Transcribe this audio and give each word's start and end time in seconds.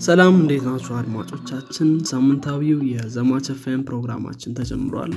ሰላም 0.00 0.34
እንዴት 0.36 0.64
ናችሁ 0.66 0.92
አድማጮቻችን? 0.98 1.88
ሳምንታዊው 2.10 2.78
የዘማች 2.90 3.46
ኤፍኤም 3.52 3.82
ፕሮግራማችን 3.88 4.54
ተጀምሯል። 4.58 5.12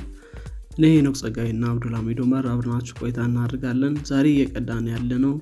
እኔ 0.74 0.84
ሄኖክ 0.94 1.16
ጸጋይ 1.20 1.48
እና 1.52 1.64
አብዱልሚድ 1.70 2.18
ኡመር 2.24 2.44
አብረናችሁ 2.50 2.94
ቆይታ 3.00 3.18
እናደርጋለን። 3.28 3.94
ዛሬ 4.10 4.26
እየቀዳን 4.34 4.84
ያለ 4.92 5.10
ነው 5.24 5.34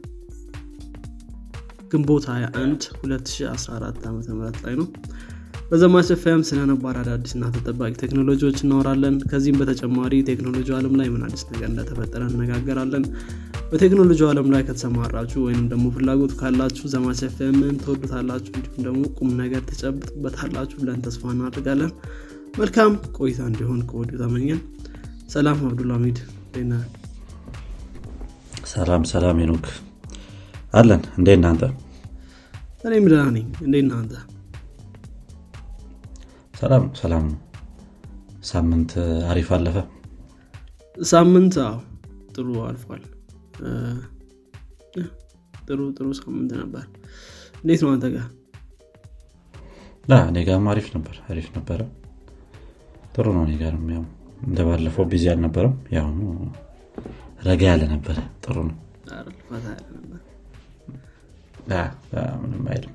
ግንቦት 1.91 2.25
21 2.31 2.87
2014 3.03 4.07
ዓ 4.07 4.13
ም 4.13 4.41
ላይ 4.61 4.75
ነው 4.81 4.87
በዘማች 5.67 6.09
ኤፍኤም 6.15 6.43
ስለ 6.49 6.59
ነባር 6.71 6.97
አዳዲስ 7.01 7.33
እና 7.37 7.45
ተጠባቂ 7.55 7.93
ቴክኖሎጂዎች 8.03 8.59
እናወራለን። 8.65 9.15
ከዚህም 9.31 9.57
በተጨማሪ 9.61 10.13
ቴክኖሎጂ 10.29 10.69
አለም 10.77 10.95
ላይ 11.01 11.09
ምን 11.15 11.23
አዲስ 11.27 11.43
ነገር 11.49 11.69
እንደተፈጠረ 11.71 12.23
እነጋገራለን 12.31 13.05
በቴክኖሎጂ 13.71 14.21
አለም 14.29 14.49
ላይ 14.55 14.63
ከተሰማራችሁ 14.69 15.41
ወይም 15.47 15.65
ደግሞ 15.73 15.87
ፍላጎቱ 15.97 16.35
ካላችሁ 16.41 16.85
ዘማች 16.93 17.23
ኤፍኤምን 17.29 17.75
ትወዱታላችሁ 17.83 18.53
እንዲሁም 18.59 18.85
ደግሞ 18.87 19.03
ቁም 19.19 19.33
ነገር 19.41 19.65
ትጨብጥበታላችሁ 19.71 20.79
ብለን 20.83 21.03
ተስፋ 21.07 21.33
እናደርጋለን። 21.35 21.91
መልካም 22.59 22.93
ቆይታ 23.19 23.41
እንዲሆን 23.51 23.81
ከወዲሁ 23.89 24.19
ተመኘን። 24.23 24.61
ሰላም 25.31 25.59
አብዱልሚድ 25.67 26.19
ና 26.67 26.75
ሰላም 28.71 29.03
ሰላም 29.11 29.41
ሄኖክ። 29.43 29.67
አለን። 30.75 31.03
እንዴ 31.19 31.29
እናንተ 31.39 31.63
እኔም 32.85 33.05
ደህና 33.11 33.29
ነኝ። 33.35 33.47
እንዴ 33.67 33.77
እናንተ 33.85 34.15
ሰላም። 36.57 36.85
ሰላም። 37.01 37.25
ሳምንት 38.51 38.93
አሪፍ 39.31 39.49
አለፈ? 39.57 39.77
ሳምንት 40.97 41.55
አዎ 41.65 41.77
ጥሩ 42.35 42.49
አልፏል። 42.67 43.03
ጥሩ 45.69 45.81
ጥሩ 45.97 46.09
ሳምንት 46.19 46.51
ነበር። 46.61 46.85
እንዴት 47.61 47.81
ነው 47.85 47.91
አንተ 47.95 48.07
ጋር? 48.15 48.27
ላ 50.05 50.19
እኔ 50.29 50.37
ጋርም 50.49 50.67
አሪፍ 50.73 50.89
ነበር 50.97 51.17
አሪፍ 51.31 51.47
ነበረ። 51.57 51.81
ጥሩ 53.15 53.27
ነው 53.37 53.43
እኔ 53.47 53.55
ጋርም 53.63 53.87
ያው 53.95 54.05
እንደ 54.47 54.59
ባለፈው 54.69 55.07
busy 55.13 55.25
አልነበረም። 55.33 55.77
ያው 55.97 56.09
ረጋ 57.47 57.63
ያለ 57.71 57.83
ነበረ። 57.95 58.19
ጥሩ 58.45 58.57
ነው። 58.69 58.77
ምንም 62.43 62.65
አይልም 62.71 62.95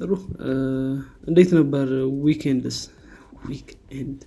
ጥሩ። 0.00 0.12
እንዴት 1.28 1.50
ነበር 1.58 1.88
weekends 2.24 2.78
weekend 3.48 4.20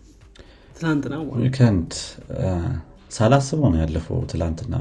ትላንትና 0.76 1.16
weekend 1.40 1.92
ሳላስበው 3.12 3.68
ነው 3.74 3.80
ያለፈው 3.82 4.20
ትላንትና 4.32 4.74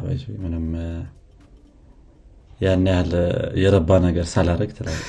ምንም 0.42 0.66
ያን 2.60 2.86
ያህል 2.90 3.12
የረባ 3.62 3.90
ነገር 4.06 4.26
ሳላረግ 4.32 4.70
ትላል 4.78 5.00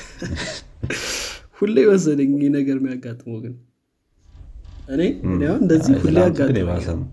ሁሌ 1.59 1.77
መሰለኝ 1.89 2.31
ይህ 2.39 2.51
ነገር 2.55 2.77
የሚያጋጥመው 2.79 3.37
ግን። 3.43 3.53
እኔ 4.93 5.01
እንደዚህ 5.57 5.93
ሁሌ 6.05 6.15
ያጋጥመው 6.23 7.03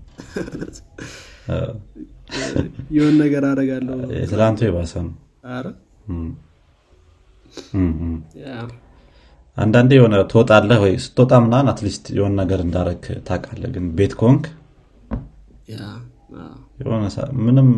የሆን 2.97 3.15
ነገር 3.23 3.43
አደርጋለሁ። 3.49 3.97
የትላንቱ 4.17 4.61
የባሰ 4.67 4.93
ነው 5.05 5.15
አንዳንዴ 9.57 9.91
የሆነ 9.97 10.17
ትወጣለህ 10.31 10.79
ወይ? 10.85 10.93
ስትወጣ 11.05 11.33
ምናን 11.45 11.69
አትሊስት 11.73 12.05
የሆነ 12.17 12.33
ነገር 12.43 12.61
እንዳረግ 12.67 13.01
ታውቃለህ። 13.29 13.71
ግን 13.75 13.87
ቤት 13.99 14.13
ከሆንክ 14.19 14.45
የሆነ 16.81 17.05
ምንም 17.41 17.69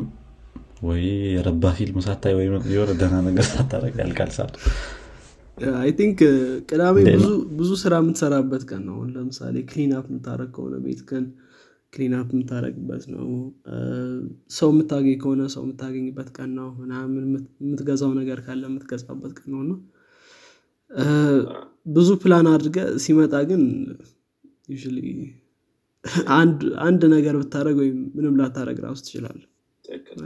ወይ 0.83 1.03
የረባ 1.35 1.65
ፊልም 1.77 1.99
ሳታይ 2.07 2.35
ወይ 2.39 2.47
የሆነ 2.75 2.91
ደህና 3.01 3.17
ነገር 3.29 3.47
ሳታረግ 3.51 3.95
ያልቃል 4.03 4.31
ሰዓቱ። 4.37 4.55
አይ 5.79 5.91
ቲንክ 5.99 6.19
ቅዳሜ 6.69 6.97
ብዙ 7.59 7.71
ስራ 7.83 7.95
የምትሰራበት 8.01 8.63
ቀን 8.71 8.83
ነው። 8.89 8.99
ለምሳሌ 9.15 9.57
clean 9.69 9.93
up 9.99 10.07
የምታደረግ 10.11 10.51
ከሆነ 10.57 10.77
ቤት 10.85 11.01
ቀን 11.11 11.25
ክሊን 11.93 12.13
አፕ 12.19 12.31
የምታደረግበት 12.35 13.03
ነው። 13.15 13.27
ሰው 14.57 14.69
የምታገኝ 14.73 15.17
ከሆነ 15.23 15.43
ሰው 15.55 15.63
የምታገኝበት 15.65 16.29
ቀን 16.37 16.51
ነው 16.59 16.69
ምናምን 16.79 17.25
የምት- 17.25 17.51
የምትገዛው 17.63 18.13
ነገር 18.21 18.39
ካለ 18.47 18.63
የምትገዛበት 18.69 19.33
ቀን 19.39 19.51
ነው። 19.63 19.79
ብዙ 21.89 22.09
ፕላን 22.23 22.47
አድርገ 22.53 22.77
ሲመጣ 23.05 23.35
ግን 23.51 23.63
አንድ 26.87 27.03
ነገር 27.15 27.35
ብታደረግ 27.41 27.77
ወይም 27.83 27.99
ምንም 28.15 28.35
ላታደረግ 28.41 28.79
ራሱ 28.87 29.01
ትችላል 29.07 29.39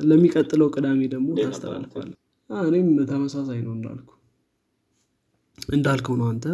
ለሚቀጥለው 0.08 0.68
ቅዳሜ 0.74 1.00
ደግሞ 1.12 1.28
ታስተላልፋል 1.44 2.10
እኔም 2.50 2.88
ተመሳሳይ 3.10 3.60
ነው 3.64 3.72
እንዳልኩ 3.76 4.10
እንዳልከው 5.58 6.16
ነው 6.20 6.26
አንተ። 6.30 6.46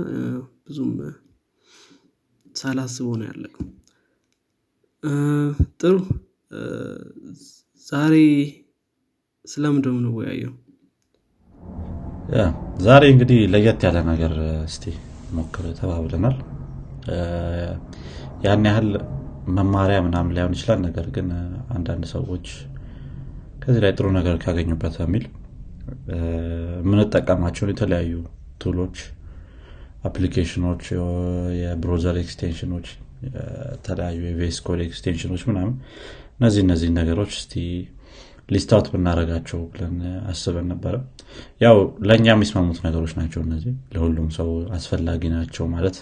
ብዙም 0.67 0.91
ሳላስበው 2.57 3.15
ነው 3.21 3.27
ያለቀው 3.31 3.65
ጥሩ። 5.81 5.97
ዛሬ 7.87 8.15
ስለምንድን 9.45 9.95
ነው 9.95 9.97
የምንወያየው? 9.97 10.53
ዛሬ 12.85 13.03
እንግዲህ 13.15 13.41
ለየት 13.53 13.81
ያለ 13.87 13.99
ነገር 14.11 14.35
እስቲ 14.67 14.85
እንሞክር 15.33 15.65
ተባብለናል። 15.81 16.37
ያን 18.45 18.65
ያህል 18.69 18.89
መማሪያ 19.49 19.99
ምናምን 20.07 20.35
ላይሆን 20.37 20.55
ይችላል 20.57 20.81
ነገር 20.87 21.07
ግን 21.17 21.29
አንዳንድ 21.77 22.05
ሰዎች 22.15 22.47
ከዚህ 23.63 23.81
ላይ 23.85 23.93
ጥሩ 23.99 24.07
ነገር 24.19 24.37
ካገኙበት 24.45 24.95
በሚል 25.01 25.25
የምንጠቀማቸውን 26.81 27.73
የተለያዩ 27.73 28.13
ቱሎች 28.63 28.97
አፕሊኬሽኖች 30.05 30.85
የብሮዘር 31.61 32.17
ኤክስቴንሽኖች 32.23 32.87
የተለያዩ 33.25 34.21
የ 34.29 34.44
VS 34.44 34.59
Code 34.67 34.81
extension 34.87 35.26
ኦች 35.26 35.43
ምናምን 35.51 35.75
እነዚህ 36.39 36.63
እነዚህ 36.67 36.91
ነገሮች 36.99 37.33
እስቲ 37.37 37.55
list 38.49 38.70
out 38.70 38.87
ብናደረጋቸው 38.93 39.61
ብለን 39.73 39.97
አስበን 40.31 40.67
ነበረ። 40.73 40.95
ያው 41.61 41.77
ለእኛ 42.09 42.27
የሚስማሙት 42.33 42.79
ነገሮች 42.87 43.13
ናቸው 43.19 43.41
እነዚህ። 43.47 43.75
ለሁሉም 43.95 44.29
ሰው 44.39 44.49
አስፈላጊ 44.77 45.23
ናቸው 45.35 45.67
ማለት 45.75 45.99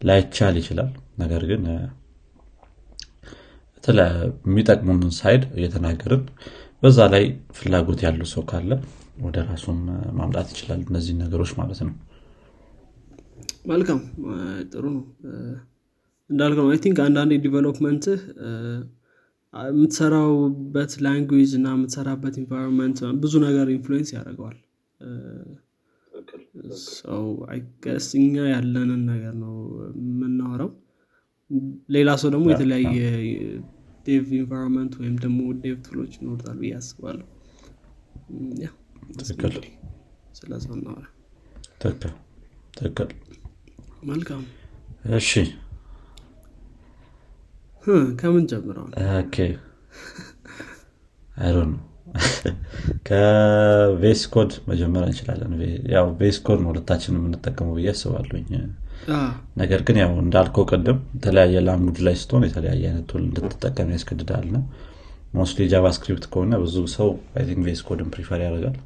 ላይቻል 0.00 0.56
ይችላል። 0.60 0.90
ነገር 1.18 1.44
ግን 1.50 1.62
የሚጠቅሙንን 3.84 5.10
side 5.18 5.42
እየተናገርን 5.56 6.22
በዛ 6.82 6.98
ላይ 7.14 7.24
ፍላጎት 7.56 8.00
ያለው 8.06 8.28
ሰው 8.32 8.42
ካለ 8.50 8.70
ወደ 9.24 9.36
ራሱም 9.50 9.78
ማምጣት 10.18 10.48
ይችላል 10.52 10.80
እነዚህ 10.88 11.14
ነገሮች 11.22 11.52
ማለት 11.60 11.80
ነው። 11.86 11.94
መልካም 13.70 14.00
ጥሩ 14.72 14.84
ነው 14.94 15.02
እንዳልከው 16.30 16.66
I 16.68 16.78
think 16.84 16.98
አንዳንዴ 17.04 17.32
development 17.44 18.08
ህ 18.08 18.20
የምትሰራበት 19.54 20.92
language 21.04 21.50
እና 21.58 21.66
የምትሰራበት 21.74 22.34
environment 22.42 23.00
ብዙ 23.22 23.34
ነገር 23.44 23.66
influence 23.74 24.10
ያደርገዋል። 24.16 24.56
ሰው 26.96 27.24
እኛ 28.18 28.34
ያለንን 28.52 29.02
ነገር 29.10 29.34
ነው 29.44 29.54
የምናወራው። 30.00 30.70
ሌላ 31.94 32.10
ሰው 32.22 32.28
ደግሞ 32.34 32.46
የተለያየ 32.52 32.98
dev 34.06 34.26
environment 34.40 34.92
ወይም 35.00 35.16
ደግሞ 35.24 35.40
dev 35.62 35.76
tool 35.86 35.99
ኦች 35.99 36.12
ይኖሩታል 36.18 36.56
ብዬ 36.62 36.72
አስባለሁ። 36.78 37.26
ስለዛ 40.38 40.66
እናወራ 40.76 41.04
ትክክል። 41.82 42.12
ትክክል። 42.76 43.10
መልካም። 44.10 44.42
እሺ 45.18 45.30
ከምን 48.20 48.44
ጀምረው 48.50 48.86
ነው? 48.86 48.96
ከ 53.06 53.63
VS 53.63 54.20
Code 54.32 54.50
መጀመር 54.68 55.04
እንችላለን። 55.06 55.52
ያው 55.92 56.06
VS 56.18 56.36
Code 56.46 56.58
ነው 56.62 56.68
ሁለታችን 56.72 57.16
የምንጠቀመው 57.18 57.74
ብዬ 57.78 57.88
አስባለሁኝ። 57.92 58.48
ነገር 59.56 59.80
ግን 59.86 59.96
ያው 60.02 60.12
እንዳልከው 60.22 60.64
ቅድም 60.70 60.98
የተለያየ 61.16 61.62
language 61.66 61.98
ላይ 62.06 62.14
ስትሆን 62.20 62.44
የተለያየ 62.48 62.82
አይነት 62.90 63.06
tool 63.10 63.22
እንድትጠቀም 63.24 63.90
ያስገድዳል። 63.94 64.46
ና 64.54 64.60
mostly 65.34 65.64
JavaScript 65.72 66.26
ከሆነ 66.32 66.54
ብዙ 66.64 66.76
ሰው 66.94 67.08
VS 67.66 67.80
Code 67.88 68.03
ን 68.03 68.10
prefer 68.14 68.40
ያደርጋል። 68.46 68.76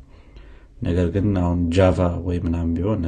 ነገር 0.83 1.07
ግን 1.15 1.29
አሁን 1.43 1.61
Java 1.77 1.99
ወይ 2.27 2.39
ምናምን 2.47 2.73
ቢሆን 2.77 3.05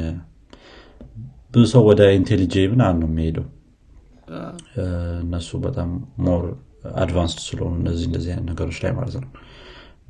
ብዙ 1.55 1.63
ሰው 1.73 1.83
ወደ 1.89 2.03
IntelliJ 2.19 2.55
ምናምን 2.73 3.01
ነው 3.03 3.09
የሚሄደው 3.11 3.47
እነሱ 5.23 5.51
በጣም 5.65 5.91
more 6.27 6.45
advanced 7.03 7.41
ስለሆኑ 7.47 7.73
እነዚህ 7.81 8.05
እንደዚህ 8.09 8.31
አይነት 8.33 8.47
ነገሮች 8.51 8.79
ላይ 8.85 8.93
ማለት 8.99 9.17
ነው። 9.23 9.31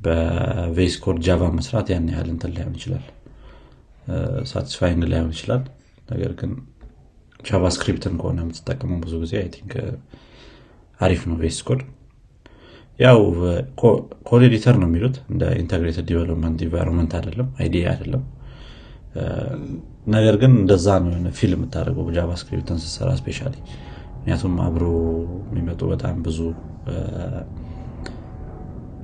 በ 0.05 0.49
VS 0.49 0.93
Code 1.03 1.17
Java 1.25 1.41
መስራት 1.57 1.87
ያን 1.93 2.05
ያህል 2.11 2.29
እንትን 2.33 2.51
ላይሆን 2.55 2.75
ይችላል። 2.79 3.05
satisfying 4.51 5.03
ላይሆን 5.11 5.31
ይችላል። 5.35 5.63
ነገር 6.11 6.31
ግን 6.39 6.51
JavaScript 7.39 8.01
ን 8.01 8.13
ከሆነ 8.19 8.39
የምትጠቀመው 8.43 8.99
ብዙ 9.03 9.13
ጊዜ 9.23 9.33
I 9.41 9.49
think 9.55 9.73
አሪፍ 10.99 11.21
ነው 11.29 11.37
VS 11.41 11.59
Code። 11.67 11.81
ያው 12.99 13.19
code 14.27 14.41
editor 14.47 14.75
ነው 14.81 14.87
የሚሉት። 14.89 15.15
እንደ 15.31 15.43
integrated 15.61 16.05
development 16.09 16.59
environment 16.65 17.13
አይደለም 17.19 17.47
IDE 17.61 17.85
አይደለም። 17.93 18.23
ነገር 20.07 20.35
ግን 20.41 20.51
እንደዛ 20.59 20.87
ነው 21.03 21.09
feel 21.39 21.53
የምታደርገው 21.55 22.03
በ 22.07 22.17
JavaScript 22.17 22.67
ን 22.67 22.77
ስትሰራ 22.83 23.09
specially 23.19 23.55
ምክንያቱም 24.23 24.55
አብሮ 24.63 24.83
የሚመጡ 25.47 25.81
በጣም 25.91 26.15
ብዙ 26.25 26.39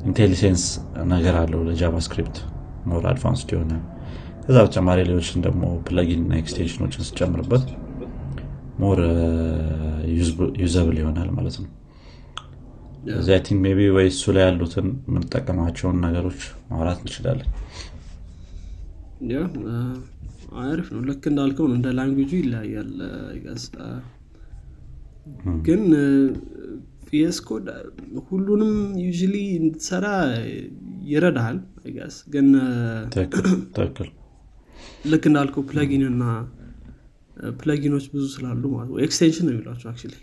intelligence 0.07 0.63
ነገር 1.11 1.35
አለው 1.39 1.61
ለ 1.67 1.79
JavaScript 1.79 2.37
more 2.89 3.05
advanced 3.11 3.49
የሆነ። 3.55 3.71
ከዛ 4.43 4.57
በተጨማሪ 4.59 4.99
ሌሎችን 5.07 5.43
ደግሞ 5.45 5.63
plugin 5.87 6.21
እና 6.23 6.33
extension 6.41 6.80
ኦችን 6.80 7.05
ስጨምርበት 7.07 7.65
more 8.79 8.99
usable 10.61 10.97
ይሆናል 11.01 11.31
ማለት 11.37 11.57
ነው። 11.63 11.71
I 13.29 13.41
think 13.45 13.59
maybe 13.65 13.81
ወይ 13.97 14.07
እሱ 14.11 14.33
ላይ 14.35 14.43
ያሉትን 14.45 14.87
የምንጠቀማቸውን 15.07 15.99
ነገሮች 16.05 16.39
ማውራት 16.69 17.01
እንችላለን። 17.03 17.49
አሪፍ 20.63 20.87
ነው። 20.93 21.01
ልክ 21.09 21.23
እንዳልከው 21.31 21.67
እንደ 21.71 21.87
language 21.97 22.25
ኡ 22.25 22.31
ይለያያል 22.41 22.91
ግን 25.65 25.81
ኮድ 27.47 27.67
ሁሉንም 28.27 28.73
ዩሊ 29.03 29.35
እንድትሰራ 29.59 30.05
ይረዳሃል 31.11 31.57
ጋዝ 31.95 32.15
ግን 32.33 32.47
ልክ 35.11 35.23
እንዳልከው 35.29 35.63
plugin 35.69 36.03
እና 36.09 36.23
plugin 37.59 37.87
ኦች 37.87 38.05
ብዙ 38.13 38.23
ስላሉ 38.35 38.63
ማለት 38.73 38.89
ነው። 38.91 38.99
extension 39.05 39.45
ነው 39.47 39.53
የሚሏቸው 39.53 39.87
actually። 39.91 40.15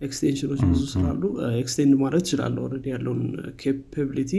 extension 0.00 0.41
ኦች 0.41 0.60
ብዙ 0.70 0.80
ስላሉ 0.94 1.22
extend 1.60 1.94
ማድረግ 2.00 2.22
ትችላለህ 2.24 2.56
already 2.64 2.86
ያለውን 2.94 3.20
capability 3.62 4.32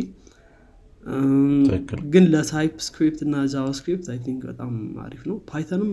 ግን 2.13 2.24
ለ 2.31 2.74
TypeScript 2.85 3.19
እና 3.25 3.36
JavaScript 3.51 4.07
I 4.13 4.18
think 4.25 4.41
በጣም 4.50 4.71
አሪፍ 5.04 5.21
ነው። 5.30 5.38
Python 5.51 5.81
ም 5.81 5.91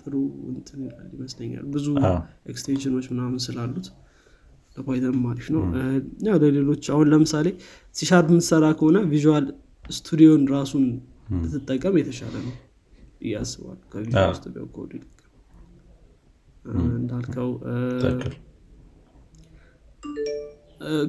ጥሩ 0.00 0.14
እንትን 0.50 0.80
ይላል 0.86 1.08
ይመስለኛል። 1.14 1.64
ብዙ 1.74 1.86
extension 2.52 2.89
ኦች 2.89 3.06
ምናምን 3.12 3.38
ስላሉት 3.46 3.88
ለ 4.76 4.86
Python 4.86 5.14
ም 5.14 5.24
አሪፍ 5.32 5.46
ነው። 5.56 5.62
ያው 6.28 6.36
ለሌሎች 6.44 6.84
አሁን 6.94 7.08
ለምሳሌ 7.12 7.48
ሲሻርፕ 7.96 8.28
የምትሰራ 8.32 8.66
ከሆነ 8.78 8.98
Visual 9.12 9.46
Studio 9.90 10.31
ን 10.31 10.44
ራሱን 10.54 10.84
ብትጠቀም 11.42 11.96
የተሻለ 12.00 12.34
ነው 12.46 12.54
አስባለሁ። 13.40 13.82
ከ 13.92 14.02
Visual 14.02 14.34
Studio 14.38 14.64
Code 14.76 14.92
እንዳልከው 16.96 17.50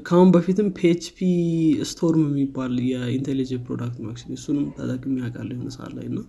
ከአሁን 0.05 0.29
በፊትም 0.33 0.67
PhpStorm 0.77 2.23
የሚባል 2.29 2.73
የ 2.89 3.04
IntelliJ 3.04 3.63
product 3.67 3.97
actually 4.05 4.35
እሱንም 4.37 4.65
ተጠቅሜ 4.77 5.15
ያውቃለሁ 5.23 5.55
የሆነ 5.55 5.69
ሰዓት 5.77 5.93
ላይ 5.97 6.05
እና 6.11 6.19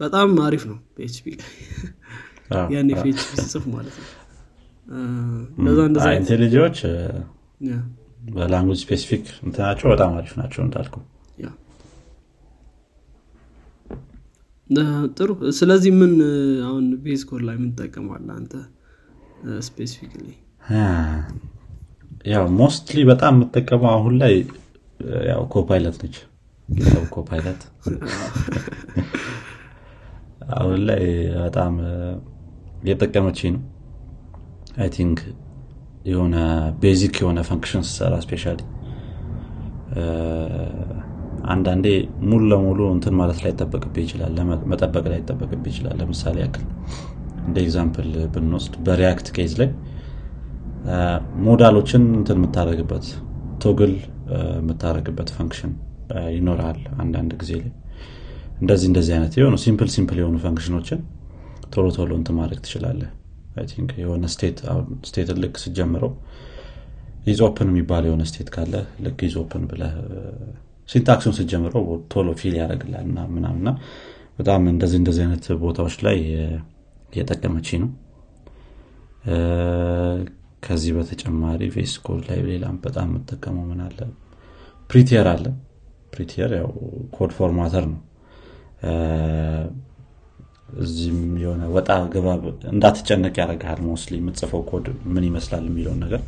በጣም 0.00 0.30
አሪፍ 0.46 0.62
ነው 0.70 0.78
ፒኤችፒ። 0.96 1.26
ላይ 1.34 1.48
ያኔ 2.74 2.90
PHP 3.02 3.30
ስጽፍ 3.42 3.64
ማለት 3.74 3.96
ነው። 4.00 4.08
እንደዛ 5.58 5.80
እንደዛ 5.90 6.06
IntelliJ 6.18 6.58
ዎች 6.58 6.78
በ 8.34 8.43
language 8.43 8.80
specific 8.84 9.24
እንትናቸው 9.46 9.86
በጣም 9.92 10.12
አሪፍ 10.18 10.34
ናቸው 10.40 10.62
እንዳልኩ። 10.66 10.96
ጥሩ። 15.16 15.30
ስለዚህ 15.56 15.92
ምን 15.98 16.12
አሁን 16.66 16.84
VS 17.04 17.22
Code 17.30 17.42
ላይ 17.48 17.56
ምን 17.58 17.70
ትጠቀማለህ 17.72 18.34
አንተ 18.36 18.52
specifically 19.66 20.26
ያው 22.32 22.44
mostly 22.58 23.00
በጣም 23.08 23.34
የምጠቀመው 23.36 23.90
አሁን 23.94 24.14
ላይ 24.18 24.34
ያው 25.28 25.40
Copilot 25.52 25.96
ነች። 26.02 26.16
GitHub 26.68 27.04
Copilot 27.10 27.62
አሁን 30.56 30.80
ላይ 30.88 31.02
በጣም 31.38 31.72
እየጠቀመች 32.82 33.40
ነው። 33.54 33.62
I 34.76 34.88
think 34.94 35.18
የሆነ 36.06 36.36
basic 36.82 37.14
የሆነ 37.22 37.40
function 37.48 37.82
ስሰራ 37.88 38.14
especially 38.24 38.60
አንዳንዴ 41.52 41.86
ሙሉ 42.22 42.42
ለሙሉ 42.50 42.80
እንትን 42.94 43.14
ማለት 43.20 43.38
ላይ 43.44 43.50
ይጠበቅብህ 43.54 44.04
ይችላል 44.04 44.34
መጠበቅ 44.72 45.04
ላይ 45.12 45.18
ይጠበቅብህ 45.22 45.70
ይችላል። 45.72 45.96
ለምሳሌ 46.00 46.36
ያክል 46.44 46.64
እንደ 47.46 47.56
example 47.64 48.10
ብንወስድ 48.34 48.74
በ 48.86 48.98
React 48.98 49.28
case 49.36 49.52
ላይ 49.60 49.70
modal 51.46 51.72
ኦችን 51.72 52.04
እንትን 52.18 52.38
የምታደረግበት 52.38 53.06
toggle 53.60 53.94
የምታደረግበት 54.58 55.28
function 55.36 55.72
ይኖራል 56.36 56.78
አንዳንድ 57.02 57.32
ጊዜ 57.42 57.52
ላይ። 57.60 57.70
እንደዚህ 58.60 58.86
እንደዚህ 58.90 59.12
አይነት 59.16 59.34
የሆኑ 59.38 59.56
simple 59.62 59.88
simple 59.94 60.18
የሆኑ 60.20 60.36
function 60.44 60.76
ኦችን 60.76 61.00
ቶሎ 61.74 61.86
ቶሎ 61.96 62.10
እንትን 62.20 62.36
ማድረግ 62.38 62.60
ትችላለህ። 62.64 63.10
think 63.70 63.90
የሆነ 64.02 64.24
state 65.06 65.30
ልክ 65.42 65.56
ስጀምረው 65.62 66.12
isOpen 67.26 67.68
የሚባል 67.70 68.04
የሆነ 68.08 68.22
state 68.30 68.48
ካለ 68.54 68.74
ልክ 69.04 69.18
isOpen 69.28 69.64
ብለህ 69.70 69.92
syntax 70.88 71.16
ኡን 71.16 71.34
ስጀምረው 71.38 71.84
ቶሎ 72.12 72.28
fill 72.40 72.54
ያደርግልሃል 72.60 73.04
እና 73.08 73.18
ምናምና 73.34 73.68
በጣም 74.38 74.62
እንደዚህ 74.72 74.98
እንደዚህ 75.02 75.22
አይነት 75.26 75.44
ቦታዎች 75.62 75.96
ላይ 76.06 76.18
እየጠቀመች 77.12 77.68
ነው። 77.82 77.90
ከዚህ 80.64 80.92
በተጨማሪ 80.96 81.60
VS 81.74 81.92
Code 82.04 82.20
ላይ 82.28 82.40
ሌላም 82.48 82.76
በጣም 82.84 83.08
የምጠቀመው 83.10 83.64
ምን 83.70 83.80
አለ? 83.86 83.98
Prettier 84.90 85.26
አለ። 85.32 85.44
Prettier 86.14 86.50
ያው 86.60 86.70
code 87.16 87.30
formatter 87.36 87.84
ነው። 87.92 88.00
እዚህም 90.82 91.20
የሆነ 91.42 91.62
ወጣ 91.74 91.90
ገባ 92.12 92.26
እንዳትጨነቅ 92.72 93.34
ያደርግሃል 93.40 93.80
mostly 93.88 94.14
የምትጽፈው 94.20 94.62
ኮድ 94.70 94.86
ምን 95.14 95.24
ይመስላል 95.28 95.64
የሚለውን 95.68 96.00
ነገር 96.04 96.22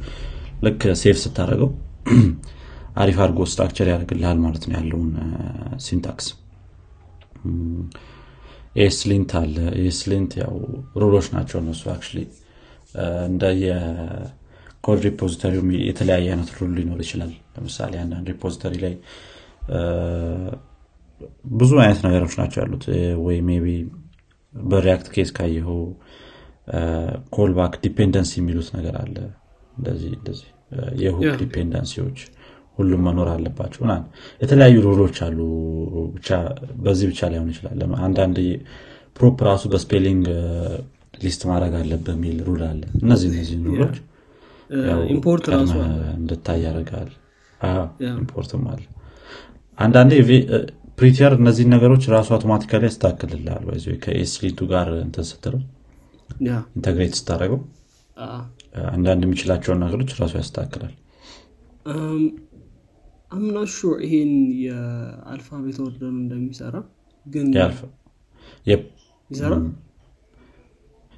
ልክ 0.65 0.83
save 1.03 1.17
ስታደርገው 1.23 1.71
አሪፍ 3.03 3.17
አድርጎ 3.25 3.47
structure 3.53 3.87
ያደርግልሃል 3.93 4.39
ማለት 4.45 4.65
ነው 4.69 4.75
ያለውን 4.79 5.09
syntax 5.85 6.27
ESLint 8.83 9.33
አለ። 9.41 9.57
ESLint 9.85 10.33
ያው 10.43 10.55
rule 11.03 11.15
ኦች 11.15 11.27
ናቸው 11.35 11.59
እነሱ 11.63 11.83
actually። 11.93 12.23
እንደ 13.29 13.45
የ 13.63 14.09
code 14.09 15.01
repository 15.07 15.55
የተለያየ 15.89 16.27
አይነት 16.33 16.51
rule 16.57 16.73
ሊኖር 16.79 17.01
ይችላል። 17.05 17.33
ለምሳሌ 17.55 17.93
አንዳንድ 18.03 18.27
repository 18.33 18.75
ላይ 18.85 18.95
ብዙ 21.55 21.73
አይነት 21.83 22.01
ነገሮች 22.07 22.35
ናቸው 22.41 22.59
ያሉት። 22.63 22.85
ወይ 23.25 23.39
maybe 23.49 23.67
በ 24.55 24.70
React 24.70 25.09
case 25.15 25.31
ካየኸው 25.37 25.81
callback 27.35 27.73
dependency 27.85 28.33
የሚሉት 28.41 28.69
ነገር 28.77 28.95
አለ። 29.03 29.17
እንደዚህ 29.79 30.13
እንደዚህ 30.19 30.49
የ 31.03 31.09
hook. 31.09 31.25
dependency 31.41 31.96
ዎች 31.96 32.19
ሁሉም 32.79 33.03
መኖር 33.07 33.29
አለባቸው 33.33 33.81
ምናምን። 33.85 34.07
የተለያዩ 34.41 34.77
rule 34.87 35.02
ኦች 35.02 35.17
አሉ። 35.27 35.39
ብቻ 36.15 36.29
በዚህ 36.85 37.07
ብቻ 37.13 37.21
ላይሆን 37.33 37.51
ይችላል። 37.53 37.77
አንዳንድ 38.07 38.39
prop 39.17 39.37
ራሱ 39.49 39.65
በ 39.73 39.83
spelling 39.83 40.25
list 41.25 41.43
ማድረግ 41.51 41.75
አለብህ 41.81 42.15
የሚል 42.17 42.39
rule 42.47 42.63
አለ። 42.69 42.83
እነዚህ 43.01 43.29
እነዚህ 43.33 43.59
rule 43.69 43.83
ኦች 43.83 43.97
እንድታይ 46.17 46.61
ያደርጋል. 46.67 47.11
import 48.15 48.52
ም 48.52 48.65
አለ። 48.73 48.83
አንዳንዴ 49.79 50.13
Prettier 50.99 51.33
እነዚህን 51.39 51.71
ነገሮች 51.75 52.05
ራሱ 52.15 52.29
automatically 52.35 52.83
ያስተካክልልሃል። 52.89 53.65
ወይ 53.69 53.97
ከ 54.05 54.16
ESLint 54.16 54.48
ኡ 54.48 54.59
ጋር 54.73 54.89
እንትን 55.01 55.25
ስትለው 55.31 55.63
integrate 56.77 57.15
ስታደርገው 57.19 57.61
አንዳንድ 58.93 59.23
የሚችላቸውን 59.27 59.81
ነገሮች 59.85 60.11
ራሱ 60.21 60.33
ያስተካክላል 60.41 60.93
I'm 63.35 63.46
not 63.46 63.57
sure 63.73 63.97
ይሄን 64.05 64.33
የ 64.65 64.88
alphabet 64.88 65.79
order 65.85 66.13
እንደሚሰራ 66.17 66.77
ግን 67.27 67.47
ያልፍ 67.59 67.79
የ- 68.67 68.85
ይሰራ 69.31 69.55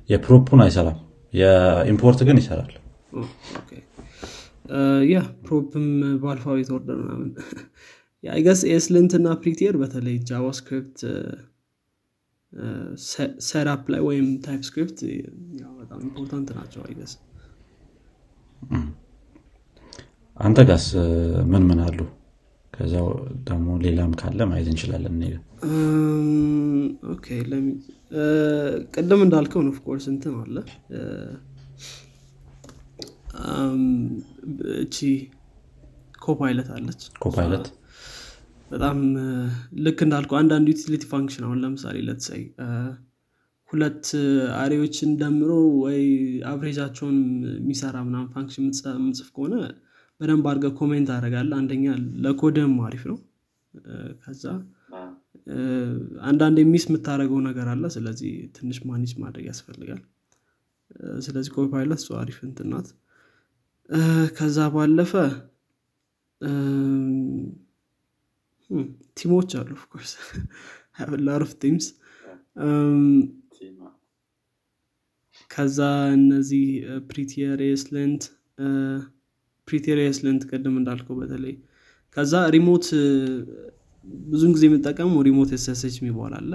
የ 0.08 0.19
prop 0.19 0.39
ኡን 0.39 0.60
አይሰራም። 0.64 0.98
የ 1.32 1.54
import 1.54 2.20
ግን 2.26 2.36
ይሰራል። 2.40 2.72
ያ 5.08 5.16
prop 5.42 5.71
ም 5.71 5.86
በ 6.22 6.31
alphabet 6.31 6.68
order 6.76 6.96
ምናምን 7.02 7.28
I 8.24 8.30
guess 8.30 8.60
ESLint 8.72 9.12
እና 9.18 9.28
Prettier 9.42 9.74
በተለይ 9.80 10.16
JavaScript 10.28 10.98
ሰራፕ 13.48 13.84
ላይ 13.92 14.00
ወይም 14.06 14.26
TypeScript 14.44 14.98
ያው 15.60 15.72
በጣም 15.80 15.98
important 16.06 16.48
ናቸው 16.58 16.80
I 16.86 16.90
guess 16.90 17.12
አንተ 20.40 20.58
ጋስ 20.68 20.86
ምን 21.50 21.64
ምን 21.68 21.80
አሉ? 21.84 21.98
ከዚያው 22.72 23.06
ደግሞ 23.46 23.66
ሌላም 23.84 24.10
ካለ 24.20 24.38
ማየት 24.48 24.68
እንችላለን 24.72 25.14
ቅድም 28.94 29.20
እንዳልከው 29.24 29.60
ነው 29.64 29.72
of 29.74 29.82
course 29.82 30.06
እንትን 30.12 30.34
አለ። 30.42 30.56
እ፣ 30.92 31.00
እቺ 34.76 34.96
Copilot 36.24 36.68
አለች። 36.76 37.02
Copilot 37.24 37.66
በጣም 38.70 38.98
ልክ 39.84 39.98
እንዳልከው 40.06 40.36
አንዳንድ 40.38 40.66
utility 40.72 41.04
function 41.10 41.44
አሁን 41.46 41.58
ለምሳሌ 41.64 41.96
let's 42.06 42.29
say 42.29 42.42
ሁለት 43.70 44.06
array 44.58 44.82
ዎችን 44.82 45.10
ደምሮ 45.20 45.50
ወይ 45.82 46.02
አብሬጃቸውን 46.50 47.18
የሚሰራ 47.56 47.96
ምናምን 48.08 48.28
function 48.34 48.66
ምጽፍ 49.04 49.28
ከሆነ 49.36 49.54
በደንብ 50.20 50.44
አድርጌ 50.50 50.66
comment 50.78 51.08
አደርጋለሁ 51.14 51.52
አንደኛ 51.60 51.86
ለኮደም 52.24 52.74
አሪፍ 52.86 53.02
ነው። 53.10 53.18
ከዛ 54.22 54.44
አንዳንድ 56.28 56.56
የሚስ 56.60 56.84
የምታደረገው 56.88 57.40
ነገር 57.46 57.66
አለ። 57.72 57.84
ስለዚህ 57.96 58.32
ትንሽ 58.56 58.78
ማኒጅ 58.88 59.12
ማድረግ 59.22 59.44
ያስፈልጋል። 59.50 60.00
ስለዚህ 61.26 61.50
ኮፓይለት 61.56 62.00
እሱ 62.00 62.08
አሪፍ 62.20 62.38
እንትናት 62.46 62.88
ከዛ 64.36 64.58
ባለፈ 64.74 65.12
ቲሞች 69.18 69.50
አሉ። 69.58 69.68
ኦፍኮርስ 69.76 70.12
ላርፍ 71.26 71.50
ቲምስ 71.62 71.86
ከዛ 75.50 75.78
እነዚህ 76.16 76.64
ፕሪቲየር 77.10 77.58
ኤስለንት 77.68 78.22
ፕሪቲየር 79.68 79.98
ኤስለንት 80.04 80.42
ቅድም 80.50 80.74
እንዳልከው 80.80 81.16
በተለይ 81.20 81.54
ከዛ 82.16 82.34
remote 82.54 82.86
ብዙን 84.28 84.50
ጊዜ 84.54 84.64
የምጠቀመው 84.68 85.20
remote 85.28 85.50
SSH 85.56 85.94
የሚባል 86.00 86.34
አለ። 86.38 86.52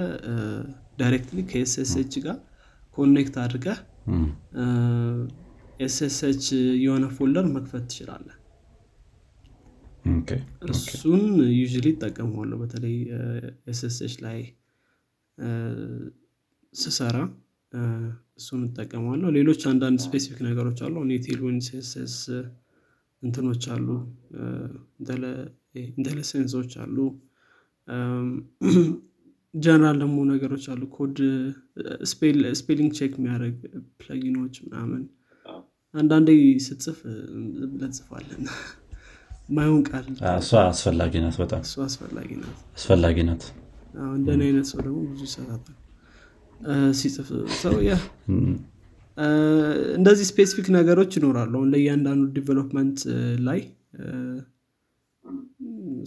directly 1.00 1.39
ከ 1.50 1.75
SSH 1.75 2.13
ጋር 2.25 2.38
connect 2.98 3.36
አድርገህ 3.44 3.80
SSH 5.86 6.45
የሆነ 6.84 7.06
folder 7.17 7.45
መክፈት 7.56 7.84
ትችላለህ። 7.89 8.38
እሱን 10.72 11.24
usually 11.57 11.88
ይጠቀመዋለሁ 11.94 12.58
በተለይ 12.62 12.96
SSH 13.71 14.15
ላይ 14.25 14.39
ስሰራ 16.74 17.18
እሱን 18.39 18.62
እጠቀማለሁ 18.68 19.30
ሌሎች 19.38 19.62
አንዳንድ 19.72 20.00
specific 20.05 20.39
ነገሮች 20.48 20.80
አሉ። 20.86 21.03
Tailwind 21.10 21.57
CSS 21.67 22.15
እንትኖች 23.23 23.65
አሉ። 23.73 23.87
IntelliSense 25.91 26.51
ኦች 26.51 26.71
አሉ። 26.83 26.97
ጀነራል 29.53 29.97
ደግሞ 30.01 30.17
ነገሮች 30.31 30.65
አሉ። 30.73 30.81
code 30.98 31.17
spelling 32.60 32.91
check 33.00 33.13
የሚያደርግ 33.19 33.57
plugin 34.01 34.34
ኦች 34.34 34.55
ምናምን 34.65 35.01
አንዳንዴ 35.93 36.29
ስጽፍ 36.65 36.99
እጽፋለሁ 37.79 38.43
ማይሆን 39.49 39.81
ቃል 39.87 40.05
እሷ 40.37 40.51
አስፈላጊ 40.67 41.13
ናት 41.23 41.37
በጣም። 41.41 41.63
አስፈላጊ 41.85 42.29
ናት 42.41 42.59
አስፈላጊ 42.77 43.17
ናት 43.29 43.43
እንደኔ 44.15 44.41
አይነት 44.47 44.67
ሰው 44.71 44.79
ደግሞ 44.85 44.99
ብዙ 45.09 45.21
ይሳሳታል 45.29 45.77
ሲጽፍ 46.99 47.29
ሰው 47.61 47.75
ያ 47.87 47.93
እንደዚህ 49.98 50.25
specific 50.29 50.67
ነገሮች 50.75 51.12
ይኖራሉ 51.18 51.53
አሁን 51.58 51.72
ለእያንዳንዱ 51.74 52.24
development 52.38 53.00
ላይ። 53.48 53.62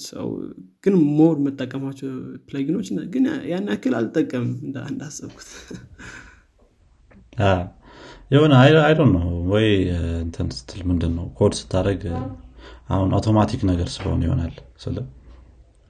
ሰው 0.07 0.29
ግን 0.85 0.95
more 1.19 1.35
የምጠቀማቸው 1.41 2.09
plugin 2.49 2.71
ኦች 2.71 2.87
ግን 3.13 3.25
ያን 3.51 3.69
ያክል 3.73 3.95
አልጠቀምም 3.99 4.53
እንዳሰብኩት። 4.91 5.51
የሆነ 8.31 8.53
I 8.83 8.87
don't 8.87 9.11
know 9.17 9.25
ወይ 9.53 9.67
እንትን 10.25 10.49
ስትል 10.57 10.81
ምንድን 10.91 11.13
ነው 11.19 11.27
ኮድ 11.39 11.55
ስታደረግ 11.59 12.03
አሁን 12.89 13.11
አውቶማቲክ 13.17 13.61
ነገር 13.71 13.89
ስለሆነ 13.95 14.23
ይሆናል 14.27 14.55
ስለ 14.85 14.97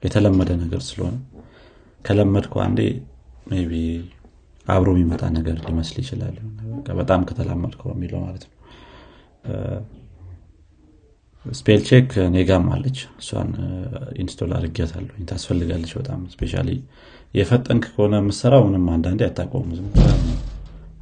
የተለመደ 0.03 0.51
ነገር 0.63 0.81
ስለሆነ 0.87 1.15
ከለመድኩ 2.05 2.53
አንዴ 2.65 2.79
maybe 3.69 3.73
አብሮ 4.67 4.89
የሚመጣ 4.93 5.23
ነገር 5.35 5.57
ሊመስል 5.65 5.97
ይችላል። 6.01 6.35
በጣም 6.99 7.21
ከተላመድከው 7.29 7.89
የሚለው 7.93 8.19
ማለት 8.25 8.43
ነው። 8.45 8.53
spell 11.45 11.81
check 11.87 12.11
እኔጋም 12.35 12.65
አለች። 12.75 12.99
እሷን 13.19 13.49
install 14.21 14.51
አድርጊያታለሁ 14.57 15.25
ታስፈልጋለች 15.29 15.91
በጣም 15.99 16.21
especially 16.33 16.53
የፈጠንክ 17.33 17.83
ከሆነ 17.89 18.15
የምሰራው 18.21 18.63
ምንም 18.67 18.85
አንዳንዴ 18.93 19.21
አታቆሙ 19.27 19.67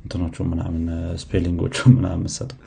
እንትኖቹ 0.04 0.46
ምናምን 0.52 0.84
spelling 1.22 1.58
ኦቹ 1.58 1.76
ምናምን 1.98 2.24
ምሰጠው 2.26 2.60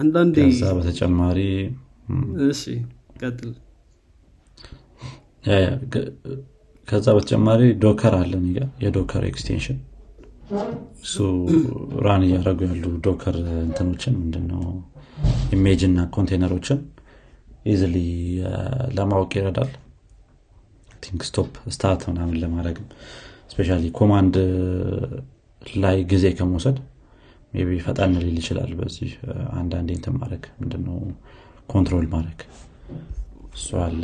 አንዳንዴ 0.00 0.36
በተጨማሪ 0.78 1.38
ከዛ 6.90 7.06
በተጨማሪ 7.16 7.62
Docker 7.82 8.14
አለን 8.18 8.44
የ 8.84 8.94
Docker 8.94 9.24
extension። 9.28 9.78
እሱ 11.04 11.16
run 12.06 12.22
እያደረጉ 12.26 12.60
ያሉ 12.70 12.84
Docker 13.06 13.36
እንትኖችን 13.60 14.14
ምንድነው 14.20 14.62
image 15.56 15.80
እና 15.88 16.00
container 16.16 16.54
ኦችን 16.54 16.80
easily 17.66 17.96
ለማወቅ 18.96 19.30
ይረዳል። 19.38 19.70
I 21.02 21.05
think 21.05 21.22
stop 21.28 21.52
start 21.74 22.02
ምናምን 22.10 22.36
ለማድረግ 22.42 22.78
especially 23.52 23.68
command 23.98 24.36
ላይ 25.76 25.98
ጊዜ 26.12 26.26
ከመውሰድ 26.38 26.76
maybe 27.60 27.76
ፈጣን 27.84 28.12
ሊል 28.20 28.36
ይችላል 28.40 28.72
በዚህ 28.80 29.12
አንዳንዴ 29.60 29.90
እንትን 29.96 30.14
ማድረግ 30.18 30.44
ምንድነው 30.60 30.98
control 31.72 32.06
ማድረግ። 32.12 32.40
እሱ 33.56 33.68
አለ 33.84 34.02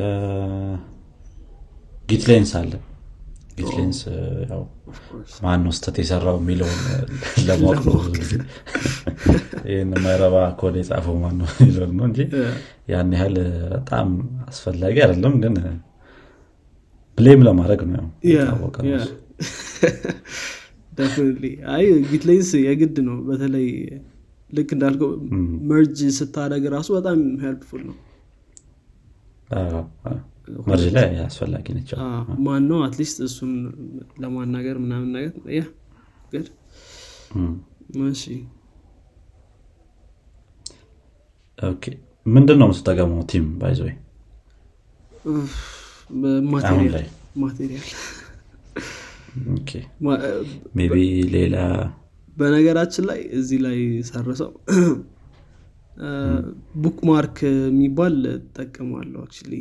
GitLens 2.08 2.50
አለ። 2.58 2.72
GitLens 3.58 3.98
ያው 4.50 4.62
ማን 5.44 5.60
ነው 5.64 5.72
ስህተት 5.76 5.96
የሰራው 6.00 6.36
የሚለውን 6.40 6.80
ለማወቅ 7.46 7.78
ነው። 7.86 8.00
ይህን 9.66 9.90
የማይረባ 9.94 10.36
ኮድ 10.60 10.74
የጻፈው 10.80 11.16
ማን 11.22 11.36
ነው 11.40 11.48
የሚለውን 11.54 11.94
ነው 11.98 12.04
እንጂ 12.08 12.18
ያን 12.92 13.12
ያህል 13.16 13.36
በጣም 13.74 14.08
አስፈላጊ 14.46 14.96
አይደለም 15.04 15.34
ግን 15.44 15.56
blame 17.18 17.42
ለማድረግ 17.48 17.82
ነው 17.90 18.06
የታወቀ 18.30 18.76
አይ 21.72 21.84
GitLens 22.10 22.50
የግድ 22.60 22.96
ነው። 23.06 23.16
በተለይ 23.26 23.66
ልክ 24.50 24.70
እንዳልከው 24.76 25.10
merge 25.70 25.98
ስታደርግ 26.18 26.64
ራሱ 26.74 26.88
በጣም 26.96 27.18
helpful 27.42 27.82
ነው 27.88 27.96
merge 30.66 30.84
ላይ 30.96 31.06
አስፈላጊ 31.24 31.66
ነች 31.76 31.90
ማን 32.44 32.64
ነው 32.70 32.78
at 32.86 32.95
least 32.95 33.18
እሱን 33.26 33.52
ለማናገር 34.22 34.76
ምናምን 34.84 35.08
ነገር 35.16 35.32
ያ 35.54 35.62
ግድ 36.32 36.46
እሺ። 38.08 38.24
ምንድን 42.26 42.58
ነው 42.60 42.66
የምትጠቀመው 42.68 43.20
theme 43.30 43.44
ላይ። 46.94 47.06
Material። 47.36 47.88
maybe 50.88 50.96
ሌላ 51.34 51.56
በነገራችን 52.36 53.04
ላይ 53.10 53.20
እዚህ 53.38 53.58
ላይ 53.66 53.78
ሰርሰው 54.08 54.50
bookmark 56.84 57.38
የሚባል 57.66 58.16
ጠቀማለሁ 58.56 59.20
actually 59.22 59.52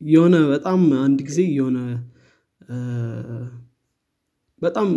የሆነ 0.00 0.36
በጣም 0.52 0.80
አንድ 1.04 1.18
ጊዜ 1.28 1.40
የሆነ 1.52 1.78
በጣም 4.62 4.88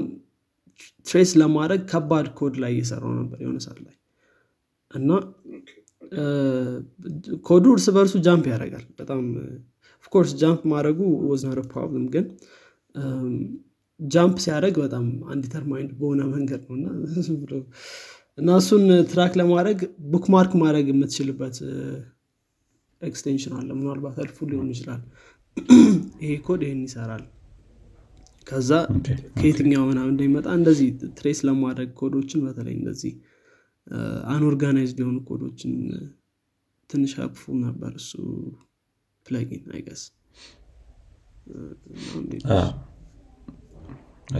trace 1.05 1.31
ለማድረግ 1.41 1.81
ከባድ 1.91 2.27
ኮድ 2.39 2.55
ላይ 2.63 2.71
እየሰራው 2.75 3.11
ነበር 3.19 3.37
የሆነ 3.43 3.57
ሰዓት 3.65 3.79
ላይ። 3.85 3.95
እና 4.91 5.11
ኮዱ 7.47 7.65
እርስ 7.75 7.87
በርሱ 7.95 8.15
jump 8.25 8.45
ያደርጋል 8.51 8.85
በጣም 8.99 9.21
of 10.03 10.10
course 10.10 10.31
jump 10.41 10.61
ማድረጉ 10.73 10.99
wasn't 11.29 11.59
a 11.71 11.75
problem 11.75 12.05
ግን 12.13 12.25
jump 13.99 14.37
ሲያደርግ 14.45 14.75
በጣም 14.83 15.05
undetermined 15.33 15.91
በሆነ 15.99 16.21
መንገድ 16.33 16.61
ነው 16.69 16.75
እና 16.77 16.87
እና 18.39 18.49
እሱን 18.59 18.83
track 19.09 19.33
ለማድረግ 19.39 19.79
bookmark 20.13 20.53
ማድረግ 20.61 20.85
የምትችልበት 20.91 21.57
extension 23.03 23.53
አለ። 23.59 23.69
ምናልባት 23.79 24.17
helpful 24.23 24.47
ሊሆን 24.49 24.69
ይችላል። 24.73 25.01
ይሄ 26.21 26.33
ኮድ 26.45 26.61
ይህን 26.65 26.81
ይሰራል። 26.87 27.23
ከዛ 28.47 28.69
ከየትኛው 29.37 29.83
ምናምን 29.89 30.11
እንደሚመጣ 30.13 30.47
እንደዚህ 30.57 30.87
trace 31.17 31.39
ለማድረግ 31.47 31.89
ኮዶችን 31.99 32.41
በተለይ 32.47 32.75
እንደዚህ 32.79 33.13
unorganized 34.33 34.91
ሊሆኑ 34.97 35.17
ኮዶችን 35.29 35.73
ትንሽ 36.89 37.13
አቅፉ 37.23 37.53
ነበር 37.63 37.91
እሱ 38.01 38.11
plugin 39.25 39.63
I 39.75 39.79
guess 39.79 40.01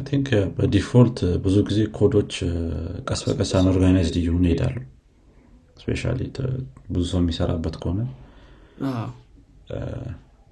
I 0.05 0.09
think 0.09 0.27
በ 0.57 0.70
default 0.70 1.17
ብዙ 1.43 1.55
ጊዜ 1.69 1.79
ኮዶች 1.97 2.33
ቀስ 3.07 3.21
በቀስ 3.27 3.51
unorganized 3.59 4.15
እየሆኑ 4.21 4.43
ይሄዳሉ። 4.47 4.75
especially 5.77 6.19
ብዙ 6.89 7.03
ሰው 7.11 7.19
የሚሰራበት 7.21 7.75
ከሆነ 7.81 8.01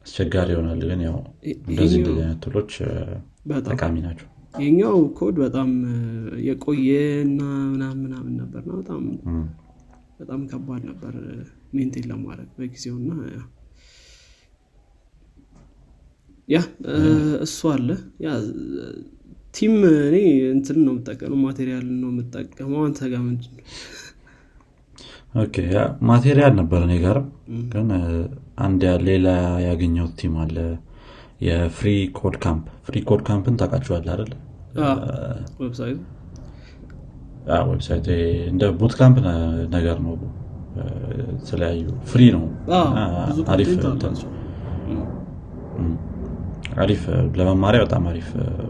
አስቸጋሪ 0.06 0.50
ይሆናል 0.54 0.82
ግን 0.84 1.02
ያው 1.06 1.18
እንደዚህ 1.70 1.98
ይሄኛው 1.98 2.02
እንደዚህ 2.04 2.24
አይነት 2.24 2.46
በጣም 3.46 3.70
ጠቃሚ 3.70 3.96
ናቸው። 4.06 4.28
የኛው 4.64 4.98
ኮድ 5.18 5.36
በጣም 5.44 5.70
የቆየ 6.48 6.90
እና 7.26 7.42
ምናምን 7.74 8.00
ምናምን 8.06 8.34
ነበር 8.40 8.62
እና 8.64 8.74
በጣም 8.80 9.04
በጣም 10.20 10.42
ከባድ 10.50 10.82
ነበር 10.90 11.14
maintain 11.74 12.08
ለማድረግ 12.12 12.50
በጊዜው 12.58 12.96
እና 13.02 13.12
ያ- 16.50 16.70
እሱ 17.46 17.60
አለ። 17.74 17.90
ያ 18.24 18.32
theme 19.56 19.74
እኔ 20.02 20.18
እንትን 20.52 20.78
ነው 20.86 20.94
የምጠቀመው 20.94 21.40
Material 21.44 21.88
ነው 22.02 22.10
የምጠቀመው። 22.12 22.82
አንተ 22.86 23.00
ጋር 23.12 23.22
ምንድን 23.26 23.54
ነው 23.54 23.64
okay 25.34 25.56
Material 26.04 26.54
ነበር 26.60 26.80
እኔ 26.84 26.94
ጋርም 27.04 27.28
ግን 27.74 27.90
አንድ 28.66 28.82
ሌላ 29.08 29.28
ያገኘሁት 29.68 30.14
theme 30.20 30.34
አለ። 30.44 30.58
የ 31.42 31.88
freeCodeCamp 32.18 32.66
freeCodeCamp 32.88 33.22
ን 33.28 33.56
ታውቃችኋል 33.62 34.04
አይደል? 34.14 34.32
website? 37.70 38.08
እንደ 38.52 38.64
bootcamp 38.80 39.18
ነገር 39.76 39.98
ነው። 40.06 40.14
የተለያዩ 41.22 41.82
free 42.12 42.22
ነው። 42.36 42.44
አሪፍ 43.54 43.72
አሪፍ 46.84 47.02
ለመማሪያ 47.40 47.80
በጣም 47.86 48.04
አሪፍ 48.12 48.28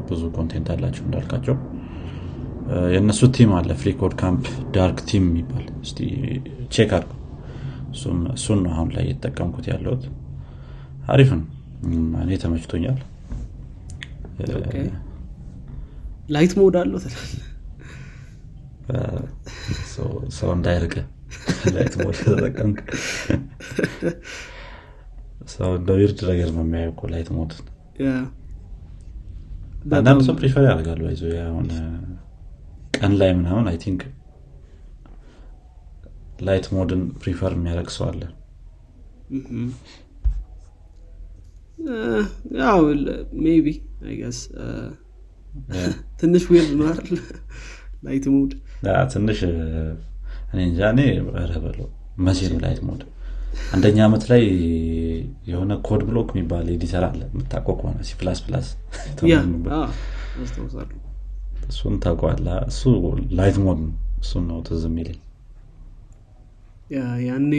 ብዙ 0.08 0.22
content 0.38 0.70
አላቸው 0.74 1.04
እንዳልካቸው 1.08 1.56
የእነሱ 2.92 3.22
theme 3.36 3.52
አለ 3.58 3.72
freeCodeCamp 3.80 4.44
dark 4.76 5.00
theme 5.10 5.24
የሚባል። 5.30 5.66
check 6.74 6.92
አድርጉ። 6.98 7.12
እሱን 8.36 8.60
ነው 8.64 8.72
አሁን 8.74 8.90
ላይ 8.96 9.04
እየተጠቀምኩት 9.06 9.66
ያለሁት። 9.72 10.04
አሪፍ 11.08 11.30
ነው። 11.34 11.48
እኔ 12.24 12.32
ተመችቶኛል። 12.44 13.00
light 16.30 16.54
mode 16.60 16.76
አለው 16.82 17.00
ሰው- 20.34 20.54
እንዳይርቅ 20.54 20.94
light 21.76 21.94
mode 22.00 22.16
ተጠቀምክ 22.26 22.80
ሰው 25.54 25.70
እንደ 25.78 25.92
weird 26.00 26.20
ነገር 26.32 26.50
ነው 26.56 26.64
የሚያየው 26.66 27.08
light 27.14 27.30
mode። 27.38 27.52
አንዳንድ 29.94 30.22
ሰው 30.28 30.36
prefer 30.40 30.64
ያደርጋሉ 30.68 31.02
ይዞ 31.14 31.24
ቀን 32.94 33.14
ላይ 33.20 33.32
ምናምን 33.38 33.66
I 33.72 33.78
think 33.84 34.02
light 36.42 36.66
mode 36.74 36.92
ን 36.92 37.02
prefer 37.22 37.52
የሚያደርግ 37.58 37.90
ሰው 37.96 38.06
አለ። 38.08 38.22
ያው 42.60 42.80
maybe 43.44 43.68
I 44.06 44.11
guess 44.11 44.40
ትንሽ 46.20 46.44
ነው 46.74 46.86
አይደል? 46.90 47.18
light 48.06 48.26
mode 48.34 48.52
ትንሽ 49.14 49.40
እንጃ። 50.60 50.80
እኔ 50.94 51.02
ኧረ 51.36 51.52
በለው 51.64 51.88
መቼ 52.26 52.40
ነው 52.52 52.60
light 52.64 52.80
mode? 52.88 53.02
አንደኛ 53.74 53.98
ዓመት 54.08 54.24
ላይ 54.32 54.44
የሆነ 55.50 55.72
Code 55.88 56.02
Block 56.10 56.30
የሚባል 56.34 56.68
editor 56.76 57.04
አለ። 57.10 57.22
የምታውቀው 57.32 57.76
ከሆነ 57.82 57.98
C 58.08 58.14
plus 58.20 58.40
plus 58.46 58.68
እሱን 61.72 61.94
ታውቀዋለህ? 62.04 62.58
እሱ 62.70 62.82
light 63.40 63.58
mode 63.64 63.80
ነው። 63.84 63.92
እሱን 64.22 64.44
ነው 64.50 64.58
ትዝ 64.68 64.84
የሚለኝ። 64.90 65.20
ያኔ 67.28 67.54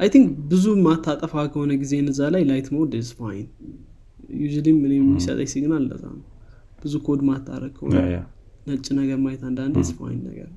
I 0.00 0.08
think 0.12 0.26
ብዙ 0.50 0.64
ማታጠፋ 0.84 1.34
ከሆነ 1.52 1.72
ጊዜ 1.80 1.92
እዛ 2.12 2.20
ላይ 2.34 2.42
light 2.50 2.68
mode's 2.74 3.14
fine። 3.18 3.48
usually 4.42 4.66
ምን 4.76 4.92
የሚሰጠኝ 4.96 5.48
signal 5.52 5.84
ለዛ 5.90 6.04
ነው። 6.12 6.24
ብዙ 6.82 6.94
ኮድ 7.06 7.20
ማታረግ 7.28 7.72
ከሆነ 7.78 7.96
ነጭ 8.68 8.86
ነገር 8.98 9.18
ማየት 9.24 9.42
አንዳንዴ 9.48 9.76
it's 9.88 9.94
fine 9.98 10.20
ነገር። 10.28 10.48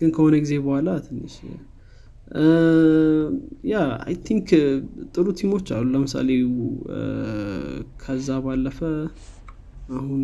ግን 0.00 0.10
ከሆነ 0.16 0.34
ጊዜ 0.44 0.54
በኋላ 0.64 0.88
ትንሽ 1.06 1.34
yeah 3.70 3.74
I 4.04 4.14
think 4.26 4.48
ጥሩ 5.14 5.26
theme 5.40 5.54
ኦች 5.54 5.66
አሉ። 5.76 5.84
ለምሳሌ 5.94 6.28
ከዛ 8.02 8.38
ባለፈ 8.46 8.78
አሁን 9.94 10.22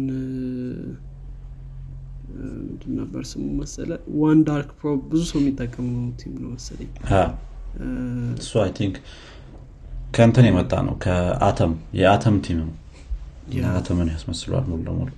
ምንድን 2.60 2.92
ነበር 2.98 3.22
ስሙ 3.30 3.44
መሰለ 3.60 3.90
One 4.20 4.38
Dark 4.46 4.70
Pro 4.78 4.90
ብዙ 5.08 5.22
ሰው 5.30 5.38
የሚጠቀመው 5.40 6.04
theme 6.20 6.34
ነው 6.42 6.50
መሰለኝ። 6.54 6.90
እሱ 8.38 8.52
I 8.62 8.70
think 8.78 8.96
ከእንትን 10.14 10.46
የመጣ 10.48 10.72
ነው 10.86 10.94
ከአተም 11.04 11.72
የ 12.00 12.12
Atom 12.12 12.36
theme 12.46 12.60
ነው። 12.62 12.70
አተምን 13.72 14.08
ያስመስለዋል 14.12 14.64
ሙሉ 14.70 14.80
ለሙሉ። 14.88 15.10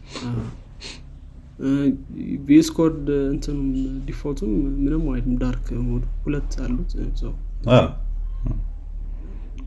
VS 2.47 2.69
Code 2.77 3.01
እንትኑም 3.33 3.67
default 4.07 4.36
ኡም 4.36 4.53
ምንም 4.77 5.03
አይልም 5.13 5.35
dark 5.43 5.67
mode 5.89 6.05
ሁለት 6.23 6.55
አሉት 6.65 6.91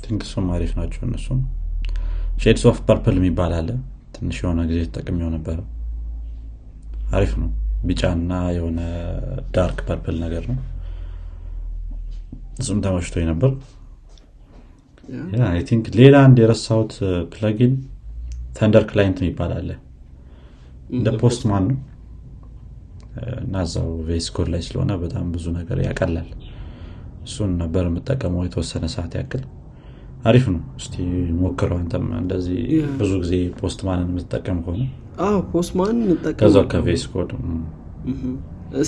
think 0.04 0.22
እሱም 0.28 0.48
አሪፍ 0.56 0.72
ናቸው 0.80 1.02
እነሱም። 1.08 1.40
Shades 2.44 2.64
of 2.72 2.80
Purple 2.88 3.16
የሚባል 3.20 3.54
አለ 3.60 3.70
ትንሽ 4.16 4.38
የሆነ 4.42 4.62
ጊዜ 4.70 4.80
ተጠቅሜው 4.88 5.30
ነበረ 5.36 5.58
አሪፍ 7.12 7.34
ነው። 7.42 7.50
ቢጫ 7.88 8.04
እና 8.18 8.34
የሆነ 8.56 8.80
dark 9.56 9.80
purple 9.88 10.16
ነገር 10.24 10.44
ነው። 10.52 10.58
እሱም 12.60 12.80
ተመችቶ 12.86 13.26
ነበር። 13.32 13.52
think 15.70 15.86
ሌላ 16.00 16.16
አንድ 16.28 16.38
የረሳሁት 16.42 16.94
plugin 17.34 17.74
Thunder 18.58 18.84
Client 18.90 19.20
አለ። 19.58 19.70
እንደ 20.92 21.10
Postman 21.22 21.66
ነው 21.70 21.78
እና 23.42 23.56
እዛው 23.66 23.90
VS 24.08 24.26
Code 24.36 24.48
ላይ 24.54 24.62
ስለሆነ 24.68 24.94
በጣም 25.04 25.26
ብዙ 25.36 25.46
ነገር 25.58 25.78
ያቀላል። 25.86 26.30
እሱን 27.26 27.52
ነበር 27.62 27.84
የምጠቀመው 27.88 28.42
የተወሰነ 28.46 28.86
ሰዓት 28.96 29.14
ያክል 29.20 29.44
አሪፍ 30.26 30.46
ነው። 30.54 30.62
እስቲ 30.80 30.96
ሞክረው 31.40 31.78
አንተም 31.80 32.06
እንደዚህ. 32.20 32.60
ብዙ 33.00 33.12
ጊዜ 33.24 33.34
Postman 33.60 33.80
ን 33.88 34.08
የምትጠቀም 34.12 34.60
ከሆነ። 34.66 34.84
Postman 35.52 35.98
እንጠቀም 36.06 36.40
ከዛው 36.40 36.66
ከ 36.72 36.88
VS 36.88 37.04
Code 37.12 37.30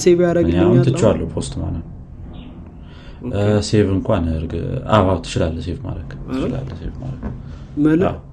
save 0.01 0.17
ያደረግልኛል 0.25 0.79
ትችዋለሁ 0.87 1.27
Postman 1.35 1.53
ን 1.61 1.83
save 3.67 3.87
እንኳን 3.95 4.25
ትችላለህ 5.19 5.61
save 5.67 5.79
ማድረግ 5.85 6.09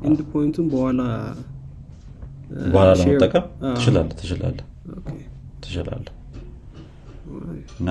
endpoint 0.06 0.20
ኡን 0.32 0.66
በኋላ 0.72 1.00
በኋላ 2.66 2.90
ለመጠቀም? 3.00 3.44
ትችላለህ 3.76 4.14
ትችላለህ። 4.20 4.66
ትችላለህ። 5.62 6.12
እና 7.80 7.90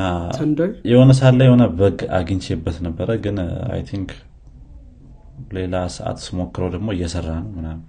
የሆነ 0.92 1.12
ሳለ 1.20 1.40
የሆነ 1.48 1.64
bug 1.80 2.00
አግኝቼበት 2.18 2.78
ነበረ 2.86 3.10
ግን 3.24 3.38
I 3.72 3.82
think 3.90 4.12
ሌላ 5.58 5.76
ሰዓት 5.96 6.18
ስሞክረው 6.26 6.70
ደግሞ 6.74 6.90
እየሰራ 6.96 7.28
ነው 7.40 7.52
ምናምን። 7.58 7.84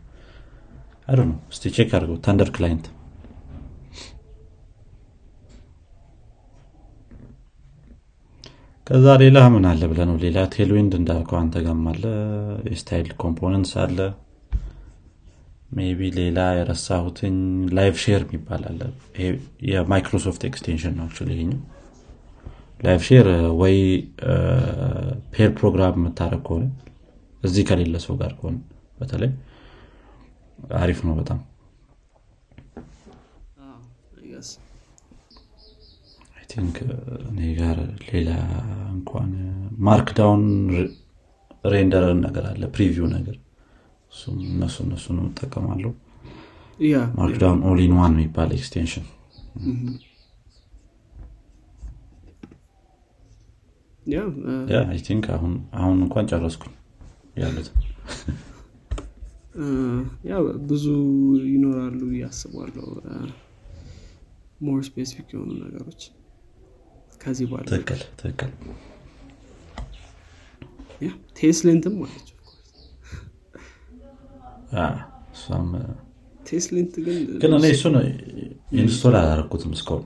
አይ 1.09 1.17
ነው 1.23 1.39
እስቲ 1.53 1.73
check 1.77 1.91
አድርገው። 1.97 2.19
Thunder 2.27 2.51
Client 2.57 2.87
ከዛ 8.87 9.07
ሌላ 9.23 9.39
ምን 9.53 9.65
አለ 9.69 9.83
ብለ 9.91 10.01
ነው? 10.09 10.17
ሌላ 10.25 10.39
Tailwind 10.55 10.93
እንዳልከው 10.99 11.37
አንተ 11.39 11.63
ጋም 11.67 11.85
አለ? 11.93 12.03
የ 12.69 12.79
styled 12.79 13.09
components 13.23 13.73
አለ? 13.85 13.99
maybe 15.77 16.01
ሌላ 16.19 16.39
የረሳሁትኝ 16.59 17.37
Live 17.77 17.95
Share 18.03 18.23
የሚባል 18.27 18.63
አለ። 18.71 18.81
የ 19.71 19.84
Microsoft 19.84 20.43
extension 20.51 20.95
ነው 20.99 21.07
ይሄኛው። 21.33 21.63
Live 22.81 23.03
Share 23.09 23.29
ወይ 23.63 23.77
pair 25.35 25.51
program 25.59 25.97
የምታደረግ 25.99 26.43
ከሆነ 26.49 26.65
እዚህ 27.45 27.65
ከሌለ 27.69 27.97
ሰው 28.05 28.15
ጋር 28.21 28.33
ከሆነ 28.39 28.57
በተለይ 28.99 29.31
አሪፍ 30.79 30.99
ነው 31.07 31.15
በጣም። 31.19 31.41
think 36.51 36.77
እኔ 37.29 37.39
ጋር 37.59 37.79
ሌላ 38.09 38.31
እንኳን 38.93 39.31
markdown 39.87 40.43
render 41.65 42.05
ነገር 42.21 42.45
አለ 42.51 42.63
preview 42.75 43.07
ነገር። 43.15 43.37
እሱም 44.13 44.37
እነሱ 44.49 44.77
እነሱ 44.85 45.07
ነው 45.17 45.25
እጠቀማለሁ 45.31 45.91
Markdown 47.17 47.37
All 47.43 47.61
in 47.71 47.95
One 47.99 48.15
የሚባል 48.17 48.51
extension 48.59 49.07
አ፣ 54.71 54.81
I 54.87 54.99
think 55.07 55.27
አሁን 55.35 55.53
አሁን 55.79 55.99
እንኳን 56.05 56.27
ጨረስኩኝ 56.31 56.73
ያሉት? 57.37 57.69
ያው 60.31 60.43
ብዙ 60.69 60.85
ይኖራሉ 61.49 62.01
እያስባለሁ 62.13 62.87
more 64.65 64.81
specific 64.89 65.29
የሆኑ 65.35 65.51
ነገሮች 65.65 66.03
ከዚህ 67.21 67.47
ባለ 67.53 67.65
ትክክል 67.73 68.01
ትክክል። 68.21 68.51
TSLint 71.39 71.82
ም 71.82 71.97
አለች 72.05 72.29
TSLint 76.47 76.95
ግን 77.41 77.53
እኔ 77.59 77.67
እሱን 77.75 77.95
install 78.77 79.15
አላረኩትም 79.21 79.73
እስካሁን። 79.77 80.05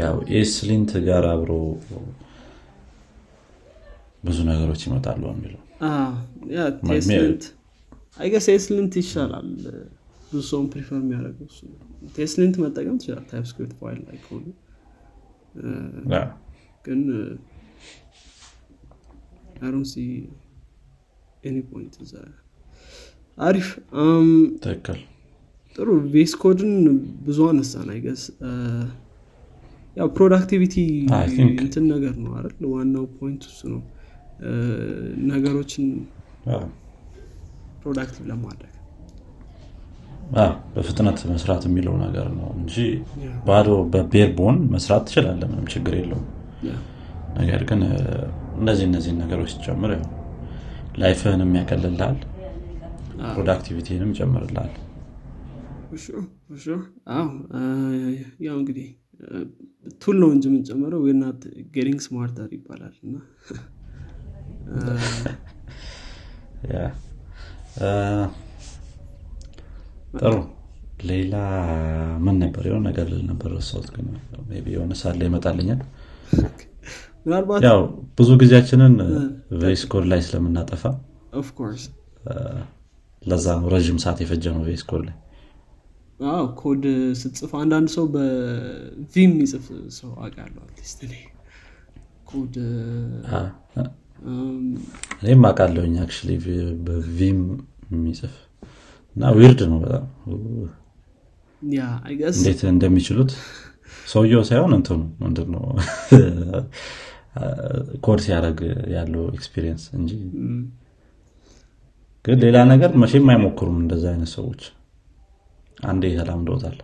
ያው 0.00 0.16
ESLint 0.38 0.92
ጋር 1.06 1.24
አብሮ 1.32 1.50
ብዙ 4.22 4.38
ነገሮች 4.50 4.80
ይመጣሉ 4.86 5.22
የሚለው 5.32 5.60
TSLint 8.48 8.92
ይሻላል። 9.00 9.48
ብዙ 10.26 10.40
ሰውን 10.50 10.66
prefer 10.72 10.98
የሚያደርገው 11.00 11.48
TSLint 12.16 12.54
መጠቀም 12.62 12.96
ትችላል 13.00 13.24
TypeScript 13.32 13.72
file 13.80 13.98
ላይ 14.06 14.18
ከሆነ። 14.24 14.46
ግን 16.84 17.00
አሮን 19.62 19.84
ሲ 19.90 19.96
any 21.44 21.58
point 21.70 21.94
እዛ። 22.04 22.14
አሪፍ። 23.38 23.68
ትክክል። 24.64 25.00
ጥሩ። 25.76 25.88
VS 26.14 26.32
Code 26.42 26.62
ን 26.62 26.72
ብዙ 27.26 27.38
አነሳን 27.50 27.88
I 27.94 27.99
guess 27.99 28.22
ያው 29.96 30.08
productivity 30.16 30.76
እንትን 31.62 31.84
ነገር 31.92 32.14
ነው 32.24 32.32
አይደል? 32.38 32.54
ዋናው 32.72 33.04
point 33.18 33.42
እሱ 33.50 33.60
ነው 33.72 33.80
ነገሮችን 35.30 35.86
productive 37.82 38.24
ለማድረግ። 38.30 38.68
በፍጥነት 40.74 41.18
መስራት 41.30 41.62
የሚለው 41.68 41.94
ነገር 42.04 42.26
ነው 42.36 42.48
እንጂ 42.58 42.74
ባዶ 43.46 43.70
በ 43.92 44.05
bare 44.05 44.30
bone 44.38 44.58
መስራት 44.74 45.02
ትችላለ 45.08 45.42
ምንም 45.50 45.66
ችግር 45.74 45.94
የለውም። 45.98 46.28
ነገር 47.38 47.60
ግን 47.68 47.80
እነዚህ 48.58 48.84
እነዚህን 48.88 49.18
ነገሮች 49.22 49.52
ጨምር 49.66 49.92
life 50.98 51.20
ህንም 51.20 51.52
ያቀልልሃል 51.58 52.18
አዎ። 53.20 53.32
productivity 53.34 53.91
ንም 53.91 54.10
ይጨምርልሃል። 54.14 54.72
ያው 58.46 58.56
እንግዲህ 58.58 58.88
tool 60.02 60.16
ነው 60.22 60.30
እንጂ 60.34 60.44
የምንጨምረው። 60.50 61.02
not 61.20 61.42
getting 61.74 62.00
smarter 62.06 62.50
ይባላል 62.56 62.94
እና 63.06 63.14
ጥሩ። 70.18 70.34
ሌላ 71.10 71.34
ምን 72.24 72.36
ነበር? 72.42 72.64
የሆነ 72.68 72.82
ነገር 72.88 73.06
ልል 73.12 73.22
ነበር 73.30 73.48
ረሳሁት 73.54 73.88
ግን 73.94 74.08
የሆነ 74.72 74.92
ሳለ 75.00 75.20
ይመጣልኛል። 75.28 75.80
ያው 77.66 77.80
ብዙ 78.18 78.30
ጊዜያችንን 78.40 78.94
VS 79.60 79.82
Code 79.92 80.06
ላይ 80.12 80.20
ስለምናጠፋ 80.26 80.82
ለዛ 83.22 83.46
ነው 83.58 83.66
ረዥም 83.74 83.98
ሰዓት 84.04 84.20
የፈጀ 84.22 84.44
ነው 84.54 84.62
ቬስ 84.68 84.82
ኮድ 84.90 85.02
ላይ 85.08 85.16
ኮድ 86.60 86.82
ስትጽፍ 87.20 87.52
አንዳንድ 87.60 87.88
ሰው 87.94 88.04
በ 88.14 88.60
Vim 88.60 89.30
የሚጽፍ 89.34 89.66
ሰው 89.98 90.10
አውቃለሁ 90.22 90.64
ኮድ 92.26 92.54
እኔም 95.22 95.42
አውቃለሁኝ 95.48 95.94
actually 96.02 96.32
በ 96.86 97.08
Vim 97.08 97.40
የሚጽፍ 97.90 98.34
እና 99.16 99.32
weird 99.36 99.60
ነው 99.70 99.78
በጣም። 99.82 100.04
እንዴት 102.32 102.60
እንደሚችሉት 102.70 103.32
ሰውየው 104.06 104.42
ሳይሆን 104.48 104.72
እንትኑ 104.76 105.00
ምንድን 105.22 105.48
ነው 105.54 105.64
ኮድ 108.04 108.20
ሲያደርግ 108.24 108.60
ያለው 108.94 109.24
experience 109.36 109.84
እንጂ 109.98 110.10
ግን 112.24 112.38
ሌላ 112.44 112.58
ነገር 112.72 112.90
መቼም 113.02 113.28
አይሞክሩም 113.32 113.76
እንደዚ 113.82 114.04
አይነት 114.10 114.30
ሰዎች። 114.34 114.62
አንዴ 115.84 116.04
ተላምደውታል። 116.18 116.76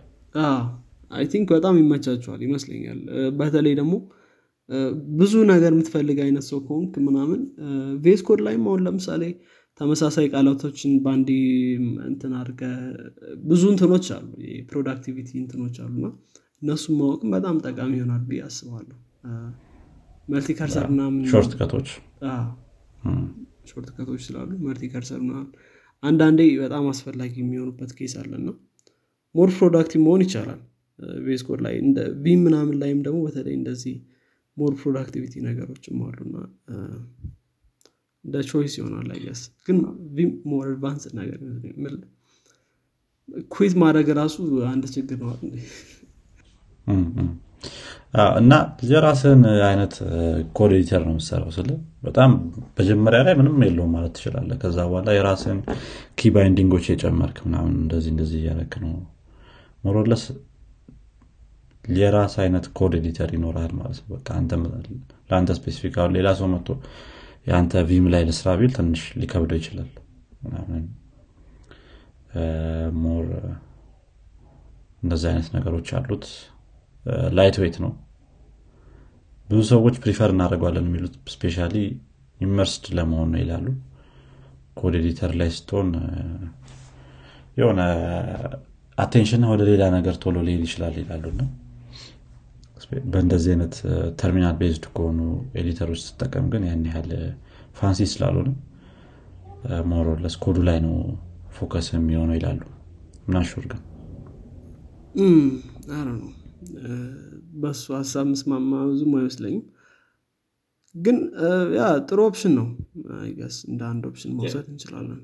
I 1.11 1.25
think 1.31 1.47
በጣም 1.55 1.75
ይመቻቸዋል 1.81 2.41
ይመስለኛል። 2.47 2.99
በተለይ 3.37 3.73
ደግሞ 3.79 3.93
ብዙ 5.19 5.33
ነገር 5.51 5.71
የምትፈልግ 5.73 6.17
አይነት 6.25 6.45
ሰው 6.49 6.59
ከሆንክ 6.65 6.93
ምናምን 7.05 7.39
VS 8.03 8.21
Code 8.27 8.41
ላይም 8.47 8.65
አሁን 8.69 8.81
ለምሳሌ 8.87 9.23
ተመሳሳይ 9.79 10.25
ቃላቶችን 10.33 10.91
በአንዴ 11.03 11.29
እንትን 12.09 12.31
አድርገ 12.39 12.61
ብዙ 13.43 13.61
እንትኖች 13.73 14.07
አሉ 14.15 14.27
የ 14.49 14.60
productivity 14.60 15.29
እንትኖች 15.41 15.75
አሉና 15.83 16.07
እነሱም 16.61 16.95
ማወቅም 17.01 17.29
በጣም 17.35 17.57
ጠቃሚ 17.65 17.91
ይሆናል 17.99 18.23
ብዬ 18.29 18.41
አስባለሁ። 18.47 18.97
multi-cursor 20.27 20.87
ምናምን 20.93 21.21
shortcut 21.31 21.53
ኦች 21.59 21.89
shortcut 23.69 23.89
ኦች 23.95 24.21
ስላሉ 24.27 24.51
multi-cursor 24.67 25.21
ምናምን 25.25 25.47
አንዳንዴ 26.03 26.41
በጣም 26.61 26.83
አስፈላጊ 26.91 27.33
የሚሆኑበት 27.41 27.91
case 27.97 28.13
አለና 28.21 28.49
more 29.35 29.49
productive 29.57 30.01
መሆን 30.05 30.21
ይቻላል። 30.25 30.61
VS 31.25 31.41
Code 31.47 31.59
ላይ 31.65 31.75
Vim 32.23 32.39
ምናምን 32.47 32.75
ላይም 32.81 32.99
ደግሞ 33.05 33.19
በተለይ 33.27 33.53
እንደዚህ 33.59 33.95
more 34.59 34.73
productivity 34.81 35.33
ነገሮችም 35.45 35.99
አሉና 36.07 36.35
እንደ 38.25 38.37
choice 38.49 38.73
ይሆናል 38.79 39.09
I 39.15 39.19
guess 39.19 39.41
ግን 39.67 39.77
more 40.51 40.65
advance 40.69 41.05
ነገር 41.19 41.39
quit 43.53 43.73
ማድረግ 43.81 44.07
ራሱ 44.19 44.35
አንድ 44.71 44.85
ችግር 44.95 45.19
ነው 45.21 45.29
እና 48.39 48.53
የራስህን 48.89 49.41
አይነት 49.67 49.93
code 50.57 50.71
editor 50.77 51.01
ነው 51.07 51.13
የምሰራው 51.13 51.49
ስለ 51.57 51.69
በጣም 52.03 52.31
መጀመሪያ 52.79 53.19
ላይ 53.27 53.33
ምንም 53.39 53.57
የለውም 53.65 53.91
ማለት 53.95 54.13
ትችላለህ። 54.17 54.57
ከዛ 54.61 54.77
በኋላ 54.87 55.13
የራስህን 55.17 55.59
key 56.15 56.31
binding 56.35 56.67
ኦች 56.67 56.85
የጨመርክ 56.91 57.37
ምናምን 57.47 57.73
እንደዚህ 57.83 58.11
እንደዚህ 58.13 58.39
እያደረክ 58.41 58.73
ነው። 58.85 58.93
more 59.83 59.99
or 59.99 60.07
less 60.07 60.23
የራስ 61.97 62.33
አይነት 62.43 62.65
code 62.77 62.93
editor 62.99 63.29
ይኖራል 63.35 63.71
ማለት 63.79 63.99
ነው። 64.03 64.17
ለአንተ 65.29 65.49
specific 65.57 65.95
አሁን 66.01 66.13
ሌላ 66.17 66.29
ሰው 66.39 66.47
መጥቶ 66.53 66.69
የአንተ 67.47 67.81
Vim 67.89 68.05
ላይ 68.13 68.23
ልስራ 68.29 68.49
ቢል 68.59 68.71
ትንሽ 68.77 69.03
ሊከብደው 69.21 69.57
ይችላል 69.61 69.89
more 72.99 73.25
እንደዚህ 75.03 75.27
አይነት 75.31 75.47
ነገሮች 75.55 75.89
አሉት። 75.97 76.25
lightweight 77.37 77.75
ነው። 77.83 77.91
ብዙ 79.47 79.59
ሰዎች 79.71 79.95
prefer 80.03 80.29
እናደርገዋለን 80.33 80.87
የሚሉት 80.89 81.13
especially 81.33 81.75
immersed 82.39 82.85
ለመሆን 82.97 83.29
ነው 83.33 83.39
ይላሉ። 83.43 83.67
code 84.77 84.93
editor 84.99 85.31
ላይ 85.39 85.49
ስትሆን 85.55 85.87
የሆነ 87.57 87.81
attention 88.97 89.43
ወደ 89.51 89.61
ሌላ 89.69 89.83
ነገር 89.95 90.15
ቶሎ 90.23 90.37
ሊሄድ 90.47 90.61
ይችላል 90.67 90.95
ይላሉና 91.01 91.41
በእንደዚህ 93.07 93.51
አይነት 93.53 93.75
terminal 94.21 94.55
based 94.61 94.85
ከሆኑ 94.95 95.19
editor 95.59 95.84
ኦች 95.84 96.01
ስጠቀም 96.05 96.45
ግን 96.53 96.63
ያን 96.69 96.83
ያህል 96.89 97.09
fancy 97.79 98.07
ስላልሆነ 98.13 98.49
more 99.91 100.09
or 100.09 100.17
less 100.17 100.35
code 100.43 100.52
ኡ 100.52 100.57
ላይ 100.67 100.77
ነው 100.85 100.95
focus 101.55 101.87
የሚሆነው 101.93 102.35
ይላሉ። 102.37 102.61
I'm 103.27 103.38
not 103.38 103.50
sure 103.50 103.65
ግን 103.71 103.81
ነው 106.11 106.29
በሱ 107.61 107.83
ሀሳብ 107.97 108.25
ምስማማ 108.31 108.71
ብዙም 108.89 109.13
አይመስለኝም። 109.19 109.63
ግን 110.95 111.17
ያ 111.77 111.87
ጥሩ 112.07 112.19
option 112.27 112.53
ነው። 112.59 112.67
I 113.17 113.24
guess 113.24 113.57
እንደ 113.69 113.81
አንድ 113.89 114.03
option 114.09 114.31
መውሰድ 114.37 114.67
እንችላለን። 114.71 115.19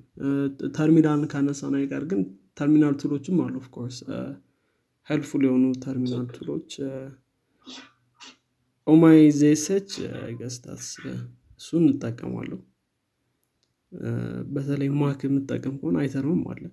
ተርሚናልን 0.77 1.29
ካነሳን 1.31 1.75
አይቀር 1.79 2.03
ግን 2.11 2.21
terminal 2.59 2.95
tool 3.01 3.16
ኦችም 3.16 3.39
አሉ 3.45 3.55
of 3.61 3.70
course 3.70 3.97
ሄልፕፉል 5.07 5.43
የሆኑ 5.47 5.65
ተርሚናል 5.85 6.27
ቱሎች 6.37 6.69
ኦማይ 8.87 9.19
ዜሰች 9.37 9.89
አይገስታስ 10.19 10.85
እሱን 11.59 11.83
እንጠቀማለሁ 11.85 12.59
እ፣ 13.91 14.09
በተለይ 14.53 14.89
Mac 14.99 15.19
የምጠቀም 15.25 15.75
ከሆነ 15.79 15.97
iTerm 16.03 16.30
ም 16.30 16.41
አለ። 16.51 16.63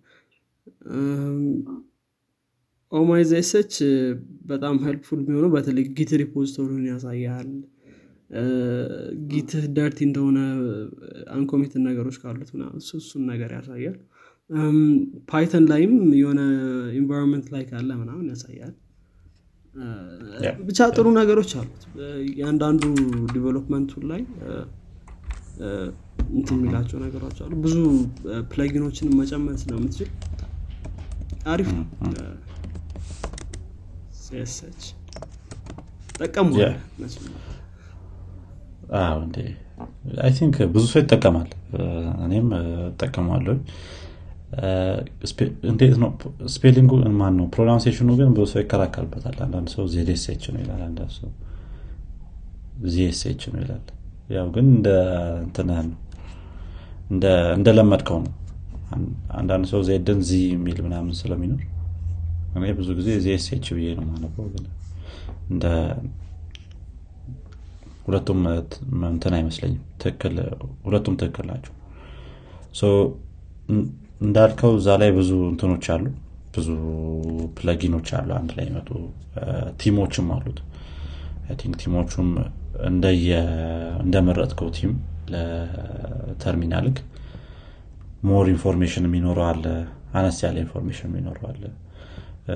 Oh 2.92 3.16
My 3.16 3.39
Zsh 3.39 3.74
በጣም 4.46 4.74
helpful 4.84 5.20
የሚሆነው 5.22 5.50
በተለይ 5.54 5.84
Git 5.98 6.10
repository 6.22 6.74
ን 6.74 6.84
ያሳያል። 6.90 7.50
Git 9.30 9.64
ህ 9.76 9.83
dirty 9.83 9.98
እንደሆነ 10.06 10.38
uncommitted 11.34 11.82
ነገሮች 11.88 12.16
ካሉት 12.22 12.50
እሱን 12.98 13.24
ነገር 13.30 13.50
ያሳያል። 13.56 13.96
Python 15.30 15.64
ላይም 15.70 15.92
የሆነ 16.20 16.40
environment 17.00 17.46
ላይ 17.54 17.62
ካለ 17.70 17.90
ምናምን 18.00 18.26
ያሳያል. 18.32 18.74
ብቻ 20.64 20.78
ጥሩ 20.94 21.06
ነገሮች 21.18 21.50
አሉት። 21.58 21.82
እ፣ 21.98 22.08
እያንዳንዱ 22.26 22.82
development 23.32 23.83
ኡ 23.83 23.92
ላይ 24.10 24.22
እንትን 26.32 26.56
የሚላቸው 26.56 26.98
ነገሮች 27.04 27.38
አሉ። 27.44 27.52
ብዙ 27.64 27.76
plugin 28.50 28.79
ኦችን 28.79 29.08
መጨመር 29.18 29.56
ስለምትችል 29.62 30.10
አሪፍ 31.46 31.70
ነው። 31.78 31.86
ጠቀሙ 36.18 36.50
ብዙ 40.74 40.84
ሰው 40.90 41.00
ይጠቀማል። 41.02 41.48
እኔም 42.24 42.48
እጠቀማለሁ 42.88 43.54
እንዴት 45.70 45.94
ነው 46.02 46.10
spelling 46.54 46.83
ኡ 46.83 46.90
ማን 47.20 47.34
ነው 47.38 47.46
pronunciation 47.54 48.01
ኡ 48.01 48.08
ግን 48.18 48.30
ብዙ 48.34 48.44
ሰው 48.50 48.60
ይከራከርበታል 48.62 49.36
አንዳንድ 49.44 49.68
ሰው 49.74 49.84
ዜዴስች 49.94 50.44
ነው 50.54 50.60
ይላል 50.62 50.82
አንዳንድ 50.86 51.12
ሰው 51.18 51.30
Zsh 52.88 53.42
ነው 53.52 53.60
ይላል። 53.62 53.84
ያው 54.30 54.46
ግን 54.54 54.66
እንደ 54.74 54.88
እንትንህ 55.42 55.80
ነው። 55.86 55.96
እንደ- 57.10 57.52
እንደለመድከው 57.56 58.18
ነው። 58.22 58.32
አን- 58.92 59.10
አንዳንድ 59.38 59.66
ሰው 59.70 59.80
Z 59.88 59.99
ን 59.99 60.20
Z 60.28 60.40
የሚል 60.50 60.78
ምናምን 60.86 61.14
ስለሚኖር 61.20 61.62
እኔ 62.56 62.72
ብዙ 62.78 62.88
ጊዜ 62.98 63.10
Zsh 63.24 63.66
ብዬ 63.76 63.88
ነው 63.98 64.04
ማነበው 64.08 64.46
ግን 64.54 64.64
እንደ 65.50 65.64
ሁለቱም 68.06 68.40
እንትን 69.10 69.34
አይመስለኝም። 69.36 69.82
ሁለቱም 70.84 71.14
ትክክል 71.20 71.46
ናቸው 71.52 71.74
እንዳልከው 74.22 74.72
እዛ 74.78 74.88
ላይ 75.00 75.10
ብዙ 75.16 75.30
እንትኖች 75.48 75.86
አሉ። 75.94 76.04
ብዙ 76.54 76.68
plugin 77.58 77.88
ኦች 77.88 78.08
አሉ። 78.18 78.28
አንድ 78.38 78.50
ላይ 78.56 78.66
ይመጡ 78.68 78.88
theme 79.80 80.01
ኦችም 80.01 80.26
አሉት። 80.34 80.58
think 81.60 81.74
theme 81.82 82.03
ኦቹም 82.03 82.28
እንደመረጥከው 84.02 84.68
theme 84.76 84.92
ለ 85.32 85.60
terminal 85.60 86.71
ክ 86.71 86.98
more 88.28 88.46
information 88.52 89.06
አለ። 89.46 89.64
አነስ 90.14 90.38
ያለ 90.44 90.56
information 90.64 91.12
እ፣ 92.48 92.54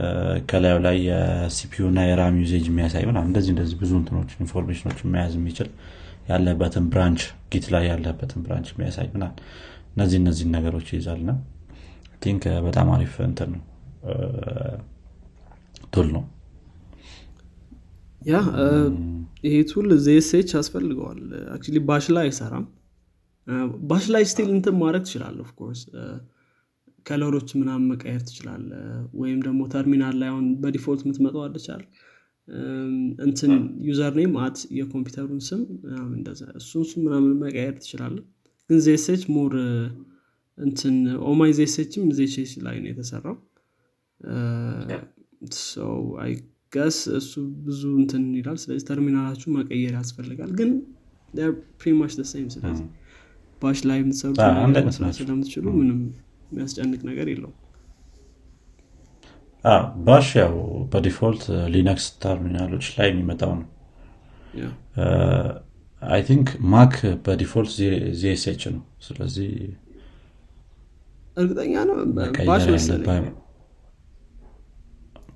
ከላዩ 0.49 0.77
ላይ 0.85 0.97
የ 1.07 1.37
CPU 1.37 1.83
እና 1.91 2.01
የ 2.07 2.19
RAM 2.19 2.37
usage 2.41 2.65
የሚያሳይ 2.71 3.05
ምናምን 3.09 3.29
እንደዚህ 3.31 3.51
እንደዚህ 3.55 3.77
ብዙ 3.83 3.93
እንትኖች 4.01 4.31
information 4.43 4.84
ኦች 4.84 4.99
መያዝ 5.13 5.35
የሚችል 5.39 5.69
ያለበትን 6.31 6.87
branch 6.93 7.23
Git 7.53 7.67
ላይ 7.75 7.85
ያለበትን 7.91 8.41
branch 8.45 8.71
የሚያሳይ 8.73 9.07
ምናምን 9.15 9.37
እነዚህ 9.95 10.19
እነዚህን 10.23 10.51
ነገሮች 10.57 10.89
ይይዛል 10.93 11.21
think 12.23 12.45
በጣም 12.67 12.89
አሪፍ 12.95 13.15
እንትን 13.27 13.51
ነው 13.55 13.63
tool 15.93 16.09
ነው። 16.17 16.25
yeah 18.29 18.37
ይሄ 19.45 19.57
tool 19.71 19.89
Zsh 20.07 20.51
ያስፈልገዋል። 20.57 21.21
actually 21.55 21.81
Bash 21.89 22.07
ላይ 22.17 22.25
አይሰራም። 22.27 22.65
Bash 23.91 24.05
ላይ 24.15 24.25
still 24.31 24.49
እንትን 24.55 24.75
ማድረግ 24.81 25.03
ትችላለ 25.07 25.37
of 25.45 25.54
course 25.54 25.81
color 27.07 27.30
ኦች 27.30 27.49
ምናምን 27.61 27.85
መቀየር 27.91 28.23
ትችላለ 28.29 28.71
ወይም 29.21 29.41
ደግሞ 29.45 29.61
ተርሚናል 29.75 30.15
ላይ 30.23 30.29
አሁን 30.33 30.47
በ 30.63 30.72
default 30.72 31.03
የምትመጣው 31.05 31.43
አለቻል 31.45 31.83
እንትን 33.27 33.53
username 33.89 34.35
at 34.45 34.59
የኮምፒውተሩን 34.79 35.41
ስም 35.49 35.61
እሱ 36.61 36.73
ምናምን 37.05 37.33
መቀየር 37.43 37.75
ትችላለ 37.79 38.17
ግን 38.71 38.81
Zsh 38.87 39.23
more 39.37 39.55
እንትን 40.59 40.95
Oh 41.31 41.41
My 41.41 41.51
Zsh 41.59 41.86
ም 41.86 42.05
Zsh 42.19 42.53
ላይ 42.67 42.77
ነው 42.83 42.89
የተሰራው። 42.93 43.37
ሰው 45.67 45.95
I 46.23 46.33
guess 46.73 46.99
እሱ 47.19 47.33
ብዙ 47.67 47.83
እንትን 48.01 48.23
ይላል። 48.39 48.57
ስለዚህ 48.63 48.85
ተርሚናላችሁ 48.89 49.49
መቀየር 49.57 49.93
ያስፈልጋል። 49.99 50.53
ግን 50.61 50.71
pretty 51.81 52.00
much 52.00 52.13
the 52.19 52.32
same 52.32 52.49
ስለዚህ 52.55 52.87
Bash 53.63 53.79
ላይ 53.89 53.99
የምትሰሩት 54.01 54.39
መስራት 54.89 55.15
ስለምትችሉ 55.19 55.67
ምንም 55.79 56.01
የሚያስጨንቅ 56.51 57.01
ነገር 57.11 57.29
የለው 57.33 57.53
Bash 60.07 60.29
ያው 60.41 60.53
በ 60.93 61.04
default 61.04 61.45
Linux 61.75 62.07
terminal 62.23 62.65
ኦች 62.65 62.87
ላይ 62.97 63.09
የሚመጣው 63.11 63.53
ነው። 63.57 63.69
I 66.03 66.21
think 66.29 66.49
Mac 66.73 66.95
በ 67.25 67.35
default 67.35 67.73
Zsh 68.21 68.63
ነው። 68.75 68.83
ስለዚህ 69.07 69.51
እርግጠኛ 71.37 71.73
ነው? 71.89 71.97
Bash 72.49 72.65
መሰለኝ። 72.75 73.05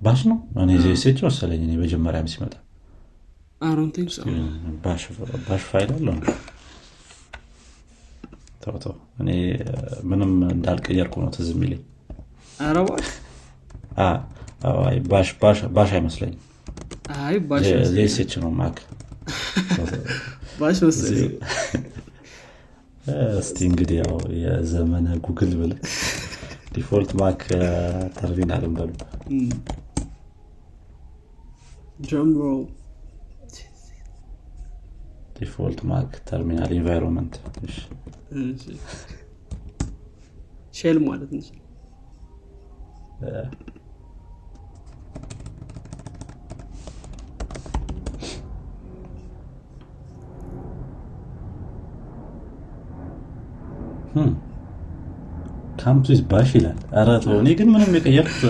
Bash 0.01 0.21
ነው? 0.29 0.37
እኔ 0.61 0.69
Zsh 0.83 1.19
መሰለኝ 1.25 1.61
እኔ 1.65 1.73
መጀመሪያም 1.81 2.27
ሲመጣ። 2.31 2.53
Bash 5.45 5.63
ፋይል 5.67 5.89
አለው 5.95 6.13
እንዴ? 6.15 6.25
ተው 8.63 8.75
ተው። 8.83 8.93
እኔ 9.21 9.29
ምንም 10.09 10.31
እንዳልቀየርኩ 10.49 11.15
ነው 11.23 11.29
ትዝ 11.35 11.49
የሚለኝ። 11.53 11.81
Bash። 15.07 15.29
Bash- 15.37 15.67
Bash 15.75 15.91
አይመስለኝም። 15.97 16.39
አይ 17.19 17.35
Bash 17.45 17.63
መሰለኝ 17.71 17.93
Zsh 17.93 18.33
ነው 18.41 18.51
Mac 18.59 18.77
Bash 20.59 20.79
መሰለኝ 20.83 21.31
እስቲ 23.37 23.57
እንግዲህ 23.67 23.97
ያው 24.01 24.11
የዘመነ 24.41 25.07
ጉግል 25.25 25.51
ብል 25.59 25.71
default 26.73 27.11
Mac 27.19 27.41
terminal 28.17 28.65
በሉ 28.73 28.91
default 35.37 35.79
Mac 35.89 36.11
terminal 36.29 36.71
environment። 36.77 37.33
shell 40.73 40.97
ማለት 41.07 41.31
ነው 41.35 41.43
comes 55.81 56.19
Bash 56.31 56.49
ይላል። 56.57 56.77
ኧረ 56.95 57.09
ተው 57.23 57.35
እኔ 57.39 57.49
ግን 57.59 57.67
ምንም 57.73 57.93
የቀየርኩት 57.97 58.41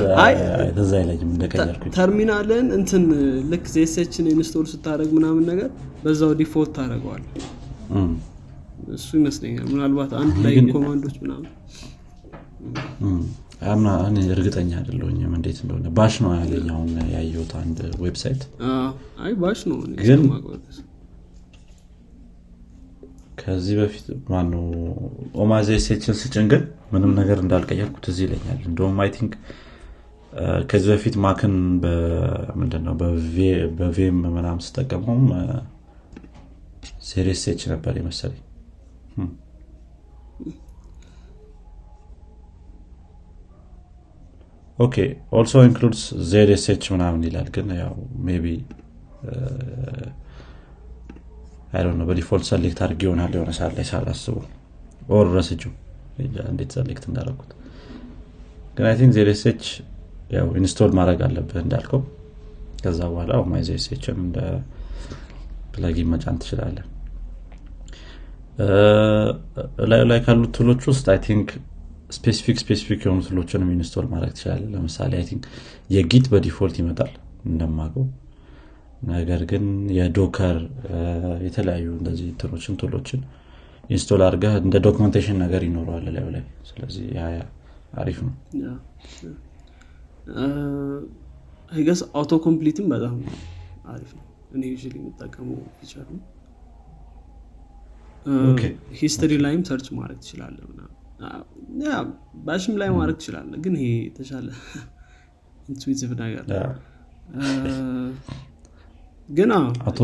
ትዝ 0.78 0.92
አይለኝም 1.00 1.30
እንደቀየርኩኝ 1.34 1.92
ተርሚናልን 1.98 2.68
እንትን 2.78 3.04
ልክ 3.52 3.66
zsh 3.76 4.06
ን 4.06 4.26
install 4.34 4.66
ስታደረግ 4.72 5.12
ምናምን 5.18 5.44
ነገር 5.52 5.70
በዛው 6.04 6.32
default 6.40 6.72
ታደረገዋል 6.78 7.24
እሱ 8.96 9.10
ይመስለኛል። 9.20 9.66
ምናልባት 9.74 10.12
አንድ 10.20 10.36
ላይ 10.46 10.54
command 10.74 11.00
ኦች 11.00 11.16
ምናምን 11.24 11.48
አምና 13.72 13.90
እኔ 14.08 14.18
እርግጠኛ 14.36 14.72
አይደለሁኝም 14.80 15.34
እንዴት 15.38 15.58
እንደሆነ። 15.64 15.90
Bash 15.98 16.16
ነው 16.24 16.32
ያለኝ 16.38 16.68
አሁን 16.76 16.88
ያየሁት 17.16 17.52
አንድ 17.60 17.78
website። 18.04 18.44
አይ 19.26 19.34
Bash 19.42 19.60
ነው 19.72 19.78
ግን- 20.02 20.28
ከዚህ 23.42 23.76
በፊት 23.80 24.06
ማነው 24.32 24.64
Oh 25.44 25.57
My 25.57 25.70
Zsh 25.86 26.04
ን 26.04 26.16
ስጭን 26.20 26.46
ግን 26.52 26.64
ምንም 26.92 27.12
ነገር 27.20 27.38
እንዳልቀየርኩ 27.44 27.96
ትዝ 28.06 28.18
ይለኛል። 28.26 28.60
እንደውም 28.70 28.98
I 29.04 29.10
think 29.16 29.34
ከዚህ 30.70 30.90
በፊት 30.94 31.16
Mac 31.24 31.43
ን 31.43 31.56
ምንድነው 32.60 32.94
በ 33.80 34.00
VM 34.00 34.20
ምናም 34.36 34.60
ስጠቀመውም 34.66 35.26
ሴሪስ 37.10 37.42
ሴች 37.46 37.62
ነበር 37.72 37.94
የመሰለኝ። 38.00 38.42
OK 44.80 44.96
also 45.38 45.54
includes 45.68 46.02
zsh 46.30 46.84
ምናምን 46.94 47.22
ይላል 47.28 47.48
ግን 47.56 47.68
ያው 47.82 47.96
maybe 48.28 48.46
አይ 49.26 50.21
ነው 51.94 52.06
በ 52.10 52.18
default 52.18 52.46
select 52.50 52.80
አድርጌ 52.86 53.02
ይሆናል 53.08 53.34
የሆነ 53.38 53.52
ሰዓት 53.58 53.74
ላይ 53.78 53.86
ሳላስበው። 53.90 54.46
or 55.12 55.28
ረስችው 55.36 55.72
እንዴት 56.50 56.72
select 56.78 57.04
እንዳደረኩት። 57.10 57.52
ግን 58.78 58.86
I 58.90 58.96
think 59.00 59.14
zsh 59.18 59.64
ያው 60.36 60.48
install 60.60 60.92
ማድረግ 61.00 61.22
አለብህ 61.28 61.60
እንዳልከው። 61.64 62.02
ከዛ 62.84 63.00
በኋላ 63.12 63.32
Oh 63.44 63.60
My 63.60 63.77
Zsh 63.77 64.01
ን 64.01 64.18
እንደ 64.24 64.38
plugin 65.74 66.08
መጫን 66.14 66.38
ትችላለን 66.42 66.88
ላዩ 69.92 70.04
ላይ 70.10 70.20
ካሉት 70.26 70.52
tool 70.58 70.70
ኦች 70.70 70.82
ውስጥ 70.90 71.06
I 71.14 71.20
think 71.28 71.50
specific 72.16 72.58
specific 72.62 73.02
የሆኑ 73.06 73.20
tool 73.28 73.42
ኦችንም 73.42 73.70
install 73.76 74.06
ማድረግ 74.14 74.32
ትችላለ 74.38 74.64
ለምሳሌ 74.74 75.12
I 75.20 75.26
think 75.30 75.44
የ 75.90 76.04
Git 76.04 76.26
በ 76.32 76.41
default 76.41 76.76
ይመጣል 76.82 77.12
እንደማቀው 77.46 78.06
ነገር 79.10 79.42
ግን 79.46 79.66
የ 79.98 80.13
Docker 80.13 80.58
የተለያዩ 81.46 81.86
እንደዚህ 81.98 82.28
እንትኖችን 82.32 82.76
tool 82.82 82.98
ኦችን 82.98 83.22
install 83.90 84.22
አድርገህ 84.26 84.54
እንደ 84.62 84.76
documentation 84.86 85.38
ነገር 85.44 85.62
ይኖረዋል 85.68 86.06
ላዩ 86.08 86.28
ላይ። 86.36 86.44
ስለዚህ 86.70 87.06
አሪፍ 88.02 88.20
ነው። 88.26 88.34
I 91.72 91.77
guess 91.77 92.02
auto 92.16 92.34
complete 92.46 92.79
ም 92.79 92.88
በጣም 92.94 93.16
አሪፍ 93.92 94.12
ነው። 94.18 94.26
እኔ 94.54 94.64
ዩ 94.72 94.78
የምጠቀመው 94.94 95.60
feature 95.80 96.08
ነው። 96.12 96.22
history 99.00 99.34
ላይም 99.44 99.62
search 99.70 99.88
ማድረግ 99.98 100.20
ትችላለ 100.24 100.58
Bash 102.46 102.66
ም 102.66 102.76
ላይ 102.82 102.90
ማድረግ 102.98 103.18
ትችላለ 103.20 103.52
ግን 103.64 103.74
ይሄ 103.80 103.92
የተሻለ 104.06 104.48
intuitive 105.72 106.12
ነገር 106.22 106.46
ግን 109.32 109.52
auto 109.86 110.00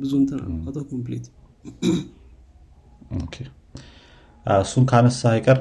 ብዙ 0.00 0.10
እንትን 0.20 0.40
auto 0.60 0.78
complete። 0.90 1.24
እሱን 4.46 4.84
ካነሳ 4.90 5.20
አይቀር 5.32 5.58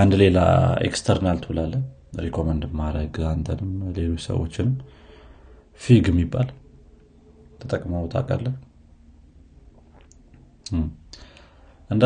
አንድ 0.00 0.12
ሌላ 0.22 0.38
external 0.86 1.38
tool 1.44 1.74
አለ 2.24 2.36
recommend 2.36 2.62
ማድረግ 2.80 3.14
አንተንም 3.30 3.70
ሌሎች 3.96 4.22
ሰዎችንም 4.28 4.74
Fig 5.80 6.06
የሚባል 6.10 6.48
ተጠቅመው 7.60 8.04
ታውቃለህ? 8.12 8.54
እንደ 11.90 12.04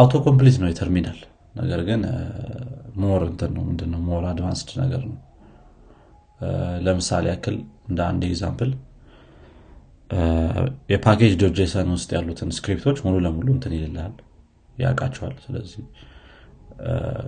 auto 0.00 0.14
complete 0.26 0.56
ነው 0.62 0.68
የተርሚናል። 0.70 1.18
ነገር 1.56 1.80
ግን 1.88 2.02
more 3.02 3.22
እንትን 3.30 3.50
ነው 3.56 3.62
ምንድነው? 3.68 4.00
more 4.08 4.24
advanced 4.30 4.70
ነገር 4.82 5.02
ነው 5.10 5.18
ለምሳሌ 6.86 7.24
ያክል 7.32 7.56
እንደ 7.88 8.00
አንድ 8.08 8.22
example 8.28 8.70
የ 10.92 11.32
package.json 11.40 11.88
ውስጥ 11.94 12.10
ያሉትን 12.16 12.50
script 12.56 12.81
ኦች 12.81 12.98
ሙሉ 13.04 13.16
ለሙሉ 13.24 13.48
እንትን 13.54 13.72
ይልልሃል 13.76 14.14
ያውቃቸዋል። 14.78 15.34
ስለዚህ 15.44 15.82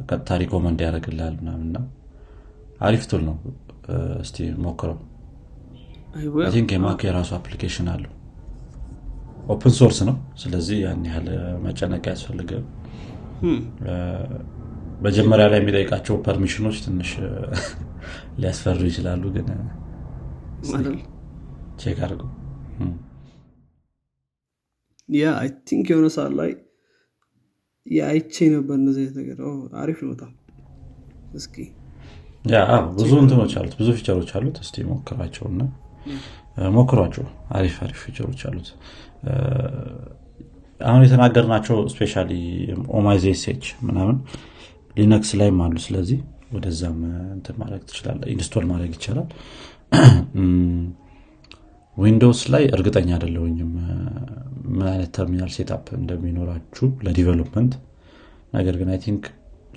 ቀጥታ 0.08 0.36
recommend 0.42 0.80
ያደርግልሃል 0.86 1.34
ምናምና 1.40 1.76
አሪፍ 2.80 3.04
tool 3.10 3.22
ነው። 3.28 3.36
እስቲ 4.22 4.36
ሞክረው። 4.64 4.98
think 6.54 6.70
የ 6.74 6.84
Mac 6.84 7.00
የራሱ 7.06 7.30
application 7.38 7.88
አለው። 7.92 8.12
open 9.48 9.72
source 9.78 9.98
ነው። 10.08 10.16
ስለዚህ 10.40 10.78
ያን 10.84 11.02
ያህል 11.08 11.28
መጨነቅ 11.64 12.04
ያስፈልግም 12.12 12.64
መጀመሪያ 15.06 15.44
ላይ 15.52 15.58
የሚጠይቃቸው 15.60 16.14
permission 16.26 16.62
ኦች 16.62 16.76
ትንሽ 16.86 17.10
ሊያስፈሩ 18.38 18.80
ይችላሉ 18.90 19.24
ግን 19.36 19.48
check 21.80 21.98
አድርገው 22.04 22.30
yeah 25.08 25.26
I 25.40 25.48
think 25.68 25.86
የሆነ 25.92 26.08
ሰዓት 26.16 26.32
ላይ 26.38 26.50
አይቼ 27.86 28.36
ነበር 28.54 28.74
እነዚህ 28.80 29.04
ነገር። 29.18 29.38
አሪፍ 29.82 29.98
ነው 30.04 30.10
በጣም። 30.14 30.32
እስኪ 31.34 31.56
ብዙ 32.98 33.12
እንትኖች 33.22 33.52
አሉት 33.58 33.74
ብዙ 33.80 33.88
feature 33.98 34.18
ኦች 34.18 34.30
አሉት። 34.36 34.56
እስቲ 34.64 34.84
ሞክሯቸው። 34.88 35.46
እና 35.52 35.62
ሞክሯቸው። 36.76 37.24
አሪፍ 37.56 37.76
አሪፍ 37.84 37.98
feature 38.04 38.27
ኦች 38.27 38.40
አሉት። 38.48 38.68
አሁን 40.80 41.02
የተናገርናቸው 41.04 41.76
especially 41.92 42.14
Oh 42.98 43.17
My 43.17 43.36
Zsh 43.36 43.64
ምናምን 43.86 44.16
Linux 44.96 45.30
ላይም 45.40 45.58
አሉ። 45.64 45.76
ስለዚህ 45.86 46.18
ወደዛም 46.54 46.98
እንትን 47.34 47.56
ማድረግ 47.60 47.82
ትችላለ 47.88 48.20
install 48.34 48.64
ማድረግ 48.70 48.92
ይቻላል። 48.96 49.28
Windows 51.96 52.40
ላይ 52.54 52.64
እርግጠኛ 52.76 53.08
አይደለሁኝም 53.16 53.70
ምን 54.68 54.86
አይነት 54.90 55.10
terminal 55.16 55.50
setup 55.56 55.86
እንደሚኖራችሁ 55.98 56.88
ለ 57.06 57.15
development። 57.15 57.72
ነገር 58.52 58.74
ግን 58.80 58.90
I 58.92 58.98
think 59.04 59.24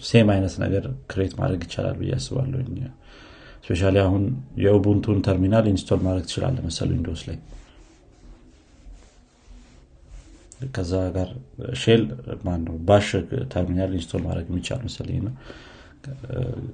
same 0.04 0.28
አይነት 0.34 0.54
ነገር 0.64 0.84
create 1.12 1.34
ማድረግ 1.40 1.62
ይቻላል 1.68 1.96
ብዬ 2.00 2.12
አስባለሁ 2.18 2.60
especially 3.66 3.82
አሁን 4.04 4.24
የ 4.64 4.75
Ubuntu 4.75 5.07
ን 5.07 5.18
terminal 5.26 5.66
install 5.72 6.00
ማድረግ 6.06 6.24
ትችላለ 6.28 6.58
መሰል 6.68 6.90
Windows 6.94 7.24
ላይ። 7.28 7.38
ከዛ 10.74 10.94
ጋር 11.16 11.30
shell 11.82 12.02
ማነው 12.44 12.76
Bash 12.88 13.08
terminal 13.54 13.92
install 13.98 14.22
ማድረግ 14.28 14.48
የሚቻል 14.52 14.82
መሰለኝ 14.88 15.20
ነው 15.28 15.34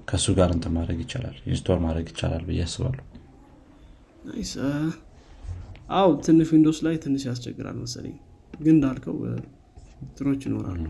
ከእሱ 0.10 0.26
ጋር 0.38 0.50
እንትን 0.56 0.74
ማድረግ 0.78 1.00
ይቻላል 1.04 1.38
install 1.50 1.80
ማድረግ 1.86 2.08
ይቻላል 2.12 2.44
ብዬ 2.48 2.62
አስባለሁ። 2.66 3.04
አው 5.98 6.10
ትንሽ 6.26 6.50
Windows 6.56 6.80
ላይ 6.86 6.96
ትንሽ 7.04 7.24
ያስቸግራል 7.30 7.78
መሰለኝ። 7.84 8.16
ግን 8.60 8.76
እንዳልከው 8.76 9.18
እንትኖች 10.17 10.41
ይኖራሉ። 10.48 10.86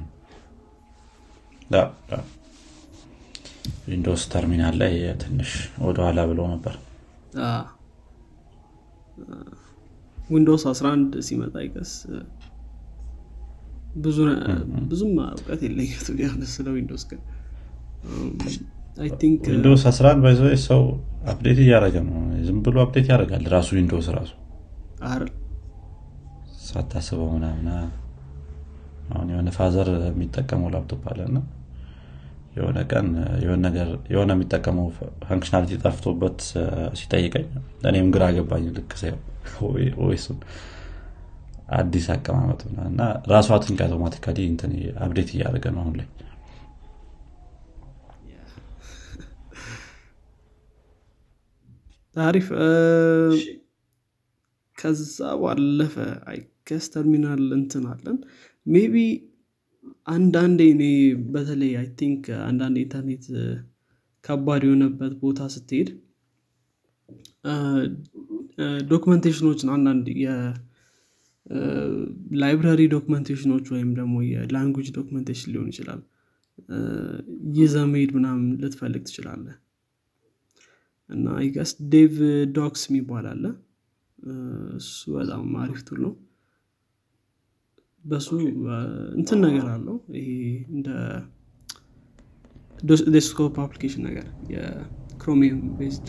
Windows 3.88 4.21
terminal 4.32 4.75
ላይ 4.82 4.93
ትንሽ 5.21 5.52
ወደኋላ 5.86 6.19
ብሎ 6.30 6.39
ነበር። 6.54 6.76
Windows 10.30 10.63
11 10.71 11.17
ሲመጣ 11.28 11.56
I 11.65 11.70
guess 11.70 11.91
ብዙም 14.89 15.13
እውቀት 15.28 15.62
የለኝ 15.65 15.89
ስለ 16.56 16.67
Windows 16.75 17.03
ግን 17.10 17.21
Windows 19.49 19.82
11 19.89 20.23
by 20.23 20.39
the 20.65 20.82
way 21.32 21.41
update 21.41 21.60
እያደረገ 21.63 21.95
ነው። 22.07 22.15
ዝም 22.47 22.60
ብሎ 22.65 22.77
update 22.84 23.08
ያደርጋል 23.12 23.45
ራሱ 23.55 23.69
Windows 23.77 24.08
ራሱ። 24.15 24.31
ሳታስበው 26.67 27.29
ምናምና 27.36 27.69
አሁን 29.12 29.27
የሆነ 29.33 29.49
father 29.58 29.89
የሚጠቀመው 30.07 30.69
ላፕቶፕ 30.73 31.03
አለ 31.12 31.19
እና 31.29 31.38
የሆነ 32.55 32.77
ቀን 32.91 33.07
የሆነ 34.12 34.29
የሚጠቀመው 34.36 34.88
functionality 35.27 35.73
ጠፍቶበት 35.83 36.39
ሲጠይቀኝ 36.99 37.45
እኔም 37.89 38.07
ግራ 38.15 38.25
ገባኝ 38.38 38.65
ልክ 38.77 38.93
ወይሱን 40.01 40.39
አዲስ 41.77 42.05
አቀማመጥ 42.13 42.60
እና 42.89 43.01
ራሱ 43.32 43.49
I 43.63 43.66
think 43.66 43.80
automatically 43.86 44.38
update 45.06 45.30
እያደረገ 45.36 45.65
ነው 45.75 45.81
አሁን 45.83 45.95
ላይ 45.99 46.07
አሪፍ 52.25 52.47
ከዛ 54.77 55.17
ባለፈ 55.41 55.95
I 56.32 56.40
guess 56.40 56.86
terminal 56.93 57.43
እንትን 57.58 57.86
አለን። 57.91 58.17
maybe 58.65 58.95
አንዳንዴ 60.13 60.62
እኔ 60.73 60.84
በተለይ 61.34 61.71
I 61.80 61.88
think 61.99 62.21
አንዳንድ 62.47 62.77
ኢንተርኔት 62.84 63.25
ከባድ 64.23 64.62
የሆነበት 64.67 65.13
ቦታ 65.21 65.39
ስትሄድ 65.56 65.89
documentation 68.91 69.45
ኦችን 69.45 69.69
አንዳንድ 69.75 70.06
የ 71.45 71.76
library 71.76 72.82
documentation 72.95 73.49
ኦች 73.49 73.65
ወይም 73.73 73.91
ደግሞ 73.99 74.15
የ 74.32 74.43
language 74.43 74.88
documentation 74.97 75.51
ሊሆን 75.53 75.69
ይችላል። 75.73 76.01
ይዘ 77.58 77.75
መሄድ 77.91 78.12
ምናምን 78.17 78.47
ልትፈልግ 78.62 79.03
ትችላለ 79.08 79.45
እና 81.10 81.36
I 81.43 81.71
guess 81.91 82.15
DevDocs 82.58 82.82
የሚባል 82.88 83.26
አለ። 83.32 83.43
እሱ 84.80 84.89
በጣም 85.15 85.43
አሪፍ 85.62 85.82
tool 85.88 85.99
ነው። 86.06 86.13
በሱ 88.04 88.28
እንትን 89.17 89.39
ነገር 89.46 89.65
አለው። 89.74 89.96
ይሄ 90.17 90.30
እንደ 90.74 90.89
desktop 93.15 93.56
application 93.63 94.03
ነገር 94.08 94.26
የ 94.53 94.75
Chromium 94.75 95.62
based 95.80 96.08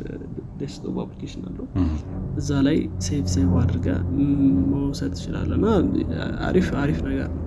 desktop 0.61 0.97
application 1.05 1.42
አለው። 1.49 1.67
እዛ 2.37 2.51
ላይ 2.67 2.77
save 3.07 3.25
save 3.35 3.53
አድርገ 3.63 3.89
መውሰድ 4.73 5.13
ትችላለ 5.17 5.51
እና 5.59 5.67
አሪፍ 6.49 6.69
አሪፍ 6.83 6.99
ነገር 7.09 7.29
ነው። 7.33 7.45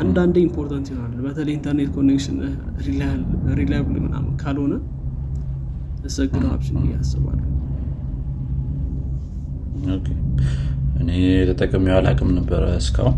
አንዳንዴ 0.00 0.36
important 0.46 0.86
ይሆናል። 0.92 1.20
በተለይ 1.26 1.54
ኢንተርኔት 1.56 1.90
connection 1.94 2.38
reliable 3.58 3.98
ምናምን 4.06 4.32
ካልሆነ 4.42 4.74
it's 6.06 6.23
a 6.23 6.27
good 6.27 6.44
option 6.54 6.67
ብዬ 6.67 6.78
አስባለሁ 6.84 7.44
እኔ 11.00 11.10
ተጠቅሜው 11.50 11.96
አላቅም 11.98 12.30
ነበረ 12.38 12.64
እስካሁን። 12.82 13.16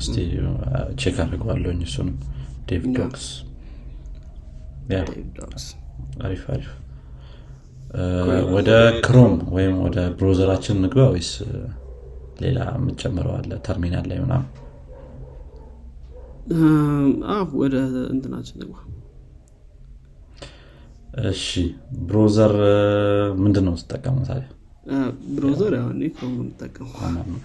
እስቲ 0.00 0.16
check 1.00 1.16
አድርገዋለሁኝ 1.24 1.80
እሱንም. 1.88 2.16
DevDocs 2.68 3.24
አሪፍ 6.26 6.42
አሪፍ. 6.54 6.68
ወደ 8.54 8.70
Chrome 9.04 9.34
ወይም 9.54 9.74
ወደ 9.84 9.98
browser 10.18 10.49
ኣችን 10.49 10.80
ንግባ 10.84 11.06
ወይስ 11.14 11.30
ሌላ 12.42 12.58
የምጨምረው 12.76 13.34
አለ? 13.38 13.50
ተርሚናል 13.66 14.04
ላይ 14.10 14.18
ምናም 14.24 14.44
ወደ 17.62 17.74
እንትናችን 18.12 18.56
ንግባ 18.62 18.76
እሺ 21.26 21.46
browser 22.02 22.54
ምንድን 23.38 23.64
ነው 23.68 23.74
ስጠቀመው 23.76 24.24
ታዲያ? 24.28 24.48
browser 25.36 25.72
ያው 25.78 25.86
እኔ 25.94 26.02
Chrome 26.14 26.34
ነው 26.36 26.44
የምጠቀመው። 26.44 27.40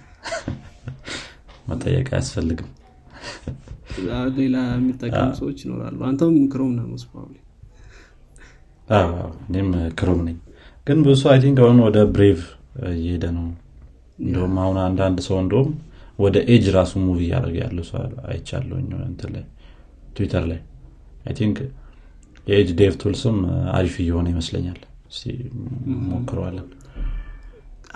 መጠየቅ 1.69 2.07
አያስፈልግም። 2.11 2.69
ሌላ 4.37 4.55
የሚጠቀሙ 4.71 5.29
ሰዎች 5.39 5.59
ይኖራሉ። 5.65 5.99
አንተም 6.09 6.35
Chrome 6.53 6.71
ነው 6.77 6.87
most 6.91 7.05
እኔም 9.47 9.69
Chrome 9.99 10.19
ነኝ። 10.27 10.37
ግን 10.87 10.99
ብዙ 11.05 11.21
I 11.31 11.39
think 11.43 11.59
አሁን 11.63 11.79
ወደ 11.85 11.97
Brave 12.15 12.41
እየሄደ 12.91 13.25
ነው። 13.37 13.45
እንደውም 14.19 14.55
አሁን 14.63 14.77
አንዳንድ 14.83 15.17
ሰው 15.27 15.37
እንደውም 15.43 15.69
ወደ 16.19 16.35
ኤጅ 16.53 16.65
ራሱ 16.75 16.93
move 17.05 17.19
እያደረገ 17.27 17.57
ያለው 17.63 17.85
ሰው 17.89 17.97
አይቻለሁኝ። 18.27 18.89
እንትን 19.07 19.31
ላይ 19.35 19.45
ትዊተር 20.17 20.43
ላይ። 20.51 20.59
I 21.25 21.33
think 21.39 21.57
የ 22.47 22.55
Edge 22.55 22.69
dev 22.79 22.93
tools 23.01 23.27
ም 23.27 23.37
አሪፍ 23.75 23.95
እየሆነ 24.03 24.27
ይመስለኛል። 24.33 24.79
ሞክረዋለን 26.09 26.67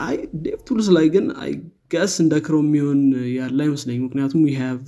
አይ 0.05 0.15
dev 0.43 0.59
tools 0.67 0.87
ላይ 0.95 1.07
ግን 1.15 1.25
I 1.43 1.51
guess 1.93 2.13
እንደ 2.23 2.35
Chrome 2.45 2.67
የሚሆን 2.69 2.99
ያለ 3.35 3.59
አይመስለኝ 3.65 3.97
ምክንያቱም 4.05 4.43
have 4.59 4.85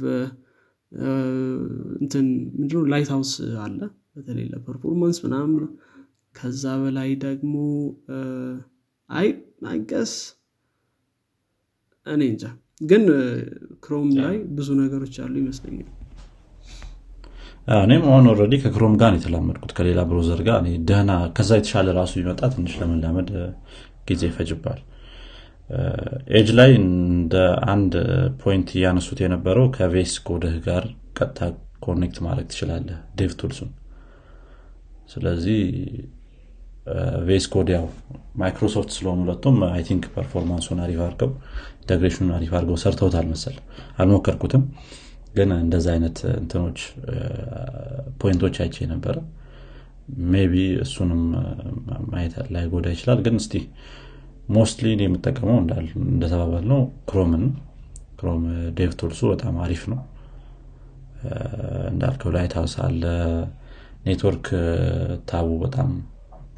እንትን 2.01 2.25
ምንድነው 2.57 2.83
Lighthouse 2.93 3.31
አለ 3.65 3.79
በተለይ 4.15 4.45
ለ 4.53 4.63
performance 4.63 5.17
ምናምን። 5.25 5.65
ከዛ 6.35 6.63
በላይ 6.81 7.09
ደግሞ 7.23 7.53
I 9.09 9.27
I 9.69 9.76
guess 9.76 10.13
እኔ 12.07 12.21
እንጃ። 12.31 12.43
ግን 12.81 13.03
Chrome 13.83 14.07
ላይ 14.19 14.37
ብዙ 14.57 14.69
ነገሮች 14.79 15.15
አሉ 15.23 15.33
ይመስለኛል 15.41 15.89
እኔም 17.79 18.03
አሁን 18.09 18.25
already 18.31 18.55
ከ 18.61 18.69
Chrome 18.69 18.93
ጋር 19.01 19.11
የተላመድኩት። 19.15 19.71
ከሌላ 19.77 19.99
browser 20.09 20.39
ጋር 20.47 20.57
ደህና 20.89 21.11
ከዛ 21.37 21.49
የተሻለ 21.59 21.89
ራሱ 21.97 22.13
ቢመጣ 22.19 22.41
ትንሽ 22.53 22.73
ለመላመድ 22.81 23.29
ጊዜ 24.09 24.21
ይፈጅባል። 24.29 24.79
ኤጅ 26.37 26.49
ላይ 26.59 26.71
እንደ 26.79 27.35
አንድ 27.73 27.93
point 28.41 28.69
እያነሱት 28.77 29.19
የነበረው 29.23 29.67
ከ 29.75 29.94
VS 29.94 30.13
Code 30.27 30.46
ህ 30.46 30.55
ጋር 30.65 30.85
ቀጥታ 31.17 31.39
connect 31.85 32.17
ማድረግ 32.25 32.47
ትችላለህ 32.51 32.97
dev 33.19 33.31
tools 33.41 33.55
ኡን። 33.55 33.69
ስለዚህ 35.13 35.61
VS 37.27 37.45
Code 37.53 37.69
ያው 37.73 37.85
ማይክሮሶፍት 38.41 38.91
ስለሆኑ 38.95 39.19
ሁለቱም 39.25 39.57
I 39.67 39.81
think 39.87 40.03
performance 40.15 40.62
ኡን 40.62 40.79
አሪፍ 40.85 40.99
አድርገው 41.05 41.31
integration 41.81 42.18
ኡን 42.18 42.31
አሪፍ 42.37 42.51
አድርገው 42.57 42.77
ሰርተውታል 42.83 43.25
መሰል። 43.31 43.55
አልሞከርኩትም 43.97 44.63
ግን 45.33 45.49
እንደዚ 45.57 45.85
አይነት 45.93 46.17
እንትኖች 46.35 46.79
point 48.21 48.40
ኦች 48.40 48.55
አይቼ 48.63 48.87
ነበረ 48.93 49.15
maybe 50.31 50.53
እሱንም 50.83 51.21
ማየት 52.09 52.33
ላይጎዳ 52.55 52.87
ይችላል። 52.95 53.19
ግን 53.25 53.35
እስቲ 53.41 53.53
mostly 54.55 54.87
የምጠቀመው 55.03 55.57
እንደተባባልነው 56.07 56.79
Chrome 57.09 57.35
ን 57.35 57.43
Chrome 58.19 58.41
dev 58.77 58.91
tools 58.99 59.15
ኡ 59.15 59.21
በጣም 59.31 59.55
አሪፍ 59.65 59.83
ነው። 59.91 59.99
እንዳልከው 61.91 62.31
Lighthouse 62.35 62.73
አለ 62.85 63.03
network 64.05 64.47
tab 65.29 65.41
ኡ 65.41 65.49
በጣም 65.63 65.89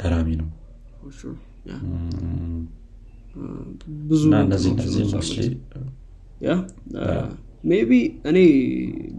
ገራሚ 0.01 0.29
ነው። 0.41 0.49
ብዙ 4.09 4.21
እነዚህ 4.39 4.71
እነዚህ 4.75 5.03
mostly 5.13 5.47
maybe 7.63 7.91
እኔ 8.29 8.37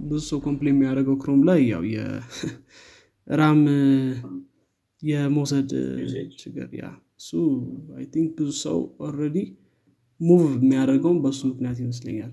ብዙ 0.05 0.21
ሰው 0.31 0.39
complain 0.47 0.75
የሚያደርገው 0.75 1.17
Chrome 1.23 1.41
ላይ 1.49 1.61
ያው 1.71 1.83
የ 1.93 2.60
RAM 2.60 3.61
የመውሰድ 5.03 5.71
ችግር 6.39 6.69
ያ 6.79 6.85
እሱ 7.21 7.31
I 7.97 8.05
think 8.15 8.31
ብዙ 8.39 8.51
ሰው 8.63 8.79
already 9.07 9.39
move 10.21 10.43
የሚያደርገውን 10.57 11.19
በእሱ 11.25 11.41
ምክንያት 11.51 11.79
ይመስለኛል። 11.83 12.33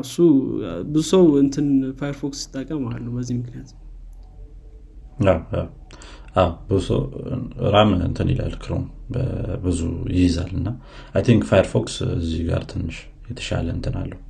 እሱ 0.00 0.16
ብዙ 0.88 1.04
ሰው 1.12 1.24
እንትን 1.42 1.66
Firefox 2.00 2.40
ሲጠቀም 2.44 2.84
አሉ 2.90 3.06
በዚህ 3.16 3.36
ምክንያት 3.40 3.70
ብዙ 6.68 6.88
RAM 7.74 7.90
እንትን 8.00 8.28
ይላል 8.32 8.54
Chrome 8.62 8.84
ብዙ 9.64 9.80
ይይዛል 10.14 10.52
እና 10.58 10.68
I 11.14 11.22
think 11.26 11.42
Firefox 11.50 11.96
እዚህ 12.18 12.42
ጋር 12.50 12.62
ትንሽ 12.70 12.98
የተሻለ 13.30 13.66
እንትን 13.76 13.96
አለው 14.00 14.20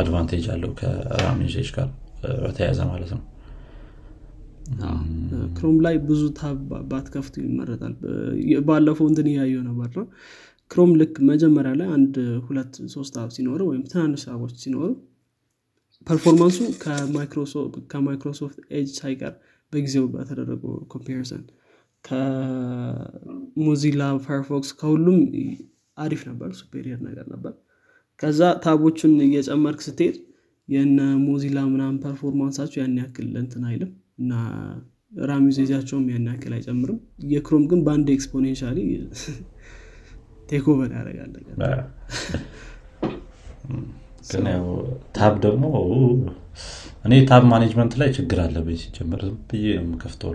advantage 0.00 0.46
አለው 0.54 0.70
ከ 0.78 1.03
RAM 1.03 1.40
usage 1.46 1.68
ጋር 1.76 1.88
በተያያዘ 2.44 2.80
ማለት 2.90 3.10
ነው። 3.14 3.22
Chrome 5.56 5.76
ላይ 5.86 5.94
ብዙ 6.08 6.22
tab 6.38 6.58
ባትከፍቱ 6.90 7.34
ይመረጣል። 7.44 7.94
ባለፈው 8.68 9.06
እንትን 9.10 9.28
እያየው 9.32 9.62
ነበር 9.68 9.90
ነው 9.96 10.06
Chrome 10.70 10.90
ልክ 11.00 11.14
መጀመሪያ 11.30 11.72
ላይ 11.80 11.88
አንድ 11.96 12.14
ሁለት 12.46 12.74
ሶስት 12.92 13.12
tab 13.16 13.30
ሲኖረው 13.36 13.66
ወይም 13.70 13.82
ትናንሽ 13.90 14.22
tab 14.28 14.39
ኦች 14.39 14.54
ሲኖሩ 14.62 14.84
performance 16.06 16.50
ኡ 16.50 16.58
ከ 17.92 18.04
Microsoft 18.04 18.56
Edge 18.78 18.88
ሳይቀር 19.00 19.34
በጊዜው 19.72 20.06
በተደረገው 20.14 20.74
comparison 20.92 21.42
ከ 22.04 22.30
Mozilla 22.30 23.22
Firefox 24.24 24.70
ከሁሉም 24.78 25.18
አሪፍ 25.98 26.22
ነበር 26.30 26.50
superior 26.60 27.00
ነገር 27.06 27.26
ነበር። 27.34 27.54
ከዛ 28.20 28.40
tab 28.64 28.81
ኦቹን 28.81 29.14
እየጨመርክ 29.26 29.80
ስትሄድ 29.86 30.16
የነ 30.68 30.98
Mozilla 31.24 31.58
ምናምን 31.70 31.96
performance 32.04 32.49
ኣቸው 32.49 32.78
ያን 32.82 32.96
ያክል 33.00 33.28
እንትን 33.40 33.64
አይልም 33.70 33.90
እና 34.18 34.32
RAM 35.22 35.44
usage 35.50 35.69
ኣቸውም 35.69 36.04
ያን 36.12 36.28
ያክል 36.30 36.52
አይጨምርም። 36.56 36.98
የ 37.30 37.39
Chrome 37.39 37.64
ግን 37.70 37.80
በአንድ 37.86 38.08
exponentially 38.14 38.78
take 40.48 40.70
over 40.70 40.92
ያደርጋል 41.20 41.32
ግን 44.28 44.44
ያው 44.52 44.66
tab 45.16 45.34
ደግሞ 45.44 45.64
እኔ 47.04 47.14
tab 47.30 47.44
management 47.52 47.92
ላይ 48.00 48.08
ችግር 48.16 48.38
አለብኝ 48.42 48.76
ሲጀምር 48.82 49.20
ዝም 49.26 49.38
ብዬ 49.50 49.64
ነው 49.76 49.84
የምከፍተው 49.84 50.32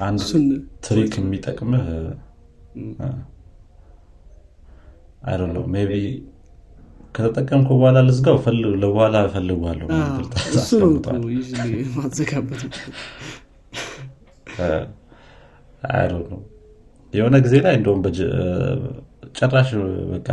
አንድ 0.00 0.20
trick 0.86 1.12
የሚጠቅምህ 1.20 1.86
አይደለው 5.24 5.64
maybe 5.72 5.92
ከተጠቀምኩ 7.16 7.68
በኋላ 7.74 7.98
ልዝጋው 8.06 8.36
ለበኋላ 8.82 9.16
ነው። 9.80 9.88
ማዘጋበት 11.96 12.62
የሆነ 17.12 17.36
ጊዜ 17.44 17.54
ላይ 17.64 17.74
እንደውም 17.78 18.02
ጭራሽ 19.34 19.70
በቃ 20.12 20.28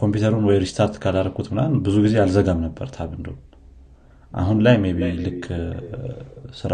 ኮምፒውተሩን 0.00 0.44
ወይ 0.48 0.56
restart 0.64 0.94
ካላረኩት 1.02 1.46
ምናምን 1.52 1.78
ብዙ 1.86 1.96
ጊዜ 2.04 2.14
አልዘጋም 2.22 2.60
ነበር 2.66 2.86
tab 2.96 3.10
እንደውም። 3.16 3.40
አሁን 4.32 4.58
ላይ 4.66 4.76
maybe 4.84 5.00
ልክ 5.18 5.44
ስራ 6.60 6.72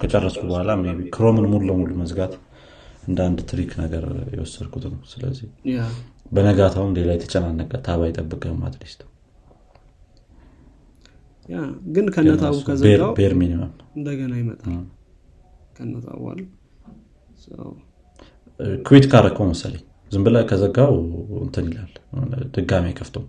ከጨረስኩ 0.00 0.42
በኋላ 0.50 0.70
maybe 0.82 1.00
Chrome 1.14 1.38
ን 1.38 1.46
ሙሉ 1.52 1.62
ለሙሉ 1.70 1.92
መዝጋት 2.02 2.34
እንደ 3.06 3.18
አንድ 3.26 3.38
trick 3.50 3.70
ነገር 3.82 4.04
የወሰድኩት 4.36 4.84
ነው። 4.92 5.00
ስለዚህ 5.12 5.48
በነጋታውም 6.32 6.94
ሌላ 6.98 7.10
የተጨናነቀ 7.16 7.72
tab 7.86 8.00
አይጠብቅም 8.06 8.62
at 8.68 8.78
least 8.78 9.02
ግን 11.94 12.06
ከነ 12.14 12.33
tab 12.33 12.47
ኡ 12.47 12.56
ከዘጋው 12.68 13.12
እንደገና 13.98 14.32
ይመጣል። 14.40 14.72
ከነታቧል 15.76 16.40
ኩዊት 18.86 19.06
ካረከው 19.12 19.46
መሰለኝ 19.50 19.82
ዝም 20.12 20.22
ብለ 20.26 20.36
ከዘጋው 20.50 20.92
እንትን 21.42 21.64
ይላል 21.70 21.92
ድጋሚ 22.54 22.84
አይከፍተውም 22.90 23.28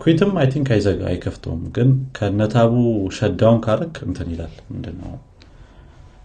ኩዊትም 0.00 0.32
አይ 0.40 0.46
ቲንክ 0.52 0.68
አይዘጋ 0.74 1.00
አይከፍተውም 1.10 1.62
ግን 1.76 1.88
ከነታቡ 2.16 2.74
ሸዳውን 3.18 3.60
ካረክ 3.66 3.96
እንትን 4.06 4.28
ይላል 4.32 4.54
ምንድነው? 4.72 5.12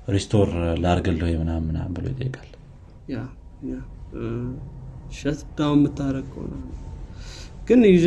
ሪስቶር 0.07 0.49
ላርግልህ 0.83 1.35
ምናምን 1.41 1.65
ምናምን 1.69 1.91
ብሎ 1.95 2.05
ይጠይቃል። 2.13 2.49
shutdown 5.19 5.79
የምታረግ 5.79 6.25
ከሆነ 6.33 6.53
ግን 7.67 7.81
ዩ 7.87 7.97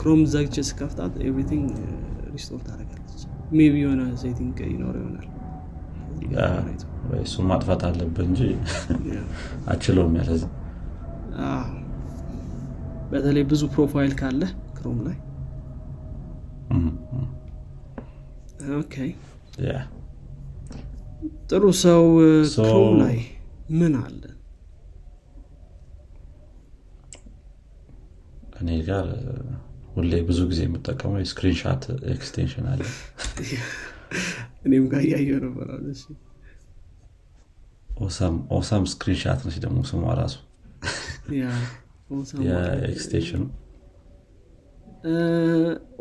Chrome 0.00 0.20
ዘግቼ 0.34 0.64
ስከፍታት 0.68 1.14
everything 1.28 1.66
restore 2.34 2.60
ታደረጋለች 2.60 2.85
maybe 3.56 3.74
የሆነ 3.82 4.02
setting 4.22 4.58
ይኖር 4.70 4.96
ይሆናል። 5.00 5.26
እሱ 7.20 7.34
ማጥፋት 7.48 7.82
አለብህ 7.88 8.24
እንጂ 8.26 8.40
አችለውም 9.72 10.14
ያለዚ 10.20 10.42
በተለይ 13.10 13.44
ብዙ 13.50 13.62
profile 13.74 14.12
ካለ 14.20 14.42
Chrome 14.76 14.98
ላይ። 15.06 15.16
ጥሩ 21.50 21.64
ሰው 21.82 22.02
Chrome 22.56 22.94
ላይ 23.02 23.16
ምን 23.78 23.94
አለ? 24.00 24.22
እኔ 28.60 28.68
ጋር 28.88 29.06
ሁሌ 29.96 30.12
ብዙ 30.28 30.40
ጊዜ 30.50 30.60
የምጠቀመው 30.66 31.20
የ 31.22 31.32
screenshot 31.32 31.82
extension 32.14 32.66
አለ። 32.72 32.80
እኔም 34.66 34.84
ጋር 34.92 35.02
እያየው 35.06 35.38
ነበር 35.46 35.68
Awesome 38.56 38.84
Screenshot 38.92 39.40
ነች 39.46 39.56
ደግሞ 39.64 39.78
ስሟ 39.90 40.02
ራሱ። 40.20 40.36
የ 42.46 42.63
extension 42.63 43.42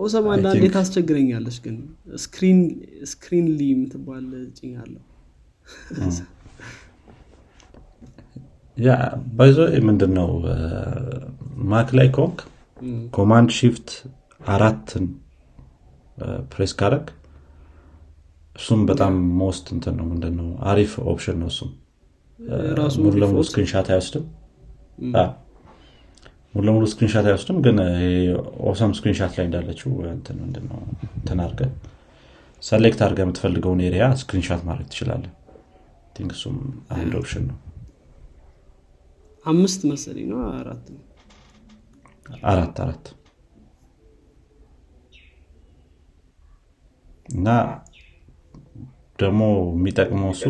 ኡ 0.04 0.09
Awesome 0.09 0.28
አንዳንዴ 0.34 0.66
ታስቸግረኛለች 0.76 1.58
ግን 1.66 1.76
Screenly 2.24 3.68
የምትባል 3.72 4.26
ጭኝ 4.58 4.72
አለው። 4.84 5.04
yeah 8.78 8.96
by 9.38 9.43
the 9.43 9.50
way 9.50 9.58
ምንድን 9.88 10.12
ነው 10.18 10.30
Mac 11.72 11.89
ላይ 11.98 12.08
ከሆንክ 12.16 12.39
command 13.14 13.50
shift 13.58 13.89
አራትን 14.54 15.06
ፕሬስ 16.52 16.74
ካረግ 16.80 17.06
እሱም 18.56 18.82
በጣም 18.90 19.14
most 19.39 19.66
እንትን 19.76 19.96
ነው 20.00 20.06
ምንድነው 20.12 20.50
አሪፍ 20.72 20.92
option 21.12 21.38
ነው 21.42 21.50
እሱም። 21.52 21.72
ሙሉ 23.02 23.14
ለሙሉ 23.22 23.42
screenshot 23.50 23.88
አይወስድም። 23.92 24.26
ሙሉ 26.54 26.64
ለሙሉ 26.68 26.86
screenshot 26.91 27.26
አይወስድም 27.30 27.58
ግን 27.66 27.78
Awesome 28.70 28.91
Screenshot 28.98 29.34
ላይ 29.38 29.46
እንዳለችው 29.48 29.90
ምንድነው 30.40 30.80
እንትን 31.18 31.40
አድርገ 31.46 31.62
select 32.64 33.00
አድርገ 33.06 33.20
የምትፈልገውን 33.24 33.82
area 33.88 34.06
screenshot 34.22 34.62
ማድረግ 34.70 34.88
ትችላለህ 34.91 35.26
I 36.16 36.18
think 36.18 36.32
እሱም 36.38 36.56
አንድ 36.96 37.14
option 37.20 37.43
ነው። 37.50 37.58
አምስት 39.46 39.82
መሰለኝ 39.90 40.28
ነው 40.32 40.40
አራት 40.54 40.86
ነው 40.94 41.02
አራት 42.50 42.76
አራት 42.84 43.06
እና 47.32 47.48
ደግሞ 49.20 49.42
የሚጠቅመው 49.72 50.32
እሱ 50.34 50.44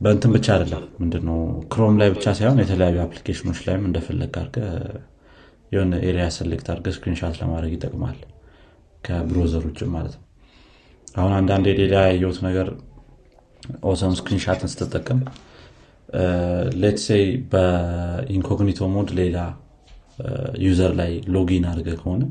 በእንትን 0.00 0.30
ብቻ 0.34 0.46
አይደለም። 0.54 0.84
ምንድነው? 1.00 1.38
Chrome 1.72 1.94
ላይ 2.00 2.08
ብቻ 2.14 2.24
ሳይሆን 2.38 2.58
የተለያዩ 2.62 2.96
application 3.04 3.44
ኦች 3.44 3.58
ላይም 3.66 3.84
እንደፈለግ 3.88 4.34
አድርገ 4.40 4.58
የሆነ 5.72 5.94
area 6.08 6.26
select 6.36 6.66
አድርገ 6.72 6.88
screenshot 6.96 7.34
ለማድረግ 7.40 7.72
ይጠቅማል። 7.76 8.18
ከ 9.04 9.17
browser 9.17 9.64
ውጭ 9.68 9.80
ማለት 9.94 10.14
ነው። 10.16 10.22
አሁን 11.14 11.32
አንዳንድ 11.38 11.66
ሌላ 11.80 11.96
ያየሁት 12.06 12.38
ነገር 12.46 12.68
Awesome 13.90 14.14
Screenshot 14.18 14.61
ን 14.61 14.70
ስትጠቀም 14.72 15.20
let's 16.82 17.08
say 17.08 17.24
በ 17.52 17.77
incognito 17.77 18.88
mode 18.94 19.10
ሌላ 19.20 19.36
user 20.64 20.92
ላይ 21.00 21.12
login 21.34 21.64
አድርገ 21.70 21.90
ከሆነ 22.00 22.22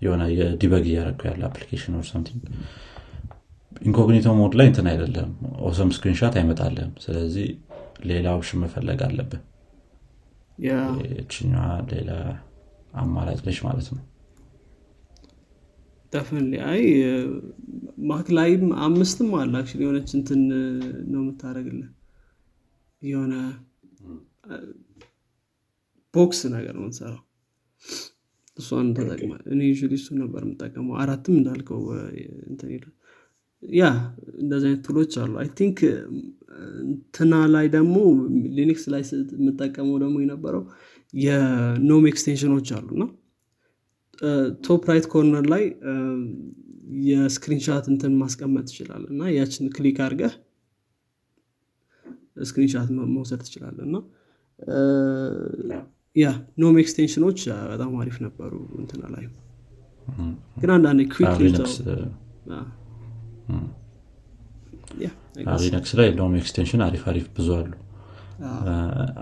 የሆነ 0.00 0.22
የ 0.34 0.48
debug 0.48 0.84
እያደረገው 0.88 1.28
ያለ 1.30 1.42
application 1.48 1.94
or 1.98 2.06
something 2.10 2.42
incognito 3.82 4.28
mode 4.38 4.52
ላይ 4.58 4.66
እንትን 4.70 4.86
አይደለም። 4.92 5.30
Awesome 5.66 5.90
Screenshot 5.96 6.34
አይመጣልም 6.38 6.92
ስለዚህ 7.04 7.48
ሌላ 8.08 8.26
option 8.36 8.60
መፈለግ 8.64 9.00
አለብን 9.06 9.42
ችኛ 11.32 11.54
ሌላ 11.90 12.10
አማራጭ 13.00 13.40
ነች 13.46 13.58
ማለት 13.66 13.88
ነው? 13.94 14.02
definitely 16.12 16.52
I 16.68 16.82
Mac 18.08 18.28
ላይም 18.36 18.64
አምስትም 18.84 19.30
አለ። 19.40 19.52
actually 19.60 19.82
የሆነች 19.84 20.10
እንትን 20.18 20.40
ነው 21.12 21.20
የምታደረግልን 21.22 21.90
የሆነ 23.02 23.34
box 26.14 26.40
ነገር 26.54 26.74
ነው 26.76 26.84
ምንሰራው 26.84 27.22
እሷን 28.56 28.86
ተጠቅመ 28.96 29.32
እኔ 29.52 29.60
ዩ 29.70 29.88
እሱ 29.96 30.06
ነበር 30.22 30.40
የምጠቀመው። 30.46 30.94
አራትም 31.02 31.34
እንዳልከው 31.40 31.82
እንትን 32.48 32.70
ይላል። 32.74 32.94
yeah 33.62 33.84
እንደዚህ 34.40 34.66
አይነት 34.68 34.82
tool 34.86 34.99
ኦች 34.99 35.12
አሉ። 35.22 35.32
I 35.42 35.48
think 35.58 35.78
እንትና 36.84 37.34
ላይ 37.54 37.66
ደግሞ 37.76 37.96
Linux 38.58 38.84
ላይ 38.94 39.02
የምጠቀመው 39.36 39.96
ደግሞ 40.04 40.16
የነበረው 40.24 40.62
የ 41.14 41.40
GNOME 41.40 42.04
extension 42.10 42.50
ኦች 42.50 42.68
አሉ 42.78 42.88
እና 42.96 43.04
top 44.66 44.84
right 44.90 45.06
corner 45.12 45.44
ላይ 45.52 45.64
የ 47.08 47.21
screenshot 47.21 47.86
እንትን 47.92 48.12
ማስቀመጥ 48.22 48.64
ትችላል 48.68 49.02
እና 49.12 49.22
ያችን 49.36 49.66
click 49.76 49.98
አድርገህ 50.04 50.34
screenshot 52.48 52.88
መውሰድ 53.14 53.40
ትችላለህ 53.46 53.78
እና 53.88 53.96
ያ 56.18 56.28
GNOME 56.58 56.76
extension 56.82 57.22
ኦች 57.22 57.40
በጣም 57.72 57.90
አሪፍ 58.02 58.16
ነበሩ 58.24 58.52
እንትና 58.78 59.02
ላይ። 59.14 59.24
ግን 60.60 60.70
አንዳንድ 60.76 61.00
Linux 65.62 65.92
ላይ 65.98 66.08
GNOME 66.18 66.32
extension 66.40 66.80
አሪፍ 66.86 67.02
አሪፍ 67.10 67.26
ብዙ 67.36 67.48
አሉ። 67.58 67.72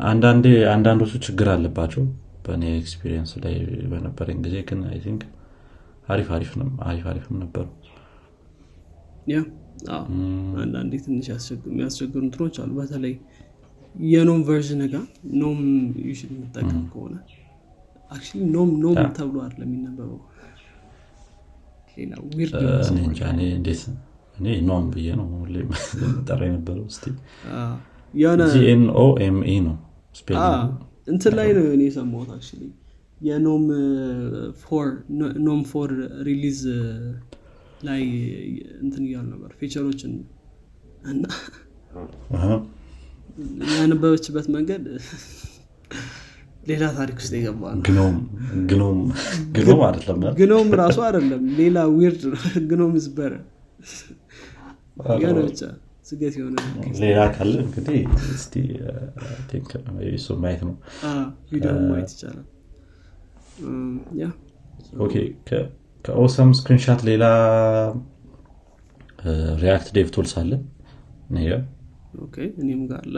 አንዳንዴ 0.08 0.46
አንዳንዶቹ 0.72 1.12
ችግር 1.26 1.48
አለባቸው። 1.54 2.04
በእኔ 2.44 2.64
experience 2.80 3.30
ላይ 3.44 3.54
በነበረኝ 3.92 4.38
ጊዜ 4.44 4.56
ግን 4.68 4.80
I 4.90 4.98
think 5.04 5.22
አሪፍ 6.10 6.28
አሪፍም 7.06 7.38
ነበሩ። 7.42 7.66
ያ 9.28 9.38
አንዳንዴ 10.60 10.92
ትንሽ 11.06 11.26
የሚያስቸግሩ 11.66 12.20
እንትኖች 12.26 12.56
አሉ። 12.62 12.70
በተለይ 12.78 13.14
የኖም 14.10 14.40
ቨርዥን 14.48 14.80
ጋር 14.92 15.04
ኖም 15.40 15.58
ዩሽድ 16.06 16.30
የምጠቀም 16.34 16.82
ከሆነ 16.92 17.14
አክቹዋሊ 18.10 18.42
ኖም 18.54 18.70
ኖም 18.82 18.98
ተብሎ 19.16 19.36
አለ 19.46 19.60
የሚነበበው። 19.66 20.20
እኔ 24.38 24.46
ኖም 24.68 24.84
ብዬ 24.94 25.08
ነው 25.20 25.28
ጠራ 26.28 26.40
የነበረው። 26.48 26.86
ስ 26.90 27.12
ጂኤንኦኤምኢ 28.54 29.54
ነው 29.66 29.76
እንትን 31.08 31.32
ላይ 31.38 31.48
ነው 31.56 31.64
እኔ 31.74 31.82
የሰማሁት 31.88 32.30
አክቹዋሊ 32.36 32.64
የኖም 33.20 33.64
ፎር 34.62 34.88
ኖም 35.46 35.60
ፎር 35.70 35.90
ሪሊዝ 36.28 36.60
ላይ 37.86 38.02
እንትን 38.82 39.02
እያሉ 39.06 39.26
ነበር 39.34 39.50
ፊቸሮችን 39.60 40.12
እና 41.04 41.24
ያነበበችበት 43.72 44.46
መንገድ 44.54 44.84
ሌላ 46.70 46.84
ታሪክ 46.96 47.16
ውስጥ 47.20 47.32
የገባ 47.38 47.62
ነው። 47.74 47.82
ግኖም 48.68 49.00
አይደለም 49.86 50.20
ግኖም 50.40 50.68
ራሱ 50.80 50.98
አይደለም 51.08 51.42
ሌላ 51.58 51.84
ዊርድ 51.96 52.22
ግኖም 52.70 52.94
ዝበረ 53.04 53.34
የሆነ 55.20 55.38
ብቻ 55.48 55.60
ስገት 56.08 56.34
የሆነ 56.38 56.56
ሌላ 57.00 57.20
ካለ 57.34 57.54
እንግዲህ 57.64 58.00
እሱ 60.12 60.28
ማየት 60.42 60.62
ነው። 60.68 60.74
ቪዲዮ 61.52 61.72
ማየት 61.90 62.10
ይቻላል። 62.14 62.46
ከኦሰም 66.04 66.50
ስክሪንሻት 66.58 67.00
ሌላ 67.08 67.24
React 69.62 69.88
DevTools 69.96 70.34
አለ 70.40 70.52
እኔም 72.58 72.82
ጋር 72.90 73.00
አለ። 73.02 73.16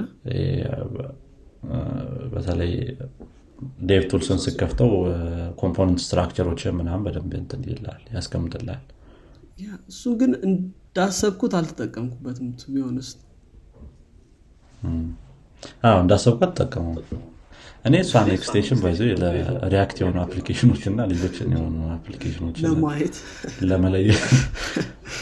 በተለይ 2.33 2.73
DevTools 3.87 4.03
ን 4.11 4.39
ስከፍተው 4.45 4.91
component 5.61 6.01
structure 6.05 6.48
ኦችን 6.48 6.77
ምናምን 6.79 7.05
በደንብ 7.07 7.33
እንትን 7.41 7.63
ይላል 7.71 8.03
ያስቀምጥላል። 8.15 8.83
እሱ 9.89 10.03
ግን 10.21 10.33
እንዳሰብኩት 10.49 11.55
አልተጠቀምኩበትም 11.59 12.51
ቢሆንስ 12.75 13.09
እንዳሰብኩት 15.99 16.53
ተጠቀሙ 16.53 16.87
እኔ 17.85 17.97
እሷን 18.05 18.29
extension 18.35 18.79
by 18.83 18.90
the 18.90 19.01
way 19.21 19.44
ለ 19.44 19.60
React 19.60 19.99
የሆኑ 20.01 20.17
application 20.23 20.67
ኦች 20.67 20.83
እና 20.91 21.07
ሌሎችን 21.11 21.53
የሆኑ 21.55 21.77
application 21.97 22.41
ኦች 22.41 22.57
ለማየት። 22.65 23.17
ለመለየት 23.69 24.25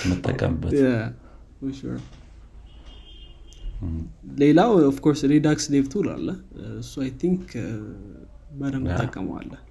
የምጠቀምበት 0.01 0.72
ሌላው 4.41 4.70
of 4.87 4.95
course 4.95 5.20
Redux 5.32 5.64
dev 5.72 5.87
tool 5.93 6.07
አለ። 6.14 6.29
እሱ 6.81 6.93
I 7.05 7.11
think 7.20 7.47
በደንብ 8.59 8.87
ጠቀመዋለ 9.01 9.51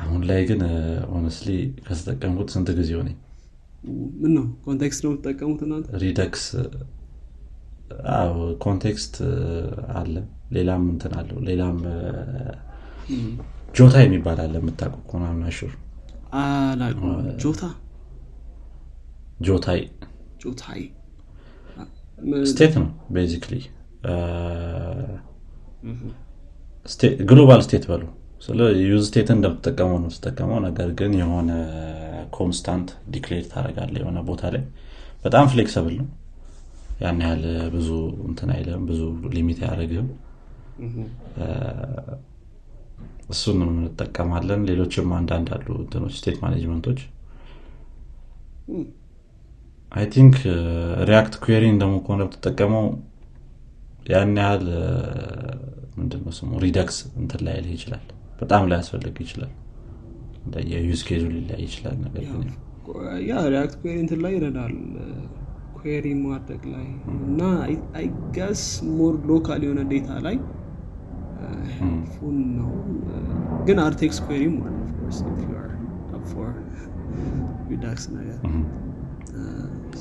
አሁን 0.00 0.20
ላይ 0.28 0.40
ግን 0.48 0.60
honestly 1.12 1.48
ከተጠቀምኩት 1.86 2.48
ስንት 2.54 2.68
ጊዜ 2.78 2.90
ሆነ 2.98 3.08
ምን 4.20 4.32
ነው 4.36 4.46
context 4.64 5.00
ነው 5.04 5.10
የምትጠቀሙት 5.12 5.60
እናንተ? 5.66 5.88
Redux 6.02 6.44
context 8.64 9.14
አለ። 9.98 10.14
ሌላም 10.56 10.82
እንትን 10.92 11.12
አለው። 11.20 11.38
ሌላም 11.48 11.76
Jotai 13.74 13.96
የሚባል 14.04 14.38
አለ። 14.44 14.54
የምታውቁ 14.60 14.96
ከሆነ 15.08 15.24
I'm 15.30 15.43
not 15.43 15.55
sure 15.55 15.72
Jotai? 17.42 17.62
Jotai። 19.46 19.82
Jotai 20.42 20.82
state 22.50 22.74
ነው 22.78 22.86
basically 23.14 23.54
global 27.28 27.60
state 27.66 27.84
በሉ። 27.90 28.04
ስለ 28.42 28.58
useState 28.82 29.02
ን 29.08 29.36
እንደምትጠቀመው 29.38 29.98
ነው 30.02 30.10
ስትጠቀመው 30.14 30.58
ነገር 30.66 30.88
ግን 30.98 31.12
የሆነ 31.20 31.50
constant 32.36 32.88
declare 33.14 33.44
ታደረጋለ 33.52 33.94
የሆነ 34.02 34.18
ቦታ 34.28 34.50
ላይ። 34.54 34.62
በጣም 35.24 35.46
flexible 35.52 35.94
ነው። 36.00 36.08
ያን 37.00 37.20
ያህል 37.24 37.42
ብዙ 37.74 37.88
እንትን 38.28 38.50
አይለም 38.54 38.82
ብዙ 38.88 39.00
limit 39.34 39.60
አያደረግም 39.64 40.08
እሱን 43.30 43.58
እንጠቀማለን። 43.66 44.60
ሌሎችም 44.70 45.08
አንዳንድ 45.18 45.48
አሉ 45.56 45.68
እንትኖች 45.82 46.14
state 46.20 46.38
management 46.44 46.84
ኦች 46.84 47.00
I 49.92 50.04
think 50.14 50.34
React 51.08 51.34
Query 51.42 51.66
ን 51.66 51.76
ደግሞ 51.82 51.94
ከሆነ 52.04 52.22
ብትጠቀመው 52.26 52.86
ያን 54.10 54.34
ያህል 54.40 54.64
ምንድነው 55.98 56.32
ስሙ? 56.38 56.50
Redux 56.64 56.96
እንትን 57.20 57.40
ላይ 57.46 57.56
ልህ 57.64 57.72
ይችላል። 57.76 58.04
በጣም 58.40 58.62
ላይ 58.70 58.78
ያስፈልግ 58.80 59.16
ይችላል 59.24 59.52
የ 60.72 60.83
use 60.83 61.00
case 61.08 61.17
ኡ 61.17 61.22
ሊለያይ 61.32 61.62
ይችላል 61.66 61.96
ነገር 62.04 62.22
ግን 62.32 62.50
ያ 63.28 63.40
ሪያክት 63.52 63.74
ኩዌሪ 63.80 63.96
እንትን 64.02 64.20
ላይ 64.24 64.32
ይረዳል። 64.36 64.74
ኩዌሪ 65.78 66.06
ማድረግ 66.22 66.62
ላይ 66.72 66.86
እና 67.18 67.40
አይጋስ 67.98 68.62
ሞር 68.94 69.16
ሎካል 69.28 69.60
የሆነ 69.66 69.80
ዴታ 69.90 70.10
ላይ 70.26 70.36
ፉን 72.12 72.38
ነው። 72.56 72.70
ግን 73.66 73.78
አርቴክስ 73.84 74.18
ኩዌሪም 74.24 74.56
አለ 74.62 74.76
ኦፍኮርስ 74.80 75.20
ኢፍ 75.26 75.42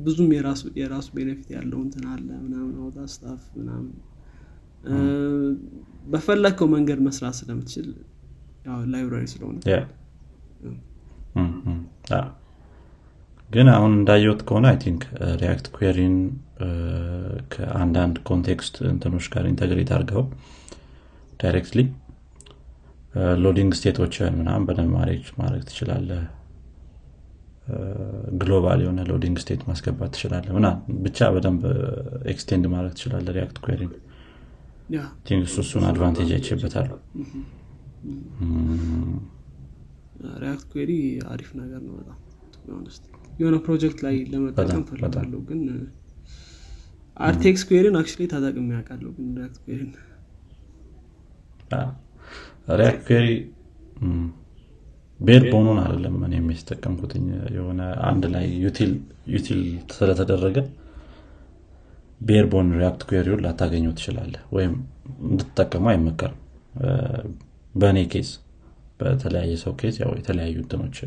ብዙም 0.00 0.30
የራሱ 0.34 0.62
የራሱ 0.80 1.08
benefit 1.16 1.48
ያለው 1.56 1.78
እንትን 1.84 2.04
አለ 2.12 2.28
ምናምን 2.44 2.74
out 2.82 2.98
of 3.12 3.21
stuff 3.21 3.42
ምናምን። 3.58 3.92
በፈለግከው 6.12 6.68
መንገድ 6.74 7.00
መስራት 7.06 7.36
ስለምትችል 7.40 7.88
ያው 8.66 8.78
library 8.92 9.26
ስለሆነ። 9.32 9.58
ግን 13.50 13.68
አሁን 13.72 13.92
እንዳየሁት 13.96 14.40
ከሆነ 14.48 14.66
I 14.70 14.76
think 14.82 15.02
React 15.40 15.66
Query 15.74 16.03
ን 16.03 16.14
ከአንዳንድ 17.54 18.16
context 18.28 18.76
እንትኖች 18.90 19.26
ጋር 19.34 19.44
integrate 19.50 19.90
አድርገው 19.96 20.24
directly 21.40 21.80
loading 23.42 23.72
state 23.78 24.04
ኦችን 24.04 24.36
ምናምን 24.40 24.64
በደንብ 24.68 24.92
ማሬጅ 24.96 25.26
ማድረግ 25.40 25.62
ትችላለህ 25.70 26.22
global 28.40 28.80
የሆነ 28.84 29.00
loading 29.10 29.36
state 29.42 29.60
ማስገባት 29.68 30.10
ትችላለህ። 30.14 30.52
ምናምን 30.56 30.68
ብቻ 31.04 31.28
በደንብ 31.34 31.62
extend 32.32 32.64
ማድረግ 32.72 32.94
ትችላለህ 32.96 33.34
React 33.38 33.58
Query 33.64 33.84
ን 33.84 33.92
think 35.26 35.42
እሱ 35.48 35.56
እሱን 35.64 35.84
advantage 35.90 36.30
አይቼበታለሁ 36.36 36.88
React 40.42 40.64
Query 40.72 40.92
አሪፍ 41.32 41.50
ነገር 41.60 41.80
ነው 41.86 41.94
በጣም 42.00 42.18
የሆነ 43.40 43.56
ፕሮጀክት 43.66 44.00
ላይ 44.06 44.16
ለመጠቀም 44.32 44.82
እፈልጋለሁ 44.90 45.40
ግን 45.48 45.60
RTK 47.20 47.62
Query 47.68 47.88
ን 47.88 47.96
actually 48.00 48.26
ተጠቅሜ 48.32 48.68
ያውቃለሁ 48.76 49.10
ግን 49.16 49.28
React 49.38 49.58
Query 49.64 49.83
ን 49.83 49.90
React 52.78 53.02
Query 53.08 53.28
bare 55.22 55.42
bone 55.52 55.65
ኡን 55.65 55.78
አይደለም 55.82 56.14
እኔ 56.26 56.34
የምጠቀመው 56.38 57.24
የሆነ 57.56 57.80
አንድ 58.08 58.24
ላይ 58.34 58.46
util 58.64 59.60
ስለተደረገ 59.96 60.56
bare 62.20 62.46
bone 62.52 62.68
React 62.78 63.02
Query 63.08 63.27
ውን 63.27 63.42
ላታገኘው 63.44 63.92
ትችላለህ 63.98 64.42
ወይም 64.56 64.74
እንድትጠቀሙ 65.26 65.84
አይመከርም። 65.92 66.38
በእኔ 67.74 67.98
case 68.12 68.28
በተለያየ 69.00 69.52
ሰው 69.62 69.72
case 69.80 69.94
ያው 70.02 70.10
የተለያዩ 70.18 70.56
እንትኖች 70.62 70.98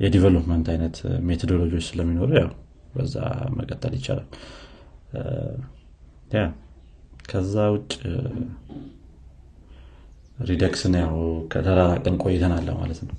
የ 0.00 0.10
development 0.10 0.66
አይነት 0.72 0.96
methodology 1.28 1.69
ዎች 1.69 1.84
ስለሚኖሩ 1.90 2.30
ያው 2.40 2.50
በዛ 2.94 3.16
መቀጠል 3.58 3.92
ይቻላል። 3.98 4.28
yeah 6.34 6.42
ከዛ 7.30 7.54
ውጭ 7.74 7.92
Redux 10.38 10.78
ን 10.78 10.94
ያው 11.00 11.16
ከተራራቅን 11.52 12.14
ቆይተናል 12.22 12.66
ማለት 12.78 13.00
ነው። 13.04 13.16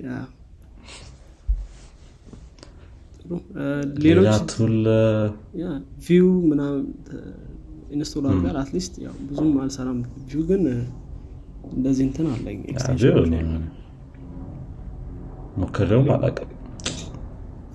yeah 0.00 0.10
ጥሩ። 3.16 3.30
እ፣ 3.56 3.66
ሌላ 3.98 4.18
ሌሎች 4.20 4.38
tool 4.52 4.76
ያ 5.60 5.66
ቪው 6.06 6.28
ምናምን 6.50 6.80
ኢንስቶል 7.90 8.24
አድርጋል 8.28 8.56
አትሊስት 8.60 8.94
ብዙም 9.28 9.52
አልሰራም። 9.62 9.98
ቪው 10.28 10.42
ግን 10.50 10.62
እንደዚህ 11.70 12.04
እንትን 12.06 12.26
አለኝ 12.34 12.58
ሞክሬውም 15.56 16.08
አላውቅም። 16.14 16.50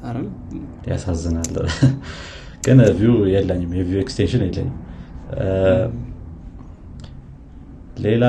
ኧረ 0.03 0.17
ያሳዝናል። 0.87 1.53
ግን 2.63 2.79
ቪው 2.99 3.15
የለኝም 3.31 3.71
የቪው 3.77 3.99
ኤክስቴንሽን 4.03 4.43
የለኝም 4.45 4.69
ሌላ 7.97 8.25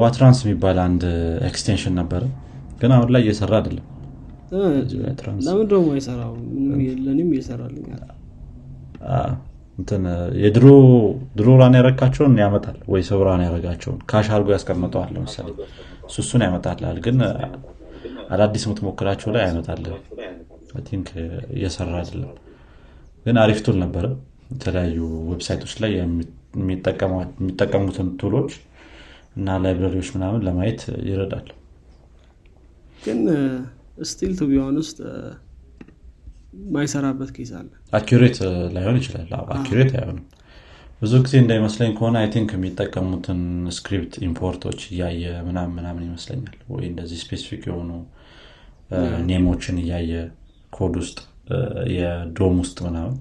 ዋትራንስ 0.00 0.38
የሚባል 0.44 0.78
አንድ 0.84 1.02
ኤክስቴንሽን 1.48 1.94
ነበረ። 2.00 2.22
ግን 2.80 2.90
አሁን 2.96 3.10
ላይ 3.14 3.22
እየሰራ 3.24 3.52
አይደለም። 3.60 3.86
ለምን 5.46 5.66
ደግሞ 5.70 5.86
ምንም 6.56 6.80
ለእኔም 7.06 7.30
እየሰራልኛል 7.34 8.02
የድሮ 10.42 10.66
ድሮ 11.38 11.48
run 11.60 11.74
ያረካቸውን 11.78 12.34
ያመጣል 12.42 12.76
ወይ 12.92 13.02
ሰው 13.08 13.18
run 13.26 13.42
ያረጋቸውን። 13.46 13.98
cache 14.10 14.28
አድርጎ 14.34 14.48
ያስቀምጠዋል 14.54 15.10
ለምሳሌ። 15.16 15.48
እሱ 16.08 16.16
እሱን 16.24 16.42
ያመጣልሃል 16.46 16.98
ግን 17.06 17.18
አዳዲስ 18.30 18.62
የምትሞክራቸው 18.66 19.28
ላይ 19.34 19.42
አይመጣልህ 19.46 19.96
think 20.86 21.08
እየሰራ 21.56 21.92
አይደለም። 22.00 22.32
ግን 23.26 23.36
አሪፍ 23.42 23.58
tool 23.66 23.76
ነበረ። 23.84 24.06
የተለያዩ 24.50 24.98
website 25.30 25.57
ኦች 25.57 25.72
ላይ 25.82 25.92
የሚጠቀሙትን 25.98 28.08
tool 28.20 28.35
ኦች 28.35 28.50
እና 29.36 29.56
library 29.64 29.92
ዎች 29.92 30.08
ምናምን 30.14 30.44
ለማየት 30.46 30.80
ይረዳል 31.08 31.48
ግን 33.04 33.18
still 34.10 34.32
true 34.38 34.46
ቢሆን 34.50 34.76
ውስጥ 34.80 34.98
ማይሰራበት 36.74 37.30
case 37.36 37.50
አለ። 37.58 37.68
accurate 37.92 38.36
ላይሆን 38.74 38.96
ይችላል። 39.00 39.28
accurate 39.56 39.92
አይሆንም። 39.96 40.24
ብዙ 41.02 41.12
ጊዜ 41.24 41.34
እንዳይመስለኝ 41.42 41.90
ከሆነ 41.96 42.16
I 42.20 42.28
think 42.34 42.50
የሚጠቀሙትን 42.54 43.40
script 43.76 44.14
import 44.28 44.59
ኦች 44.59 44.80
እያየ 44.90 45.24
ምናምን 45.48 45.74
ምናምን 45.78 46.04
ይመስለኛል። 46.06 46.56
ወይ 46.72 46.84
እንደዚህ 46.90 47.18
specific 47.24 47.64
የሆኑ 47.70 47.90
name 49.28 49.48
ኦችን 49.48 49.78
እያየ 49.82 50.12
ኮድ 50.72 50.94
ውስጥ 51.02 51.18
የ 51.94 52.19
DOM 52.19 52.56
ውስጥ 52.62 52.78
ምናምን 52.86 53.16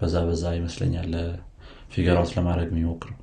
በዛ 0.00 0.16
በዛ 0.28 0.44
ይመስለኛል 0.58 1.12
figure 1.92 2.19
out 2.19 2.32
ለማድረግ 2.36 2.68
የሚሞክረው 2.72 3.18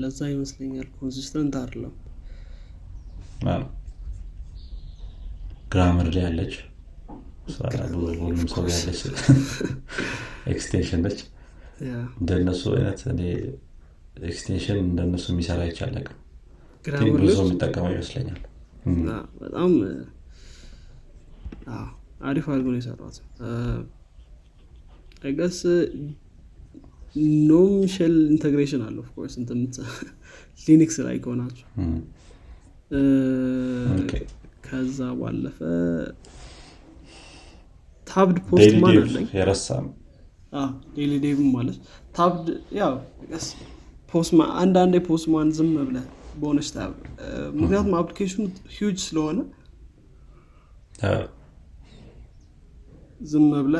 ለዛ 0.00 0.18
ይመስለኛል 0.32 0.86
ኮንሲስተንት 0.96 1.54
አይደለም። 1.60 1.94
ግራመር 5.72 6.08
ላይ 6.14 6.24
ያለች 6.26 6.54
ሁሉም 8.20 8.46
ሰው 8.52 8.64
ያለች 8.72 9.00
ኤክስቴንሽን 10.52 11.00
ነች። 11.06 11.20
እንደነሱ 12.20 12.62
አይነት 12.76 13.00
እኔ 13.12 13.20
ኤክስቴንሽን 14.24 14.78
እንደነሱ 14.84 15.24
የሚሰራ 15.32 15.60
ይቻለቅም 15.68 16.16
ግራመር 16.84 17.20
ብዙ 17.24 17.36
የሚጠቀመው 17.44 17.92
ይመስለኛል። 17.94 18.40
በጣም 19.40 19.72
አሪፍ 22.28 22.46
አድርጎ 22.52 22.66
ነው 22.72 22.78
የሰራት 22.80 23.16
አይገስ 25.24 25.58
ኖም 27.48 27.72
ሼል 27.94 28.14
ኢንተግሬሽን 28.30 28.82
አለ 28.86 28.96
ኦፍኮርስ 29.04 29.34
ሊኒክስ 30.60 30.96
ላይ 31.06 31.16
ኦኬ። 33.94 34.12
ከዛ 34.66 34.98
ባለፈ 35.20 35.58
ታብድ 38.06 38.36
ዴይሊ 38.38 38.46
ፖስትማን 38.50 38.92
ዴቭ 38.92 39.02
አለኝ? 39.04 39.26
ዴይሊ 40.94 41.12
ዴቭም 41.24 41.48
ማለት 41.56 41.76
ታብድ 42.16 42.46
ያው 42.78 42.94
አንዳንዴ 44.58 44.94
ፖስትማን 45.08 45.50
ዝም 45.58 45.74
ብለ 45.82 45.98
በሆነች 46.40 46.68
ታብ 46.74 46.92
ምክንያቱም 47.58 47.94
አፕሊኬሽኑ 48.00 48.42
ሂውጅ 48.76 48.98
ስለሆነ 49.06 49.38
ዝም 53.30 53.46
ብለ 53.66 53.76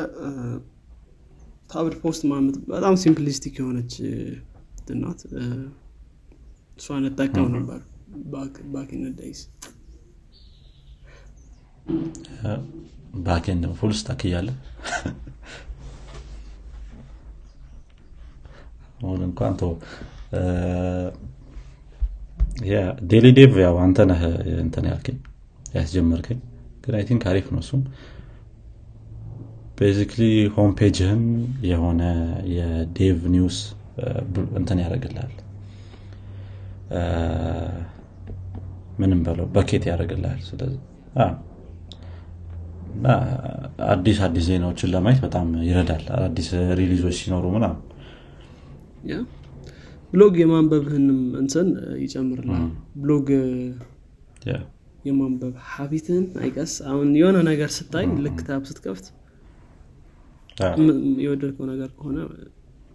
ታብድ 1.71 1.93
ፖስት 2.01 2.21
ማመት 2.29 2.55
በጣም 2.71 2.93
ሲምፕሊስቲክ 3.01 3.55
የሆነች 3.59 3.93
እንትን 4.73 4.97
ናት። 5.03 5.21
እ፣ 5.33 5.43
እሷን 6.77 7.05
እጠቀም 7.09 7.47
ነበር 7.55 7.79
ባኪን 8.73 9.03
ዳይስ 9.19 9.41
ባኬንድ 13.25 13.63
ፉል 13.79 13.91
ስታክ 13.99 14.21
እያለ 14.27 14.49
አሁን 19.01 19.21
እንኳን 19.27 19.53
ቶ 19.59 19.69
ዴሊ 23.09 23.25
ዴቭ 23.37 23.53
ያው 23.63 23.75
አንተ 23.83 23.99
ነህ 24.09 24.21
እንትን 24.63 24.85
ያልከኝ 24.89 25.17
ያስጀመርከኝ። 25.75 26.39
ግን 26.83 26.93
I 26.97 27.03
think 27.09 27.23
አሪፍ 27.29 27.47
ነው 27.53 27.61
እሱም 27.63 27.81
basically 29.81 30.23
home 30.55 30.71
page 30.79 31.00
ህን 31.00 31.21
የሆነ 31.69 32.01
የ 32.55 32.81
dev 32.81 33.19
news 33.33 33.57
እንትን 34.59 34.81
ያደርግልሃል። 34.83 35.31
ምንም 39.01 39.19
በለው 39.25 39.45
bucket 39.55 39.83
ያደርግልሃል። 39.89 40.41
ስለዚህ 40.49 40.79
አዲስ 43.89 44.17
አዲስ 44.25 44.45
ዜናዎችን 44.49 44.91
ለማየት 44.93 45.19
በጣም 45.25 45.47
ይረዳል። 45.67 46.03
አዲስ 46.19 46.49
release 46.79 47.02
ኦች 47.02 47.15
ሲኖሩ 47.21 47.45
ምናምን። 47.55 47.79
ብሎግ 50.13 50.35
የማንበብህንም 50.41 51.19
እንትን 51.41 51.67
ይጨምርላል 52.01 52.63
ብሎግ 52.97 53.27
የማንበብ 55.05 55.53
ሀቢትህን 55.69 56.25
አይቀስ። 56.41 56.73
አሁን 56.89 57.09
የሆነ 57.19 57.37
ነገር 57.47 57.69
ስታይ 57.77 58.05
ልክ 58.25 58.39
ታብ 58.47 58.63
ስትከፍት 58.69 59.05
የወደድከው 61.23 61.65
ነገር 61.71 61.89
ከሆነ 61.97 62.17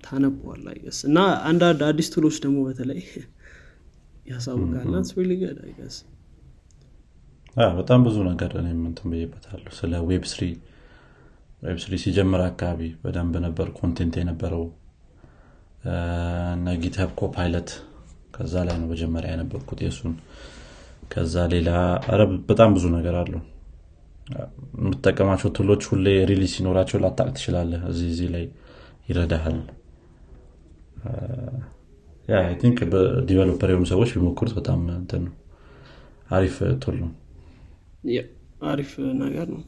ታነበዋል 0.05 0.65
አይገስ 0.73 0.99
እና 1.09 1.19
አንዳንድ 1.49 1.81
አዲስ 1.89 2.09
ቱሎች 2.15 2.37
ደግሞ 2.45 2.59
በተለይ 2.67 3.01
ያሳውቃል። 4.27 4.93
ስሪሊገድ 5.11 5.59
አይገስ 5.65 5.97
በጣም 7.77 8.01
ብዙ 8.07 8.17
ነገር 8.31 8.53
እኔም 8.61 8.81
እንትን 8.89 9.11
ብዬበታለሁ። 9.13 9.73
ስለ 9.79 10.01
ዌብ 10.09 10.25
ስሪ 10.33 10.43
ዌብ 11.63 11.79
ስሪ 11.85 11.95
ሲጀምር 12.03 12.41
አካባቢ 12.49 12.81
በደንብ 13.03 13.35
ነበር 13.47 13.69
ኮንቴንት 13.79 14.15
የነበረው። 14.21 14.65
GitHub 16.83 17.11
Copilot 17.21 17.71
ከዛ 18.35 18.55
ላይ 18.69 18.77
ነው 18.81 18.89
መጀመሪያ 18.93 19.29
የሰማሁት 19.35 19.81
የእሱን። 19.85 20.15
ከዛ 21.13 21.45
ሌላ 21.53 21.71
ረብ 22.21 22.33
በጣም 22.49 22.71
ብዙ 22.77 22.87
ነገር 22.97 23.15
አለው 23.21 23.43
የምትጠቀማቸው 24.27 25.51
tool 25.57 25.70
ኦች 25.70 25.83
ሁሌ 25.91 26.07
release 26.31 26.53
ሲኖራቸው 26.55 27.01
ላታቅ 27.03 27.29
ትችላለህ። 27.35 27.83
እዚህ 27.91 28.09
እዚህ 28.13 28.29
ላይ 28.35 28.45
ይረዳሃል። 29.09 29.59
think 32.61 32.79
developer 33.29 33.71
የሆኑ 33.73 33.85
ሰዎች 33.93 34.11
ቢሞክሩት 34.15 34.53
በጣም 34.57 34.81
እንትን 34.97 35.23
ነው። 35.27 35.35
አሪፍ 36.31 36.57
tool 36.83 36.97
ነው። 37.03 37.11
አሪፍ 38.67 38.93
ነገር 39.21 39.49
ነው። 39.55 39.63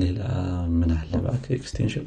ሌላ 0.00 0.20
ምን 0.72 0.90
አለ 0.96 1.12
extension 1.56 2.06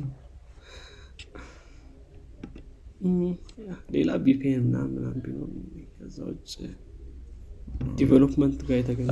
ሌላ 3.94 4.10
VPN 4.26 4.60
ምናምን 4.66 5.16
ቢኖር 5.24 5.50
ከዛ 6.02 6.18
ውጭ 6.28 6.52
development 7.98 8.60
ጋር 8.68 8.78
የተገኘ 8.80 9.08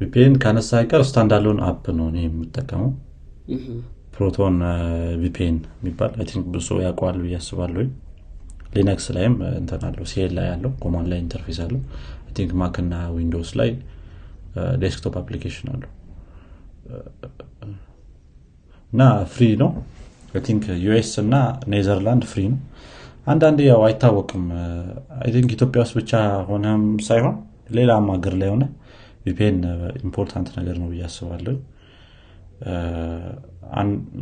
VPN 0.00 0.34
ካነሳ 0.42 0.70
አይቀር 0.80 1.02
standalone 1.08 1.58
app 1.68 1.84
ነው 1.98 2.06
እኔ 2.10 2.18
የምጠቀመው። 2.24 2.90
Proton 4.14 4.56
VPN 5.22 5.56
የሚባል 5.78 6.12
I 6.20 6.26
think 6.30 6.44
ብዙ 6.54 6.68
ያውቀዋል 6.84 7.16
ብዬ 7.24 7.34
አስባለሁ 7.40 7.82
Linux 8.74 9.06
ላይም 9.16 9.34
እንትን 9.52 9.84
አለው 9.88 10.06
CLI 10.12 10.32
ላይ 10.38 10.46
ያለው 10.50 10.72
command 10.82 11.08
line 11.12 11.18
interface 11.24 11.58
አለው። 11.64 11.80
I 12.26 12.32
think 12.38 12.50
Mac 12.60 12.76
እና 12.84 12.94
Windows 13.16 13.50
ላይ 13.60 13.70
desktop 14.84 15.14
application 15.22 15.68
አለው። 15.74 15.90
እና 18.92 19.02
free 19.32 19.48
ነው 19.62 19.70
think 20.46 20.64
US 20.84 21.10
እና 21.22 21.34
ኔዘርላንድ 21.72 22.24
free 22.30 22.42
ነው. 22.52 22.58
አንዳንድ 23.26 23.58
ያው 23.66 23.80
አይታወቅም። 23.86 24.44
I 25.18 25.28
think 25.34 25.50
ኢትዮጵያ 25.56 25.80
ውስጥ 25.84 25.94
ብቻ 25.98 26.12
ሆነም 26.48 26.84
ሳይሆን 27.08 27.34
ሌላም 27.76 28.06
ሀገር 28.14 28.34
ላይ 28.40 28.48
ሆነ 28.52 28.64
VPN 29.24 29.58
important 30.04 30.48
ነገር 30.58 30.76
ነው 30.82 30.88
ብዬ 30.92 31.02
አስባለሁ። 31.08 31.56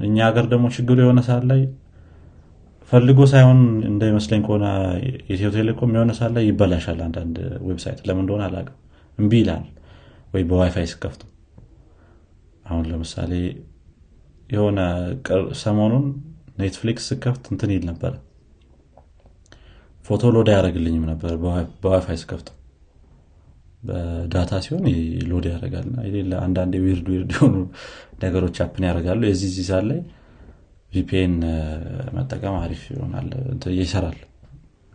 እኛ 0.07 0.17
ሀገር 0.29 0.47
ደግሞ 0.53 0.67
ችግሩ 0.77 0.97
የሆነ 1.05 1.21
ሰዓት 1.29 1.45
ላይ 1.51 1.61
ፈልጎ 2.93 3.21
ሳይሆን 3.31 3.61
እንደሚመስለኝ 3.91 4.41
ከሆነ 4.47 4.67
ኢትዮ 5.31 5.49
ቴሌኮም 5.55 5.95
የሆነ 5.97 6.13
ሰዓት 6.19 6.33
ላይ 6.37 6.45
ይበላሻል 6.51 6.99
አንዳንድ 7.07 7.37
website 7.69 8.01
ለምን 8.09 8.23
እንደሆነ 8.25 8.43
አላውቅም። 8.49 8.77
እምቢ 9.19 9.33
ይላል 9.43 9.65
ወይ 10.35 10.43
በዋይፋይ 10.51 10.87
ስከፍቱ። 10.93 11.23
አሁን 12.65 12.85
ለምሳሌ 12.91 13.33
የሆነ 14.49 14.81
ሰሞኑን 15.63 16.05
Netflix 16.61 17.07
ስከፍት 17.11 17.45
እንትን 17.53 17.71
ይል 17.75 17.85
ነበረ 17.89 18.13
ፎቶ 20.05 20.25
load 20.35 20.49
አያደረግልኝም 20.53 21.05
ነበር 21.11 21.33
በዋይፋይ 21.83 22.19
ስከፍት 22.21 22.49
በ 23.83 24.06
data 24.06 24.53
ሲሆን 24.65 24.85
load 25.31 25.47
ያደርጋል 25.51 25.89
የሌለ 26.07 26.33
አንዳንድ 26.45 26.75
weird 26.85 27.09
weird 27.13 27.31
የሆኑ 27.35 27.57
ነገሮች 28.23 28.57
happen 28.65 28.85
ያደርጋሉ። 28.89 29.21
የዚህ 29.29 29.51
ዚህ 29.57 29.67
ሰዓት 29.71 29.85
ላይ 29.91 30.01
VPN 30.91 31.35
መጠቀም 32.17 32.57
አሪፍ 32.63 32.83
ይሆናል። 32.93 33.29
ይሰራል። 33.81 34.19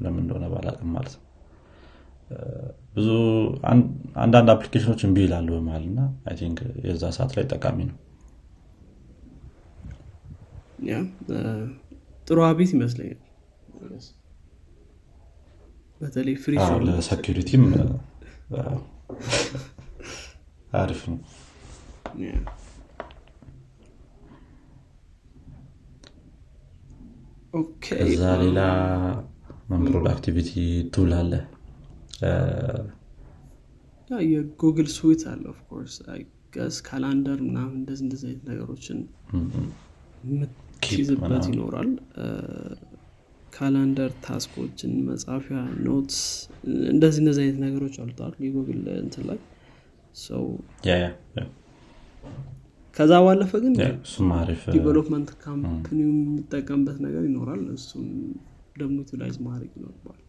ለምን 0.03 0.21
እንደሆነ 0.23 0.45
ባላውቅም 0.53 0.91
ማለት 0.95 1.13
ነው። 1.17 1.25
ብዙ 2.95 3.09
አንዳንድ 4.23 4.49
application 4.53 4.88
ኦች 4.88 5.01
እምቢ 5.07 5.17
ይላሉ 5.25 5.47
በመሀል 5.55 5.83
እና 5.89 5.99
think 6.39 6.59
የዛ 6.87 7.03
ሰዓት 7.17 7.31
ላይ 7.37 7.45
ጠቃሚ 7.53 7.79
ነው 7.89 7.97
ጥሩ 12.27 12.37
habit 12.45 12.71
ይመስለኛል። 12.75 13.19
በተለይ 16.01 16.35
free 16.43 16.53
ለ 16.87 17.00
security 17.00 17.51
ም 17.51 17.63
አሪፍ 20.73 21.01
ነው። 21.09 21.17
ከዛ 27.85 28.21
ሌላ 28.41 28.59
ምን 29.71 29.81
productivity 29.87 30.51
tool 30.95 31.11
አለ። 31.17 31.33
የ 34.27 34.42
Google 34.42 34.87
Suite 34.95 35.21
አለ 35.31 35.43
of 35.53 35.64
course 35.64 35.95
guess 36.55 36.77
calendar 36.87 37.39
ምናምን 37.47 37.75
እንደዚህ 37.79 38.03
እንደዚህ 38.05 38.27
አይነት 38.29 38.43
ነገሮችን 38.49 38.97
የምትይዝበት 40.83 41.45
ይኖራል። 41.51 41.89
calendar 43.55 44.11
task 44.25 44.52
ኦችን 44.52 44.91
መጻፊያ 45.07 45.57
notes 45.85 46.19
እንደዚህ 46.91 47.19
እንደዚህ 47.23 47.41
አይነት 47.43 47.59
ነገሮች 47.65 47.95
አሉት 48.03 48.33
የጉግል 48.45 48.83
እንትን 49.03 49.23
ላይ። 49.29 49.39
ሰው 50.15 50.43
ከዛ 52.95 53.11
ባለፈ 53.25 53.51
ግን 53.63 53.73
development 54.75 55.29
company 55.43 55.99
የሚጠቀምበት 56.05 56.97
ነገር 57.05 57.23
ይኖራል። 57.29 57.61
እሱም 57.75 58.07
ደግሞ 58.81 58.95
utilize 59.03 59.37
ማድረግ 59.45 59.71
ይኖርባል 59.77 60.19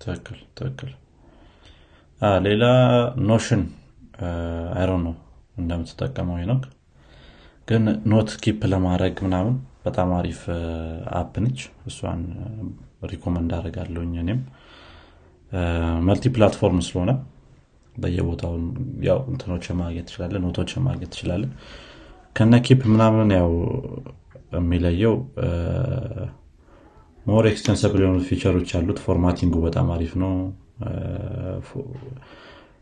ትክክል 0.00 0.38
ትክክል። 0.58 0.92
ሌላ 2.46 2.64
Notion 3.28 3.62
አይሮ 4.78 4.90
ነው 5.06 5.14
እንደምትጠቀመው 5.56 6.36
ነው 6.44 6.58
ግን 7.68 7.82
note 8.12 8.30
keep 8.42 8.60
ለማድረግ 8.72 9.14
ምናምን 9.26 9.54
በጣም 9.84 10.10
አሪፍ 10.18 10.40
app 11.18 11.34
ነች። 11.44 11.60
እሷን 11.88 12.20
recommend 13.12 13.50
አደርጋለሁኝ 13.58 14.12
እኔም። 14.22 14.40
multi 16.06 16.24
platform 16.34 16.78
ስለሆነ 16.86 17.10
በየቦታው 17.94 18.52
ያው 19.08 19.18
እንትኖች 19.30 19.66
ማግኘት 19.80 20.06
ትችላለ 20.08 20.36
note 20.44 20.57
ኦች 20.57 20.70
ማግኘት 20.86 21.10
ትችላለ 21.14 21.44
ከነ 22.36 22.54
Keep 22.66 22.82
ምናምን 22.92 23.28
ያው 23.38 23.50
የሚለየው 24.52 25.14
more 27.26 27.44
extensible 27.50 28.00
የሆኑ 28.04 28.18
feature 28.28 28.55
ኦች 28.55 28.70
ያሉት 28.76 28.98
formatting 29.04 29.46
ኡ 29.46 29.54
በጣም 29.66 29.86
አሪፍ 29.94 30.12
ነው። 30.22 30.32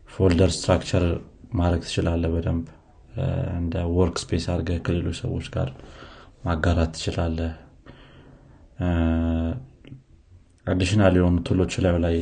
folder 0.09 0.51
structure 0.55 1.05
ማድረግ 1.53 1.81
ትችላለ 1.85 2.25
በደንብ 2.33 2.65
እንደ 3.55 3.75
workspace 3.95 4.45
አድርገ 4.53 4.79
ከሌሎች 4.85 5.17
ሰዎች 5.23 5.47
ጋር 5.55 5.69
ማጋራት 6.45 6.91
ትችላለ 6.95 7.39
additional 10.67 11.15
የሆኑ 11.19 11.37
tool 11.47 11.60
ኦች 11.60 11.73
ላይ 11.77 11.95
ላይ 12.05 12.15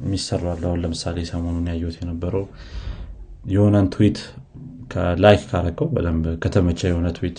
የሚሰሩ 0.00 0.42
አሁን 0.50 0.80
ለምሳሌ 0.84 1.18
ሰሞኑን 1.30 1.68
ያየት 1.70 1.96
የነበረው 2.00 2.44
የሆነን 3.52 3.86
tweet 3.94 4.18
like 5.24 5.42
ካረከው 5.50 5.86
በደንብ 5.94 6.24
ከተመቸ 6.42 6.80
የሆነ 6.90 7.08
tweet 7.18 7.38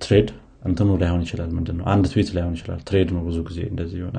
thread 0.00 0.28
እንትኑ 0.64 0.90
ላይሆን 1.02 1.22
ይችላል። 1.24 1.50
ምንድነው? 1.56 1.84
አንድ 1.92 2.04
ትዊት 2.12 2.28
ላይሆን 2.36 2.54
ይችላል። 2.56 2.80
thread 2.88 3.08
ነው 3.16 3.22
ብዙ 3.26 3.38
ጊዜ 3.48 3.58
እንደዚህ 3.70 3.98
የሆነ 4.02 4.18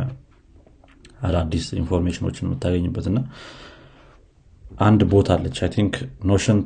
አዳዲስ 1.27 1.65
information 1.81 2.23
ኦችን 2.23 2.45
የምታገኝበት 2.47 3.05
እና 3.11 3.19
አንድ 4.83 5.01
ቦታ 5.11 5.29
አለች። 5.35 5.57
I 5.63 5.69
think 5.75 5.93
Notion 6.29 6.57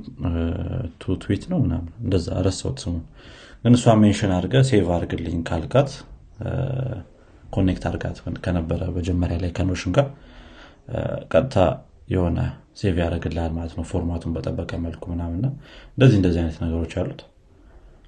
to 1.01 1.15
tweet 1.23 1.43
ነው 1.51 1.59
ምናምን። 1.63 1.91
እንደዛ 2.03 2.27
ረሳሁት 2.47 2.77
ስሙ። 2.83 2.95
ግን 3.63 3.73
እሷ 3.77 3.93
mention 4.01 4.31
አድርገ 4.35 4.55
save 4.69 4.87
አድርግልኝ 4.95 5.39
ካልካት 5.49 5.89
connect 7.49 7.83
አድርጋት 7.89 8.17
ከነበረ 8.45 8.81
መጀመሪያ 8.97 9.37
ላይ 9.43 9.51
ከ 9.57 9.66
Notion 9.66 9.93
ጋር 9.97 10.07
ቀጥታ 11.33 11.55
የሆነ 12.09 12.39
save 12.79 12.95
ያደርግልሃል 13.03 13.51
ማለት 13.57 13.73
ነው። 13.77 13.85
format 13.89 14.16
ኡን 14.16 14.33
በጠበቀ 14.35 14.71
መልኩ 14.85 15.03
ምናምንና 15.11 15.47
እንደዚህ 15.91 16.17
እንደዚህ 16.19 16.39
አይነት 16.43 16.57
ነገሮች 16.65 16.93
አሉት። 17.01 17.21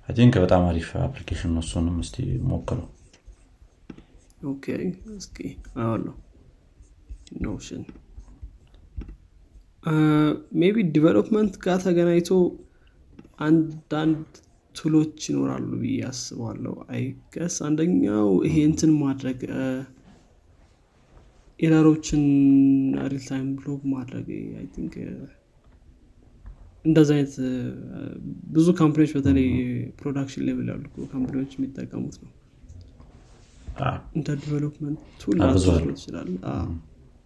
think 0.10 0.36
በጣም 0.44 0.64
አሪፍ 0.70 0.88
application 1.04 1.52
ነው። 1.56 1.62
እሱንም 1.66 1.98
እስቲ 2.04 2.16
ሞክረው። 2.50 2.88
okay 4.50 4.66
እስኪ 5.16 5.38
አያለሁ 5.82 6.14
Notion 7.44 7.84
maybe 10.62 10.78
development 10.96 11.54
ጋር 11.64 11.78
ተገናኝቶ 11.86 12.30
አንዳንድ 13.46 14.20
tool 14.76 14.97
ኦች 14.97 15.18
ይኖራሉ 15.30 15.70
ብዬ 15.82 15.96
አስባለሁ። 16.10 16.74
I 16.92 17.03
guess 17.03 17.56
አንደኛው 17.68 18.30
ይሄ 18.48 18.56
እንትን 18.70 18.92
ማድረግ 19.02 19.40
error 21.60 21.89
ኦችን 21.89 22.24
real 23.12 23.24
time 23.28 23.48
log 23.58 23.82
ማድረግ 23.94 24.28
I 24.60 24.68
think 24.76 24.94
እንደዚ 26.86 27.10
አይነት 27.16 27.34
ብዙ 28.54 28.68
company 28.80 29.00
ዎች 29.00 29.12
በተለይ 29.18 29.50
production 30.00 30.46
level 30.48 30.70
ያሉ 30.74 30.84
company 31.12 31.37
ዎች 31.37 31.52
የሚጠቀሙት 31.58 32.16
ነው። 32.24 32.32
እንደ 34.16 34.30
development 34.42 35.02
tool 35.22 35.38
ይችላል 35.92 36.30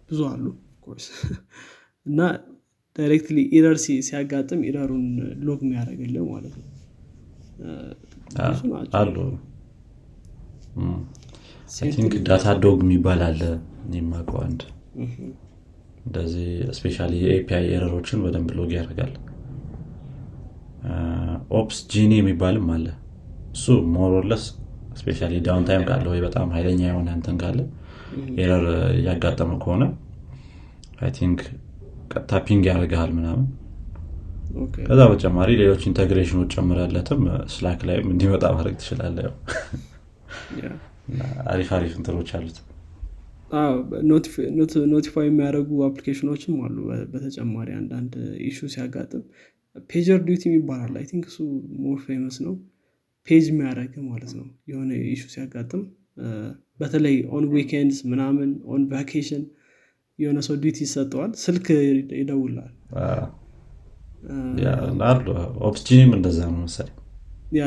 ብዙ 0.09 0.19
አሉ 0.31 0.45
ኮርስ 0.83 1.07
እና 2.05 2.19
directly 2.95 3.39
error 3.57 3.77
ሲያጋጥም 3.83 4.61
error 4.69 4.89
ኡን 4.89 5.05
log 5.47 5.59
የሚያደርግልህ 5.65 6.23
ማለት 6.31 6.53
ነው። 6.59 6.67
አሉ። 8.99 9.15
think 11.95 12.13
Datadog 12.27 12.79
የሚባል 12.85 13.21
አለ። 13.27 13.41
የማውቀው 13.95 14.39
አንድ። 14.45 14.61
እንደዚህ 16.05 16.47
specially 16.77 17.13
የ 17.23 17.40
API 17.40 17.65
error 17.71 17.93
ኦችን 17.93 18.19
በደንብ 18.23 18.49
log 18.57 18.71
ያደርጋል። 18.77 19.13
Opsgenie 21.59 22.13
የሚባልም 22.19 22.67
አለ። 22.75 22.85
እሱ 23.55 23.65
more 23.93 24.13
or 24.13 24.23
less 24.23 24.43
specially 24.99 25.33
downtime 25.45 25.83
ካለ 25.87 26.05
ወይ 26.11 26.19
በጣም 26.25 26.47
ኃይለኛ 26.55 26.81
የሆነ 26.89 27.09
እንትን 27.17 27.37
ካለ 27.41 27.59
error 28.41 28.65
እያጋጠመ 28.95 29.51
ከሆነ 29.63 29.83
I 31.01 31.11
think 31.17 31.39
ቀጥታ 32.11 32.39
ping 32.45 32.65
ያደርግሃል 32.69 33.11
ምናምን። 33.17 33.47
ከዛ 34.79 34.99
በተጨማሪ 35.09 35.49
ሌሎች 35.61 35.81
integration 35.89 36.35
ኦች 36.35 36.51
ጨምረለትም 36.55 37.21
Slack 37.53 37.81
ላይም 37.87 38.07
እንዲመጣ 38.13 38.43
ማድረግ 38.55 38.75
ትችላለ 38.81 39.17
አሪፍ 41.53 41.69
አሪፍ 41.77 41.93
እንትኖች 41.99 42.29
አሉት። 42.37 42.57
notify 44.93 45.27
የሚያደርጉ 45.27 45.71
application 45.87 46.31
ኦችም 46.31 46.55
አሉ። 46.65 46.77
በተጨማሪ 47.11 47.69
አንዳንድ 47.79 48.13
issue 48.47 48.67
ሲያጋጥም 48.73 49.23
PagerDuty 49.89 50.53
ይባላል 50.53 50.95
I 50.99 51.05
think 51.09 51.25
እሱ 51.31 51.37
more 51.83 51.99
famous 52.05 52.37
ነው። 52.45 52.55
page 53.27 53.45
የሚያደርግ 53.51 53.93
ማለት 54.09 54.31
ነው። 54.39 54.47
የሆነ 54.71 54.89
issue 55.11 55.23
ሲያጋጥም 55.33 55.83
በተለይ 56.79 57.15
on 57.35 57.45
weekends 57.53 57.99
ምናምን 58.11 58.49
on 58.67 58.83
vacation 58.91 59.43
የሆነ 60.19 60.39
ሰው 60.45 60.55
duty 60.61 60.79
ይሰጠዋል 60.85 61.31
ስልክ 61.41 61.65
ይደውላል። 62.19 62.73
አሉ 65.07 65.25
Opsgenie 65.69 66.03
ም 66.03 66.11
እንደዛ 66.17 66.39
ነው 66.47 66.59
መሰለኝ። 66.61 66.93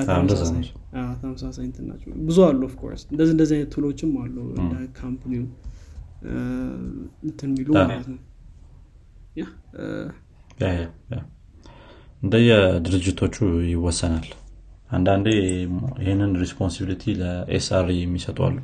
ተመሳሳይ 0.08 0.60
ነው። 0.60 0.72
አዎ፣ 1.00 1.10
ተመሳሳይ 1.20 1.64
እንትን 1.66 1.84
ናቸው። 1.90 2.08
ብዙ 2.28 2.38
አሉ 2.46 2.60
of 2.68 2.77
course 2.77 3.02
እንደዚህ 3.10 3.32
እንደዚህ 3.36 3.54
አይነት 3.56 3.70
tool 3.74 3.89
ኦችም 3.89 4.12
አሉ 4.22 4.36
እንደ 4.56 4.74
company 4.98 5.34
ው 5.34 5.44
እንትን 7.26 7.50
የሚሉ 7.52 7.68
ማለት 7.82 8.08
ነው። 8.12 8.18
እንደየ 12.22 12.50
ድርጅቶቹ 12.86 13.36
ይወሰናል። 13.72 14.28
አንዳንዴ 14.90 15.26
ይህንን 16.02 16.32
responsibility 16.42 17.04
ለ 17.20 17.47
SRE 17.47 17.86
የሚሰጡ 17.96 18.38
አሉ። 18.46 18.56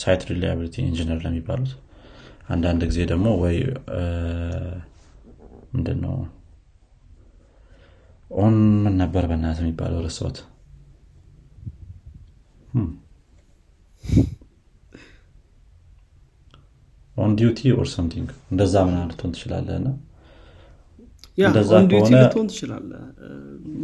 site 0.00 0.22
reliability 0.30 0.76
engineer 0.84 1.18
ለሚባሉት 1.24 1.72
አንዳንድ 2.48 2.82
ጊዜ 2.88 2.98
ደግሞ 3.10 3.28
ወይ 3.42 3.56
ምንድን 5.72 5.98
ነው 6.04 6.14
on 8.36 8.54
ምን 8.82 8.94
ነበር 9.02 9.24
በእናት 9.28 9.58
የሚባለው 9.62 10.00
ረሳሁት 10.06 10.38
on 17.16 17.30
duty 17.38 17.60
or 17.76 17.88
something 17.92 18.28
እንደዛ 18.52 18.74
ምናምን 18.88 19.08
ልትሆን 19.10 19.32
ትችላለህ 19.34 19.76
እና? 19.80 19.88
እንደዛ 21.48 21.70
ከሆነ- 21.92 22.20
ልትሆን 22.22 22.46
ትችላለ 22.52 22.90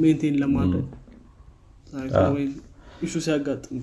maintain 0.02 0.36
ለማድረግ። 0.42 0.86
issue 3.02 3.14
ሲያጋጥም 3.24 3.80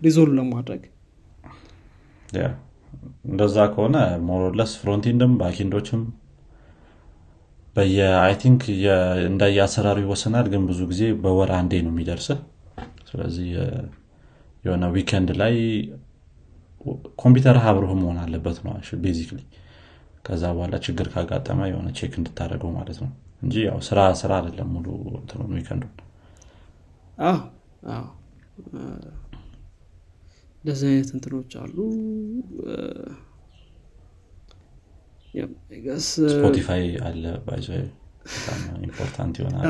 resolve 0.00 0.32
ለማድረግ 0.38 0.82
እንደዛ 3.28 3.56
ከሆነ 3.72 3.96
ሞሮለስ 4.26 4.72
ፍሮንቲንድም 4.80 5.32
ባኪንዶችም 5.40 6.02
በየአይ 7.76 8.34
ቲንክ 8.40 8.62
እንደየአሰራሩ 9.28 9.98
ይወሰናል 10.04 10.46
ግን 10.52 10.62
ብዙ 10.70 10.80
ጊዜ 10.90 11.02
በወር 11.22 11.50
አንዴ 11.58 11.72
ነው 11.84 11.92
የሚደርስህ። 11.92 12.40
ስለዚህ 13.10 13.48
የሆነ 14.64 14.84
weekend 14.94 15.30
ላይ 15.40 15.54
ኮምፒውተር 17.18 17.56
አብሮህ 17.64 17.92
መሆን 17.98 18.18
አለበት 18.22 18.58
ነው 18.64 18.74
basically 19.04 19.40
ከዛ 20.26 20.42
በኋላ 20.54 20.76
ችግር 20.86 21.06
ካጋጠመ 21.12 21.60
የሆነ 21.70 21.88
check 21.98 22.12
እንድታደረገው 22.18 22.70
ማለት 22.76 22.98
ነው 23.02 23.10
እንጂ 23.42 23.54
ያው 23.66 23.78
ስራ 23.86 24.00
ስራ 24.20 24.32
አይደለም 24.40 24.68
ሙሉ 24.74 24.86
እንትኑን 25.16 25.54
weekend 25.56 25.79
ኡን 25.79 25.92
አዎ 27.24 27.38
አዎ 27.94 28.04
እ፣ 28.72 28.82
እንደዚህ 30.62 30.88
አይነት 30.90 31.10
እንትኖች 31.14 31.52
አሉ። 31.62 31.76
Spotify 36.06 36.84
አለ 37.06 37.22
important 38.82 39.34
ይሆናል 39.40 39.64